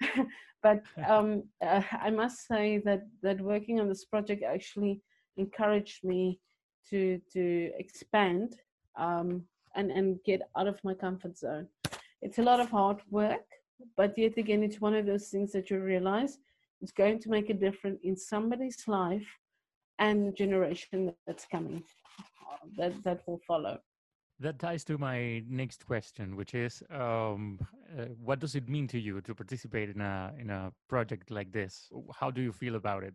but 0.62 0.84
um, 1.08 1.44
uh, 1.66 1.82
I 1.92 2.12
must 2.12 2.48
say 2.48 2.84
that, 2.86 3.02
that 3.24 3.42
working 3.42 3.80
on 3.80 3.90
this 3.90 4.06
project 4.06 4.44
actually 4.44 5.02
encouraged 5.38 6.04
me 6.04 6.40
to, 6.92 7.20
to 7.34 7.72
expand 7.80 8.58
um, 8.96 9.42
and, 9.76 9.90
and 9.90 10.20
get 10.24 10.44
out 10.56 10.68
of 10.68 10.80
my 10.84 10.94
comfort 10.94 11.36
zone 11.36 11.68
it's 12.24 12.40
a 12.40 12.42
lot 12.42 12.60
of 12.60 12.70
hard 12.70 13.02
work, 13.12 13.46
but 13.98 14.18
yet 14.18 14.38
again, 14.38 14.64
it's 14.64 14.80
one 14.80 14.96
of 14.96 15.06
those 15.06 15.28
things 15.28 15.52
that 15.52 15.70
you 15.70 15.80
realize 15.80 16.40
is 16.82 16.92
going 16.92 17.20
to 17.20 17.30
make 17.30 17.50
a 17.50 17.54
difference 17.54 18.00
in 18.04 18.16
somebody's 18.16 18.82
life 18.88 19.28
and 20.00 20.28
the 20.28 20.32
generation 20.32 21.14
that's 21.28 21.46
coming 21.46 21.84
that, 22.78 22.94
that 23.04 23.22
will 23.28 23.42
follow. 23.46 23.78
That 24.40 24.58
ties 24.58 24.84
to 24.86 24.98
my 24.98 25.44
next 25.48 25.86
question, 25.86 26.36
which 26.36 26.54
is, 26.56 26.82
um, 26.90 27.60
uh, 27.98 28.06
what 28.24 28.40
does 28.40 28.56
it 28.56 28.68
mean 28.68 28.88
to 28.88 29.00
you 29.00 29.22
to 29.22 29.36
participate 29.36 29.90
in 29.90 30.02
a 30.02 30.34
in 30.40 30.50
a 30.50 30.72
project 30.90 31.30
like 31.30 31.52
this? 31.52 31.90
How 32.20 32.32
do 32.32 32.42
you 32.42 32.52
feel 32.52 32.76
about 32.76 33.04
it? 33.04 33.14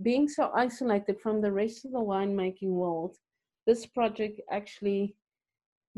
Being 0.00 0.28
so 0.28 0.52
isolated 0.54 1.20
from 1.20 1.40
the 1.40 1.50
rest 1.50 1.84
of 1.84 1.92
the 1.92 1.98
winemaking 1.98 2.70
world, 2.82 3.16
this 3.66 3.84
project 3.84 4.40
actually 4.50 5.16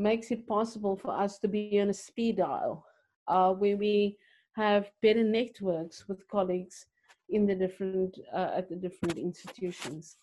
makes 0.00 0.30
it 0.30 0.46
possible 0.46 0.96
for 0.96 1.12
us 1.12 1.38
to 1.38 1.48
be 1.48 1.80
on 1.80 1.90
a 1.90 1.94
speed 1.94 2.38
dial 2.38 2.84
uh, 3.28 3.52
where 3.52 3.76
we 3.76 4.16
have 4.56 4.90
better 5.02 5.22
networks 5.22 6.08
with 6.08 6.26
colleagues 6.28 6.86
in 7.28 7.46
the 7.46 7.54
different 7.54 8.18
uh, 8.34 8.50
at 8.56 8.68
the 8.68 8.76
different 8.76 9.16
institutions. 9.18 10.16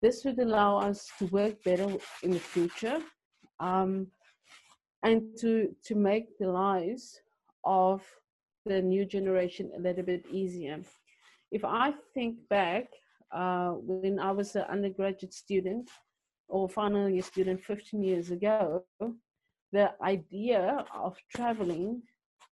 This 0.00 0.24
would 0.24 0.38
allow 0.38 0.78
us 0.78 1.10
to 1.18 1.26
work 1.26 1.62
better 1.64 1.88
in 2.22 2.30
the 2.30 2.38
future 2.38 2.98
um, 3.60 4.06
and 5.02 5.36
to 5.40 5.74
to 5.84 5.94
make 5.94 6.38
the 6.38 6.48
lives 6.48 7.20
of 7.64 8.02
the 8.64 8.80
new 8.80 9.04
generation 9.04 9.70
a 9.76 9.80
little 9.80 10.04
bit 10.04 10.24
easier. 10.30 10.80
If 11.52 11.64
I 11.64 11.94
think 12.14 12.36
back 12.48 12.86
uh, 13.32 13.72
when 13.72 14.18
I 14.18 14.30
was 14.30 14.56
an 14.56 14.62
undergraduate 14.62 15.34
student 15.34 15.90
or 16.48 16.68
final 16.68 17.08
year 17.08 17.22
student 17.22 17.62
15 17.62 18.02
years 18.02 18.30
ago, 18.30 18.84
the 19.72 19.92
idea 20.02 20.84
of 20.94 21.16
traveling 21.34 22.02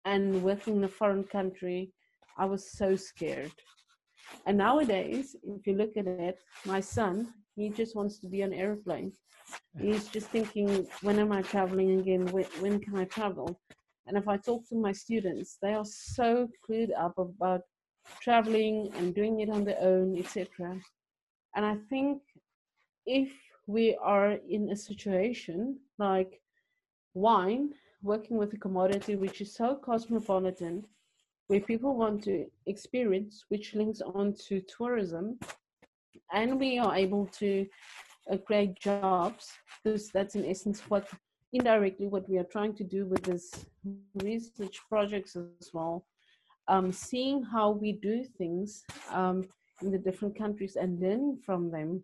and 0.05 0.43
working 0.43 0.77
in 0.77 0.83
a 0.83 0.87
foreign 0.87 1.23
country, 1.23 1.91
I 2.37 2.45
was 2.45 2.71
so 2.71 2.95
scared. 2.95 3.51
And 4.45 4.57
nowadays, 4.57 5.35
if 5.43 5.65
you 5.65 5.75
look 5.75 5.97
at 5.97 6.07
it, 6.07 6.39
my 6.65 6.79
son, 6.79 7.33
he 7.55 7.69
just 7.69 7.95
wants 7.95 8.19
to 8.19 8.27
be 8.27 8.43
on 8.43 8.53
airplane. 8.53 9.13
He's 9.79 10.07
just 10.07 10.27
thinking, 10.27 10.87
when 11.01 11.19
am 11.19 11.31
I 11.31 11.41
traveling 11.41 11.99
again? 11.99 12.25
When, 12.27 12.45
when 12.59 12.79
can 12.79 12.97
I 12.97 13.05
travel? 13.05 13.59
And 14.07 14.17
if 14.17 14.27
I 14.27 14.37
talk 14.37 14.67
to 14.69 14.75
my 14.75 14.91
students, 14.91 15.57
they 15.61 15.73
are 15.73 15.85
so 15.85 16.47
clued 16.67 16.89
up 16.97 17.17
about 17.17 17.61
traveling 18.21 18.91
and 18.97 19.15
doing 19.15 19.39
it 19.39 19.49
on 19.49 19.63
their 19.63 19.79
own, 19.79 20.17
etc. 20.17 20.79
And 21.55 21.65
I 21.65 21.77
think 21.89 22.21
if 23.05 23.31
we 23.67 23.97
are 24.01 24.37
in 24.49 24.69
a 24.69 24.75
situation 24.75 25.77
like 25.97 26.41
wine, 27.13 27.73
working 28.01 28.37
with 28.37 28.53
a 28.53 28.57
commodity 28.57 29.15
which 29.15 29.41
is 29.41 29.53
so 29.53 29.75
cosmopolitan, 29.75 30.85
where 31.47 31.59
people 31.59 31.95
want 31.95 32.23
to 32.23 32.45
experience, 32.67 33.45
which 33.49 33.73
links 33.73 34.01
on 34.01 34.33
to 34.47 34.61
tourism, 34.61 35.39
and 36.33 36.59
we 36.59 36.77
are 36.79 36.95
able 36.95 37.25
to 37.27 37.65
uh, 38.31 38.37
create 38.37 38.79
jobs, 38.79 39.51
because 39.83 40.09
that's 40.09 40.35
in 40.35 40.45
essence 40.45 40.81
what 40.89 41.07
indirectly 41.53 42.07
what 42.07 42.27
we 42.29 42.37
are 42.37 42.49
trying 42.51 42.73
to 42.75 42.83
do 42.83 43.05
with 43.05 43.23
this 43.23 43.65
research 44.23 44.79
projects 44.89 45.35
as 45.35 45.69
well. 45.73 46.05
Um, 46.67 46.91
seeing 46.91 47.43
how 47.43 47.69
we 47.69 47.93
do 47.93 48.23
things 48.23 48.83
um, 49.11 49.47
in 49.81 49.91
the 49.91 49.99
different 49.99 50.35
countries 50.37 50.75
and 50.75 50.99
learning 50.99 51.39
from 51.45 51.69
them, 51.69 52.03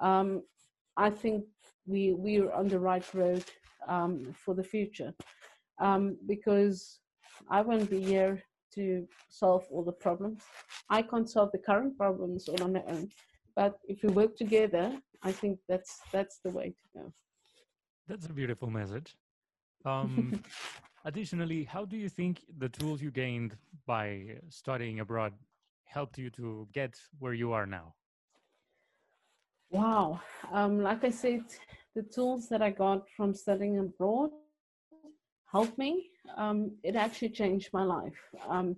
um, 0.00 0.42
I 0.96 1.10
think 1.10 1.44
we 1.86 2.12
we 2.12 2.38
are 2.40 2.52
on 2.52 2.68
the 2.68 2.78
right 2.78 3.06
road 3.14 3.44
um, 3.88 4.34
for 4.44 4.54
the 4.54 4.62
future 4.62 5.12
um, 5.80 6.16
because 6.26 7.00
I 7.50 7.60
won't 7.60 7.90
be 7.90 8.00
here 8.00 8.42
to 8.74 9.06
solve 9.28 9.64
all 9.70 9.84
the 9.84 9.92
problems. 9.92 10.42
I 10.90 11.02
can't 11.02 11.28
solve 11.28 11.50
the 11.52 11.58
current 11.58 11.96
problems 11.96 12.48
all 12.48 12.62
on 12.62 12.72
my 12.72 12.82
own, 12.88 13.08
but 13.54 13.78
if 13.84 14.02
we 14.02 14.10
work 14.10 14.36
together, 14.36 14.96
I 15.22 15.32
think 15.32 15.58
that's 15.68 16.00
that's 16.12 16.38
the 16.44 16.50
way 16.50 16.74
to 16.80 16.98
go. 16.98 17.12
That's 18.08 18.26
a 18.26 18.32
beautiful 18.32 18.70
message. 18.70 19.16
Um, 19.86 20.42
additionally, 21.04 21.64
how 21.64 21.84
do 21.84 21.98
you 21.98 22.08
think 22.08 22.40
the 22.56 22.70
tools 22.70 23.02
you 23.02 23.10
gained 23.10 23.54
by 23.84 24.38
studying 24.48 25.00
abroad 25.00 25.34
helped 25.84 26.16
you 26.16 26.30
to 26.30 26.66
get 26.72 26.98
where 27.18 27.34
you 27.34 27.52
are 27.52 27.66
now? 27.66 27.92
Wow. 29.74 30.20
Um, 30.52 30.84
like 30.84 31.02
I 31.02 31.10
said, 31.10 31.42
the 31.96 32.04
tools 32.04 32.48
that 32.48 32.62
I 32.62 32.70
got 32.70 33.08
from 33.16 33.34
studying 33.34 33.80
abroad 33.80 34.30
helped 35.50 35.76
me. 35.78 36.10
Um, 36.36 36.76
it 36.84 36.94
actually 36.94 37.30
changed 37.30 37.70
my 37.72 37.82
life. 37.82 38.20
Um, 38.48 38.76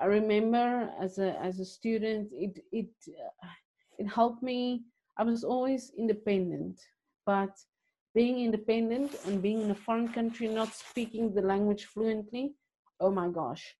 I 0.00 0.06
remember 0.06 0.90
as 1.00 1.18
a 1.18 1.38
as 1.40 1.60
a 1.60 1.64
student, 1.64 2.32
it 2.32 2.58
it 2.72 2.90
uh, 3.08 3.54
it 4.00 4.08
helped 4.08 4.42
me. 4.42 4.82
I 5.16 5.22
was 5.22 5.44
always 5.44 5.92
independent, 5.96 6.80
but 7.24 7.54
being 8.12 8.40
independent 8.40 9.14
and 9.26 9.40
being 9.40 9.62
in 9.62 9.70
a 9.70 9.76
foreign 9.86 10.08
country, 10.08 10.48
not 10.48 10.74
speaking 10.74 11.32
the 11.32 11.42
language 11.42 11.84
fluently, 11.84 12.56
oh 12.98 13.12
my 13.12 13.28
gosh, 13.28 13.76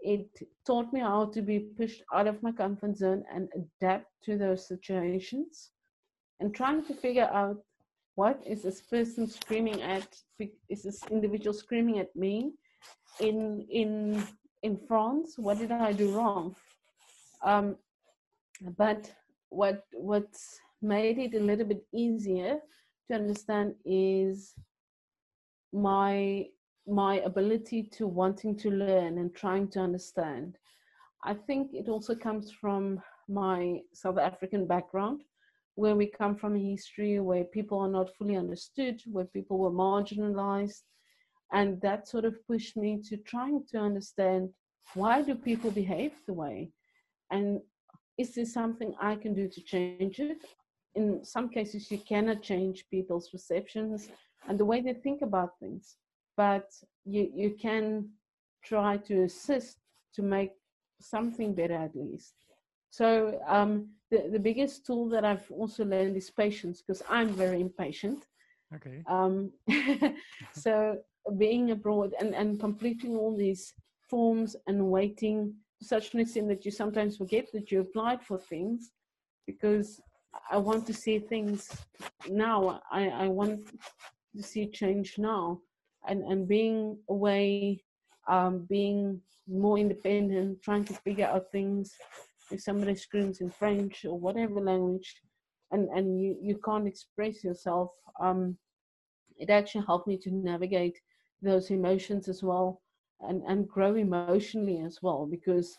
it 0.00 0.28
taught 0.66 0.92
me 0.92 1.00
how 1.00 1.24
to 1.32 1.40
be 1.40 1.60
pushed 1.78 2.02
out 2.12 2.26
of 2.26 2.42
my 2.42 2.52
comfort 2.52 2.94
zone 2.94 3.24
and 3.34 3.48
adapt 3.56 4.08
to 4.24 4.36
those 4.36 4.68
situations 4.68 5.70
and 6.40 6.54
trying 6.54 6.84
to 6.84 6.94
figure 6.94 7.30
out 7.32 7.58
what 8.16 8.42
is 8.46 8.62
this 8.62 8.80
person 8.80 9.28
screaming 9.28 9.82
at? 9.82 10.06
Is 10.68 10.82
this 10.82 11.00
individual 11.10 11.52
screaming 11.52 11.98
at 11.98 12.14
me 12.14 12.52
in 13.20 13.66
in 13.70 14.26
in 14.62 14.78
France? 14.88 15.34
What 15.36 15.58
did 15.58 15.72
I 15.72 15.92
do 15.92 16.16
wrong? 16.16 16.54
Um, 17.42 17.76
but 18.76 19.12
what 19.50 19.84
what's 19.92 20.60
made 20.80 21.18
it 21.18 21.34
a 21.34 21.40
little 21.40 21.66
bit 21.66 21.84
easier 21.92 22.60
to 23.08 23.14
understand 23.14 23.74
is 23.84 24.54
my 25.72 26.46
my 26.86 27.16
ability 27.20 27.82
to 27.82 28.06
wanting 28.06 28.56
to 28.56 28.70
learn 28.70 29.18
and 29.18 29.34
trying 29.34 29.68
to 29.68 29.80
understand. 29.80 30.56
I 31.24 31.34
think 31.34 31.72
it 31.72 31.88
also 31.88 32.14
comes 32.14 32.52
from 32.52 33.00
my 33.28 33.80
South 33.94 34.18
African 34.18 34.66
background, 34.66 35.22
where 35.74 35.96
we 35.96 36.06
come 36.06 36.36
from 36.36 36.56
a 36.56 36.70
history 36.70 37.18
where 37.20 37.44
people 37.44 37.80
are 37.80 37.88
not 37.88 38.14
fully 38.16 38.36
understood, 38.36 39.00
where 39.10 39.24
people 39.24 39.58
were 39.58 39.70
marginalized. 39.70 40.82
And 41.52 41.80
that 41.82 42.08
sort 42.08 42.24
of 42.24 42.34
pushed 42.46 42.76
me 42.76 43.00
to 43.08 43.16
trying 43.18 43.64
to 43.70 43.78
understand 43.78 44.50
why 44.94 45.22
do 45.22 45.34
people 45.34 45.70
behave 45.70 46.12
the 46.26 46.32
way? 46.32 46.70
And 47.30 47.60
is 48.18 48.34
there 48.34 48.46
something 48.46 48.94
I 49.00 49.16
can 49.16 49.34
do 49.34 49.48
to 49.48 49.60
change 49.62 50.20
it? 50.20 50.44
In 50.94 51.24
some 51.24 51.48
cases, 51.48 51.90
you 51.90 51.98
cannot 51.98 52.42
change 52.42 52.84
people's 52.90 53.28
perceptions 53.28 54.08
and 54.48 54.58
the 54.58 54.64
way 54.64 54.80
they 54.80 54.92
think 54.92 55.22
about 55.22 55.58
things, 55.58 55.96
but 56.36 56.70
you, 57.04 57.30
you 57.34 57.56
can 57.60 58.10
try 58.64 58.96
to 58.98 59.22
assist 59.22 59.78
to 60.14 60.22
make 60.22 60.52
something 61.00 61.54
better 61.54 61.74
at 61.74 61.96
least. 61.96 62.34
So 62.90 63.40
um, 63.48 63.88
the, 64.14 64.28
the 64.30 64.38
biggest 64.38 64.86
tool 64.86 65.08
that 65.08 65.24
I've 65.24 65.50
also 65.50 65.84
learned 65.84 66.16
is 66.16 66.30
patience 66.30 66.82
because 66.82 67.02
I'm 67.08 67.30
very 67.30 67.60
impatient. 67.60 68.26
Okay. 68.74 69.02
Um, 69.06 69.50
so 70.52 70.98
being 71.38 71.70
abroad 71.70 72.14
and, 72.20 72.34
and 72.34 72.60
completing 72.60 73.16
all 73.16 73.36
these 73.36 73.72
forms 74.08 74.56
and 74.66 74.90
waiting 74.90 75.54
such 75.80 76.14
an 76.14 76.20
extent 76.20 76.48
that 76.48 76.64
you 76.64 76.70
sometimes 76.70 77.16
forget 77.16 77.46
that 77.52 77.70
you 77.70 77.80
applied 77.80 78.22
for 78.22 78.38
things 78.38 78.90
because 79.46 80.00
I 80.50 80.58
want 80.58 80.86
to 80.86 80.94
see 80.94 81.18
things 81.18 81.70
now. 82.28 82.80
I, 82.90 83.08
I 83.08 83.26
want 83.28 83.60
to 84.36 84.42
see 84.42 84.66
change 84.66 85.18
now. 85.18 85.60
And, 86.06 86.22
and 86.24 86.46
being 86.46 86.98
away, 87.08 87.82
um, 88.28 88.66
being 88.68 89.20
more 89.48 89.78
independent, 89.78 90.62
trying 90.62 90.84
to 90.84 90.94
figure 90.94 91.26
out 91.26 91.50
things. 91.50 91.92
If 92.50 92.60
somebody 92.60 92.94
screams 92.94 93.40
in 93.40 93.50
French 93.50 94.04
or 94.04 94.18
whatever 94.18 94.60
language, 94.60 95.14
and, 95.70 95.88
and 95.88 96.20
you, 96.20 96.36
you 96.40 96.58
can't 96.64 96.86
express 96.86 97.42
yourself, 97.42 97.90
um, 98.20 98.56
it 99.36 99.50
actually 99.50 99.84
helped 99.86 100.06
me 100.06 100.16
to 100.18 100.30
navigate 100.30 100.98
those 101.42 101.70
emotions 101.70 102.28
as 102.28 102.42
well 102.42 102.80
and, 103.20 103.42
and 103.48 103.68
grow 103.68 103.94
emotionally 103.94 104.80
as 104.80 104.98
well 105.02 105.26
because 105.26 105.76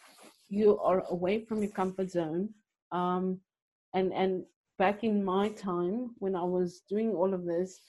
you 0.49 0.77
are 0.79 1.03
away 1.09 1.43
from 1.45 1.61
your 1.61 1.71
comfort 1.71 2.11
zone. 2.11 2.49
Um, 2.91 3.39
and, 3.93 4.13
and 4.13 4.43
back 4.77 5.03
in 5.03 5.23
my 5.23 5.49
time 5.49 6.11
when 6.19 6.35
I 6.35 6.43
was 6.43 6.81
doing 6.89 7.11
all 7.11 7.33
of 7.33 7.45
this, 7.45 7.79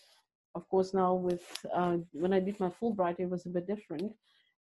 of 0.55 0.69
course, 0.69 0.95
now 0.95 1.15
with 1.15 1.45
uh, 1.75 1.99
when 2.13 2.33
I 2.33 2.41
did 2.41 2.59
my 2.59 2.71
Fulbright, 2.71 3.21
it 3.21 3.29
was 3.29 3.45
a 3.45 3.51
bit 3.51 3.67
different. 3.67 4.13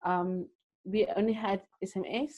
Um, 0.04 0.48
we 0.86 1.06
only 1.18 1.34
had 1.34 1.62
SMS. 1.84 2.32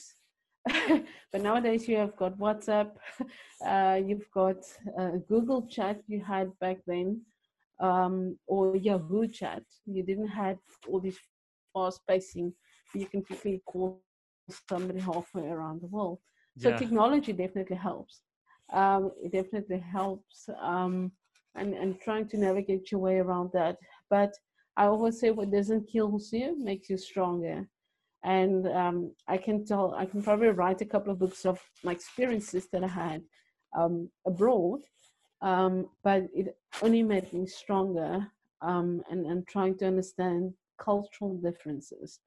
but 1.32 1.42
nowadays 1.42 1.86
you 1.88 1.96
have 1.96 2.16
got 2.16 2.38
WhatsApp, 2.38 2.90
uh, 3.66 4.00
you've 4.04 4.30
got 4.32 4.56
uh, 4.98 5.12
Google 5.28 5.66
Chat 5.66 6.00
you 6.06 6.22
had 6.24 6.58
back 6.58 6.78
then, 6.86 7.20
um, 7.80 8.38
or 8.46 8.76
Yahoo 8.76 9.28
Chat. 9.28 9.62
You 9.86 10.02
didn't 10.02 10.28
have 10.28 10.56
all 10.88 11.00
this 11.00 11.18
fast 11.74 12.00
pacing. 12.08 12.52
You 12.94 13.06
can 13.06 13.22
quickly 13.22 13.62
call 13.66 14.02
somebody 14.68 15.00
halfway 15.00 15.48
around 15.48 15.82
the 15.82 15.88
world. 15.88 16.18
So 16.58 16.70
yeah. 16.70 16.76
technology 16.76 17.32
definitely 17.32 17.76
helps. 17.76 18.20
Um, 18.72 19.10
it 19.22 19.32
definitely 19.32 19.80
helps, 19.80 20.48
um, 20.62 21.12
and 21.56 21.74
and 21.74 22.00
trying 22.00 22.28
to 22.28 22.38
navigate 22.38 22.90
your 22.90 23.00
way 23.00 23.18
around 23.18 23.50
that. 23.52 23.76
But 24.08 24.32
I 24.76 24.86
always 24.86 25.20
say, 25.20 25.30
what 25.30 25.52
doesn't 25.52 25.88
kill 25.90 26.18
you 26.32 26.56
makes 26.58 26.88
you 26.88 26.96
stronger 26.96 27.68
and 28.24 28.66
um, 28.68 29.12
I 29.28 29.36
can 29.36 29.64
tell 29.64 29.94
I 29.94 30.06
can 30.06 30.22
probably 30.22 30.48
write 30.48 30.80
a 30.80 30.86
couple 30.86 31.12
of 31.12 31.18
books 31.18 31.44
of 31.44 31.60
my 31.84 31.92
experiences 31.92 32.66
that 32.72 32.82
I 32.82 32.88
had 32.88 33.22
um, 33.78 34.08
abroad, 34.26 34.80
um, 35.42 35.88
but 36.02 36.22
it 36.34 36.56
only 36.82 37.02
made 37.02 37.32
me 37.32 37.46
stronger 37.46 38.26
um, 38.62 39.02
and 39.10 39.26
and 39.26 39.46
trying 39.46 39.76
to 39.78 39.86
understand 39.86 40.54
cultural 40.78 41.36
differences, 41.36 42.20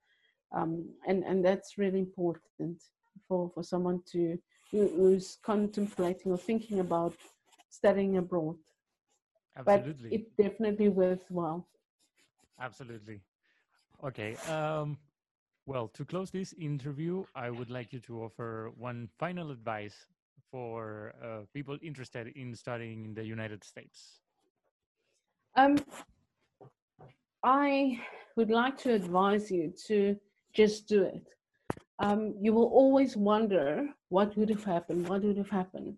um, 0.56 0.86
and 1.08 1.24
and 1.24 1.43
that's 1.43 1.78
really 1.78 2.00
important 2.00 2.82
for 3.28 3.50
for 3.54 3.64
someone 3.64 4.02
to 4.12 4.38
who's 4.72 5.38
contemplating 5.43 6.32
or 6.32 6.38
thinking 6.38 6.80
about 6.80 7.16
studying 7.70 8.18
abroad. 8.18 8.58
Absolutely, 9.58 10.10
but 10.10 10.16
it 10.20 10.38
definitely 10.38 10.89
worthwhile. 10.89 11.68
Absolutely. 12.60 13.22
Okay. 14.04 14.36
Um, 14.50 14.98
well, 15.68 15.89
to 15.89 16.05
close 16.05 16.32
this 16.32 16.53
interview, 16.53 17.26
I 17.36 17.49
would 17.49 17.70
like 17.70 17.91
you 17.91 17.99
to 18.07 18.24
offer 18.24 18.72
one 18.78 19.09
final 19.20 19.51
advice 19.51 20.07
for 20.49 21.13
uh, 21.22 21.39
people 21.53 21.78
interested 21.82 22.28
in 22.38 22.55
studying 22.55 23.03
in 23.03 23.13
the 23.13 23.26
United 23.26 23.65
States. 23.65 24.22
Um, 25.57 25.78
I 27.43 27.99
would 28.38 28.49
like 28.49 28.78
to 28.80 28.93
advise 28.93 29.51
you 29.51 29.74
to 29.88 30.15
just 30.53 30.88
do 30.88 31.03
it. 31.03 31.28
Um, 31.99 32.34
you 32.39 32.53
will 32.53 32.68
always 32.68 33.18
wonder 33.18 33.88
what 34.07 34.38
would 34.38 34.49
have 34.49 34.63
happened, 34.63 35.09
what 35.09 35.24
would 35.24 35.38
have 35.38 35.49
happened. 35.49 35.97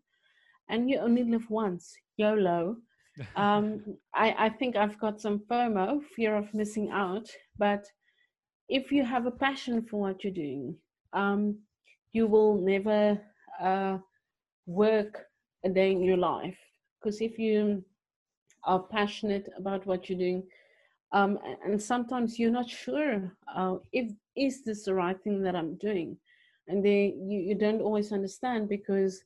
And 0.70 0.90
you 0.90 0.98
only 0.98 1.24
live 1.24 1.48
once, 1.50 1.96
YOLO. 2.18 2.78
Um, 3.36 3.84
I, 4.16 4.34
I 4.46 4.50
think 4.50 4.78
I've 4.78 4.98
got 4.98 5.20
some 5.20 5.40
FOMO, 5.40 6.02
fear 6.16 6.38
of 6.38 6.54
missing 6.54 6.90
out, 6.90 7.28
but 7.58 7.84
if 8.70 8.92
you 8.92 9.04
have 9.04 9.26
a 9.26 9.32
passion 9.32 9.82
for 9.84 10.00
what 10.00 10.24
you're 10.24 10.34
doing, 10.34 10.76
um, 11.14 11.58
you 12.14 12.28
will 12.28 12.56
never 12.62 13.20
uh, 13.62 13.98
work 14.68 15.26
a 15.66 15.70
day 15.70 15.92
in 15.92 16.04
your 16.04 16.18
life. 16.18 16.58
Because 17.02 17.22
if 17.22 17.40
you 17.40 17.84
are 18.64 18.80
passionate 18.80 19.50
about 19.58 19.86
what 19.86 20.10
you're 20.10 20.20
doing, 20.20 20.44
um, 21.12 21.40
and 21.66 21.82
sometimes 21.82 22.38
you're 22.38 22.52
not 22.52 22.70
sure 22.70 23.32
uh, 23.56 23.76
if 23.92 24.12
is 24.36 24.64
this 24.64 24.86
the 24.86 24.94
right 24.94 25.20
thing 25.24 25.42
that 25.44 25.56
I'm 25.56 25.76
doing, 25.76 26.18
and 26.68 26.86
they 26.86 27.16
you, 27.18 27.40
you 27.40 27.56
don't 27.56 27.82
always 27.82 28.12
understand 28.12 28.70
because 28.70 29.24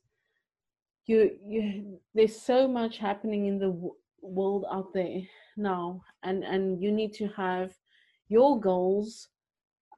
you 1.06 1.30
you 1.46 1.98
there's 2.14 2.40
so 2.40 2.66
much 2.66 2.98
happening 2.98 3.46
in 3.46 3.58
the 3.58 3.66
w- 3.68 3.94
world 4.22 4.64
out 4.70 4.92
there 4.94 5.20
now, 5.56 6.02
and 6.22 6.44
and 6.44 6.82
you 6.82 6.90
need 6.90 7.12
to 7.14 7.28
have 7.36 7.72
your 8.28 8.58
goals 8.60 9.28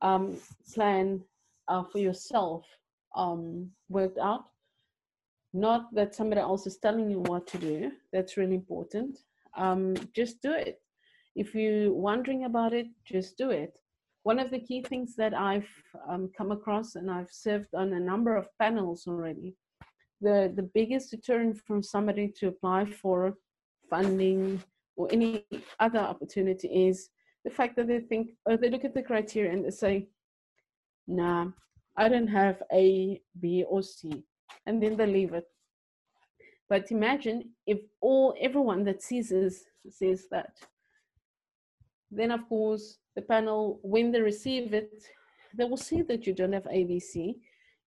um, 0.02 0.36
plan 0.74 1.22
uh, 1.68 1.82
for 1.84 1.98
yourself 1.98 2.64
um, 3.14 3.70
worked 3.88 4.18
out. 4.18 4.44
Not 5.52 5.94
that 5.94 6.14
somebody 6.14 6.40
else 6.40 6.66
is 6.66 6.78
telling 6.78 7.10
you 7.10 7.20
what 7.20 7.46
to 7.48 7.58
do. 7.58 7.92
That's 8.12 8.36
really 8.36 8.54
important. 8.54 9.18
Um, 9.56 9.94
just 10.14 10.42
do 10.42 10.52
it. 10.52 10.80
If 11.34 11.54
you're 11.54 11.92
wondering 11.92 12.44
about 12.44 12.72
it, 12.72 12.86
just 13.04 13.36
do 13.38 13.50
it. 13.50 13.74
One 14.22 14.38
of 14.38 14.50
the 14.50 14.58
key 14.58 14.82
things 14.82 15.14
that 15.16 15.34
I've 15.34 15.68
um, 16.08 16.30
come 16.36 16.50
across, 16.50 16.96
and 16.96 17.10
I've 17.10 17.30
served 17.30 17.68
on 17.74 17.92
a 17.92 18.00
number 18.00 18.36
of 18.36 18.48
panels 18.58 19.06
already, 19.06 19.54
the, 20.20 20.52
the 20.54 20.68
biggest 20.74 21.10
deterrent 21.10 21.58
from 21.66 21.82
somebody 21.82 22.32
to 22.38 22.48
apply 22.48 22.86
for 22.86 23.34
funding 23.88 24.62
or 24.96 25.08
any 25.12 25.44
other 25.78 25.98
opportunity 25.98 26.88
is 26.88 27.10
the 27.46 27.50
fact 27.50 27.76
that 27.76 27.86
they 27.86 28.00
think, 28.00 28.30
or 28.44 28.56
they 28.56 28.68
look 28.68 28.84
at 28.84 28.92
the 28.92 29.00
criteria 29.00 29.52
and 29.52 29.64
they 29.64 29.70
say, 29.70 30.08
nah, 31.06 31.46
I 31.96 32.08
don't 32.08 32.26
have 32.26 32.60
A, 32.72 33.22
B, 33.40 33.64
or 33.68 33.84
C, 33.84 34.24
and 34.66 34.82
then 34.82 34.96
they 34.96 35.06
leave 35.06 35.32
it. 35.32 35.46
But 36.68 36.90
imagine 36.90 37.50
if 37.64 37.78
all 38.00 38.34
everyone 38.40 38.82
that 38.86 39.00
sees 39.00 39.28
this 39.28 39.62
says 39.88 40.26
that. 40.32 40.54
Then 42.10 42.32
of 42.32 42.48
course 42.48 42.98
the 43.14 43.22
panel, 43.22 43.78
when 43.82 44.10
they 44.10 44.20
receive 44.20 44.74
it, 44.74 45.04
they 45.56 45.64
will 45.64 45.76
see 45.76 46.02
that 46.02 46.26
you 46.26 46.34
don't 46.34 46.52
have 46.52 46.66
A, 46.68 46.82
B, 46.82 46.98
C. 46.98 47.36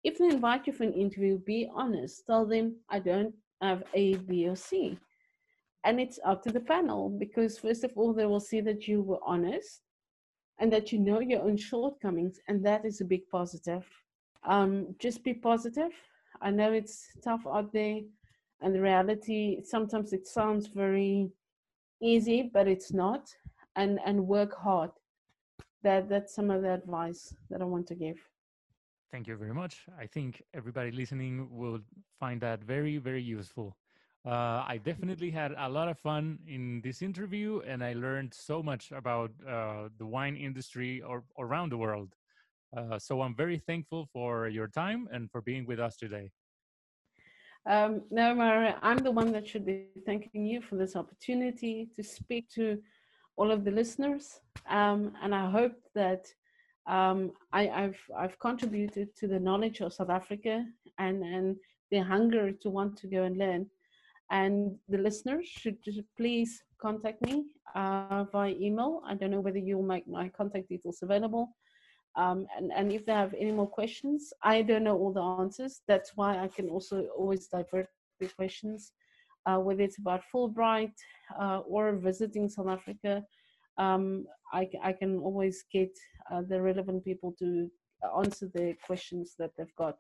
If 0.05 0.19
they 0.19 0.29
invite 0.29 0.67
you 0.67 0.73
for 0.73 0.85
an 0.85 0.93
interview, 0.93 1.37
be 1.37 1.69
honest. 1.75 2.25
Tell 2.25 2.45
them 2.45 2.77
I 2.89 2.99
don't 2.99 3.35
have 3.61 3.83
A, 3.93 4.15
B, 4.15 4.47
or 4.47 4.55
C 4.55 4.97
and 5.83 5.99
it's 5.99 6.19
up 6.25 6.43
to 6.43 6.51
the 6.51 6.59
panel 6.59 7.09
because 7.09 7.57
first 7.57 7.83
of 7.83 7.91
all 7.95 8.13
they 8.13 8.25
will 8.25 8.39
see 8.39 8.61
that 8.61 8.87
you 8.87 9.01
were 9.01 9.19
honest 9.25 9.81
and 10.59 10.71
that 10.71 10.91
you 10.91 10.99
know 10.99 11.19
your 11.19 11.41
own 11.41 11.57
shortcomings 11.57 12.39
and 12.47 12.65
that 12.65 12.85
is 12.85 13.01
a 13.01 13.05
big 13.05 13.27
positive 13.29 13.85
um, 14.43 14.95
just 14.99 15.23
be 15.23 15.33
positive 15.33 15.91
i 16.41 16.49
know 16.49 16.71
it's 16.71 17.07
tough 17.23 17.45
out 17.47 17.71
there 17.71 17.99
and 18.61 18.75
the 18.75 18.81
reality 18.81 19.61
sometimes 19.63 20.13
it 20.13 20.27
sounds 20.27 20.67
very 20.67 21.31
easy, 22.01 22.49
but 22.53 22.67
it's 22.67 22.93
not, 22.93 23.33
and 23.75 23.99
and 24.05 24.27
work 24.27 24.55
hard. 24.55 24.91
That 25.83 26.09
that's 26.09 26.35
some 26.35 26.49
of 26.51 26.61
the 26.61 26.73
advice 26.73 27.33
that 27.49 27.61
I 27.61 27.65
want 27.65 27.87
to 27.87 27.95
give. 27.95 28.17
Thank 29.11 29.27
you 29.27 29.35
very 29.37 29.53
much. 29.53 29.85
I 29.97 30.05
think 30.05 30.43
everybody 30.53 30.91
listening 30.91 31.47
will 31.51 31.79
find 32.19 32.39
that 32.41 32.63
very, 32.63 32.97
very 32.97 33.23
useful. 33.23 33.75
Uh, 34.25 34.65
I 34.67 34.79
definitely 34.83 35.31
had 35.31 35.55
a 35.57 35.69
lot 35.69 35.87
of 35.87 35.97
fun 35.97 36.39
in 36.45 36.81
this 36.81 37.01
interview, 37.01 37.61
and 37.65 37.83
I 37.83 37.93
learned 37.93 38.33
so 38.33 38.61
much 38.61 38.91
about 38.91 39.31
uh, 39.47 39.87
the 39.97 40.05
wine 40.05 40.35
industry 40.35 41.01
or, 41.01 41.23
around 41.37 41.71
the 41.71 41.77
world. 41.77 42.13
Uh, 42.75 42.99
so 42.99 43.21
I'm 43.21 43.35
very 43.35 43.57
thankful 43.57 44.09
for 44.11 44.47
your 44.49 44.67
time 44.67 45.07
and 45.11 45.31
for 45.31 45.41
being 45.41 45.65
with 45.65 45.79
us 45.79 45.95
today. 45.95 46.31
Um, 47.65 48.01
no, 48.11 48.35
Maria, 48.35 48.77
I'm 48.81 48.97
the 48.97 49.11
one 49.11 49.31
that 49.31 49.47
should 49.47 49.65
be 49.65 49.87
thanking 50.05 50.45
you 50.45 50.61
for 50.61 50.75
this 50.75 50.95
opportunity 50.95 51.89
to 51.95 52.03
speak 52.03 52.49
to 52.51 52.79
all 53.37 53.51
of 53.51 53.63
the 53.63 53.71
listeners. 53.71 54.39
Um, 54.69 55.13
and 55.21 55.33
I 55.33 55.49
hope 55.49 55.77
that 55.95 56.27
um, 56.87 57.31
I, 57.53 57.65
have 57.65 57.95
I've 58.17 58.37
contributed 58.39 59.15
to 59.17 59.27
the 59.27 59.39
knowledge 59.39 59.81
of 59.81 59.93
South 59.93 60.09
Africa 60.09 60.65
and, 60.97 61.23
and 61.23 61.55
the 61.91 61.99
hunger 61.99 62.51
to 62.51 62.69
want 62.69 62.97
to 62.97 63.07
go 63.07 63.23
and 63.23 63.37
learn. 63.37 63.67
And 64.31 64.77
the 64.87 64.99
listeners 64.99 65.47
should 65.47 65.77
please 66.17 66.61
contact 66.79 67.21
me 67.25 67.45
uh, 67.75 68.25
via 68.31 68.53
email. 68.53 69.01
I 69.05 69.15
don't 69.15 69.31
know 69.31 69.39
whether 69.39 69.57
you'll 69.57 69.83
make 69.83 70.07
my 70.07 70.29
contact 70.29 70.69
details 70.69 70.99
available. 71.01 71.55
Um, 72.15 72.47
and, 72.57 72.71
and 72.75 72.91
if 72.91 73.05
they 73.05 73.13
have 73.13 73.33
any 73.33 73.51
more 73.51 73.67
questions, 73.67 74.33
I 74.43 74.61
don't 74.61 74.83
know 74.83 74.97
all 74.97 75.13
the 75.13 75.21
answers. 75.21 75.81
That's 75.87 76.11
why 76.15 76.37
I 76.39 76.47
can 76.47 76.69
also 76.69 77.07
always 77.17 77.47
divert 77.47 77.87
the 78.19 78.27
questions, 78.27 78.91
uh, 79.45 79.57
whether 79.57 79.81
it's 79.81 79.99
about 79.99 80.21
Fulbright 80.33 80.93
uh, 81.39 81.59
or 81.59 81.95
visiting 81.95 82.49
South 82.49 82.67
Africa. 82.67 83.23
Um, 83.77 84.25
I, 84.51 84.69
I 84.83 84.93
can 84.93 85.19
always 85.19 85.63
get 85.71 85.91
uh, 86.31 86.41
the 86.47 86.61
relevant 86.61 87.05
people 87.05 87.33
to 87.39 87.69
answer 88.17 88.49
the 88.53 88.75
questions 88.85 89.35
that 89.39 89.51
they've 89.57 89.75
got. 89.75 89.95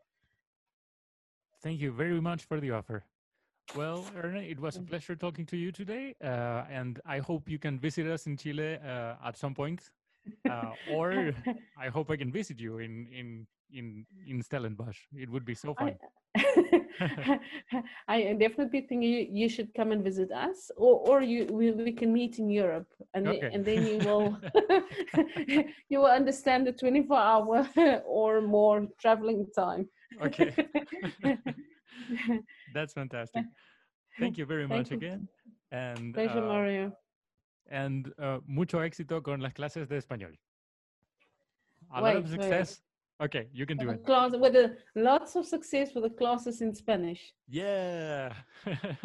Thank 1.61 1.79
you 1.79 1.91
very 1.91 2.21
much 2.21 2.43
for 2.45 2.59
the 2.59 2.71
offer. 2.71 3.05
Well, 3.75 4.03
Erna, 4.15 4.39
it 4.39 4.59
was 4.59 4.77
a 4.77 4.81
pleasure 4.81 5.15
talking 5.15 5.45
to 5.45 5.57
you 5.57 5.71
today, 5.71 6.15
uh, 6.23 6.63
and 6.71 6.99
I 7.05 7.19
hope 7.19 7.47
you 7.47 7.59
can 7.59 7.77
visit 7.79 8.07
us 8.07 8.25
in 8.25 8.35
Chile 8.35 8.79
uh, 8.83 9.15
at 9.23 9.37
some 9.37 9.53
point, 9.53 9.91
uh, 10.49 10.73
or 10.91 11.31
I 11.77 11.89
hope 11.89 12.09
I 12.09 12.17
can 12.17 12.31
visit 12.31 12.59
you 12.59 12.79
in 12.79 13.07
in 13.11 13.47
in 13.71 14.05
in 14.27 14.41
Stellenbosch. 14.41 14.97
It 15.15 15.29
would 15.29 15.45
be 15.45 15.53
so 15.53 15.75
fun. 15.75 15.95
I, 16.35 17.39
I 18.07 18.33
definitely 18.33 18.81
think 18.81 19.03
you, 19.03 19.27
you 19.31 19.49
should 19.49 19.73
come 19.75 19.91
and 19.91 20.03
visit 20.03 20.31
us, 20.31 20.71
or 20.75 21.07
or 21.07 21.21
you 21.21 21.45
we, 21.51 21.71
we 21.71 21.91
can 21.91 22.11
meet 22.11 22.39
in 22.39 22.49
Europe, 22.49 22.87
and 23.13 23.27
okay. 23.27 23.51
and 23.53 23.63
then 23.63 23.85
you 23.85 23.97
will 23.99 24.37
you 25.89 25.99
will 25.99 26.07
understand 26.07 26.65
the 26.65 26.71
twenty 26.71 27.03
four 27.03 27.19
hour 27.19 27.67
or 28.05 28.41
more 28.41 28.87
traveling 28.99 29.45
time. 29.55 29.87
Okay. 30.23 30.55
That's 32.73 32.93
fantastic. 32.93 33.45
Thank 34.19 34.37
you 34.37 34.45
very 34.45 34.67
much 34.67 34.91
again. 34.91 35.27
And, 35.71 36.13
Pleasure, 36.13 36.39
uh, 36.39 36.53
Maria. 36.53 36.91
And 37.69 38.11
uh, 38.21 38.39
mucho 38.47 38.79
éxito 38.79 39.23
con 39.23 39.41
las 39.41 39.53
clases 39.53 39.87
de 39.87 39.97
español. 39.97 40.35
A 41.93 42.01
wait, 42.01 42.15
lot 42.15 42.23
of 42.23 42.29
success. 42.29 42.69
Wait. 42.69 42.85
Okay, 43.21 43.47
you 43.51 43.65
can 43.65 43.75
do 43.77 43.89
it. 43.89 44.05
Class, 44.05 44.31
with 44.33 44.55
a, 44.55 44.77
lots 44.95 45.35
of 45.35 45.45
success 45.45 45.93
with 45.93 46.05
the 46.05 46.09
classes 46.09 46.61
in 46.61 46.73
Spanish. 46.73 47.33
Yeah. 47.49 48.31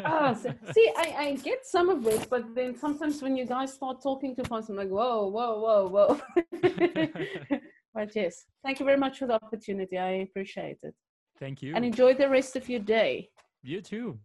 ah, 0.05 0.33
so, 0.33 0.53
see, 0.73 0.89
I, 0.95 1.15
I 1.19 1.35
get 1.35 1.65
some 1.65 1.89
of 1.89 2.07
it, 2.07 2.29
but 2.29 2.55
then 2.55 2.77
sometimes 2.77 3.21
when 3.21 3.35
you 3.35 3.45
guys 3.45 3.73
start 3.73 4.01
talking 4.01 4.33
too 4.33 4.45
fast, 4.45 4.69
I'm 4.69 4.77
like, 4.77 4.87
whoa, 4.87 5.27
whoa, 5.27 5.59
whoa, 5.59 5.87
whoa. 5.89 6.21
but 7.93 8.15
yes, 8.15 8.45
thank 8.63 8.79
you 8.79 8.85
very 8.85 8.97
much 8.97 9.19
for 9.19 9.27
the 9.27 9.33
opportunity. 9.33 9.97
I 9.97 10.11
appreciate 10.27 10.77
it. 10.83 10.95
Thank 11.37 11.61
you. 11.61 11.75
And 11.75 11.83
enjoy 11.83 12.13
the 12.13 12.29
rest 12.29 12.55
of 12.55 12.69
your 12.69 12.79
day. 12.79 13.29
You 13.67 13.81
too. 13.81 14.19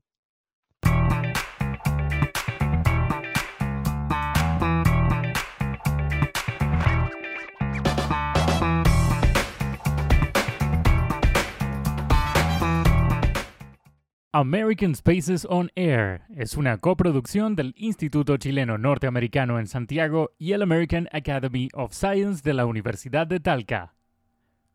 American 14.32 14.94
Spaces 14.94 15.46
on 15.48 15.70
Air 15.74 16.20
es 16.36 16.58
una 16.58 16.76
coproducción 16.76 17.56
del 17.56 17.72
Instituto 17.78 18.36
Chileno 18.36 18.76
Norteamericano 18.76 19.58
en 19.58 19.66
Santiago 19.66 20.32
y 20.36 20.52
el 20.52 20.60
American 20.60 21.08
Academy 21.12 21.70
of 21.72 21.94
Science 21.94 22.42
de 22.44 22.52
la 22.52 22.66
Universidad 22.66 23.26
de 23.26 23.40
Talca 23.40 23.94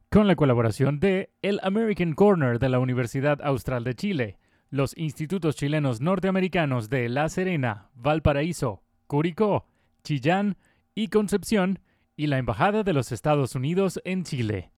con 0.09 0.27
la 0.27 0.35
colaboración 0.35 0.99
de 1.01 1.33
el 1.41 1.59
American 1.61 2.13
Corner 2.13 2.57
de 2.57 2.69
la 2.69 2.79
Universidad 2.79 3.41
Austral 3.43 3.83
de 3.83 3.95
Chile, 3.95 4.37
los 4.69 4.97
institutos 4.97 5.55
chilenos 5.55 6.01
norteamericanos 6.01 6.89
de 6.89 7.09
La 7.09 7.29
Serena, 7.29 7.89
Valparaíso, 7.95 8.83
Curicó, 9.07 9.67
Chillán 10.03 10.57
y 10.93 11.07
Concepción, 11.09 11.79
y 12.17 12.27
la 12.27 12.37
Embajada 12.37 12.83
de 12.83 12.93
los 12.93 13.11
Estados 13.11 13.55
Unidos 13.55 13.99
en 14.05 14.23
Chile. 14.23 14.71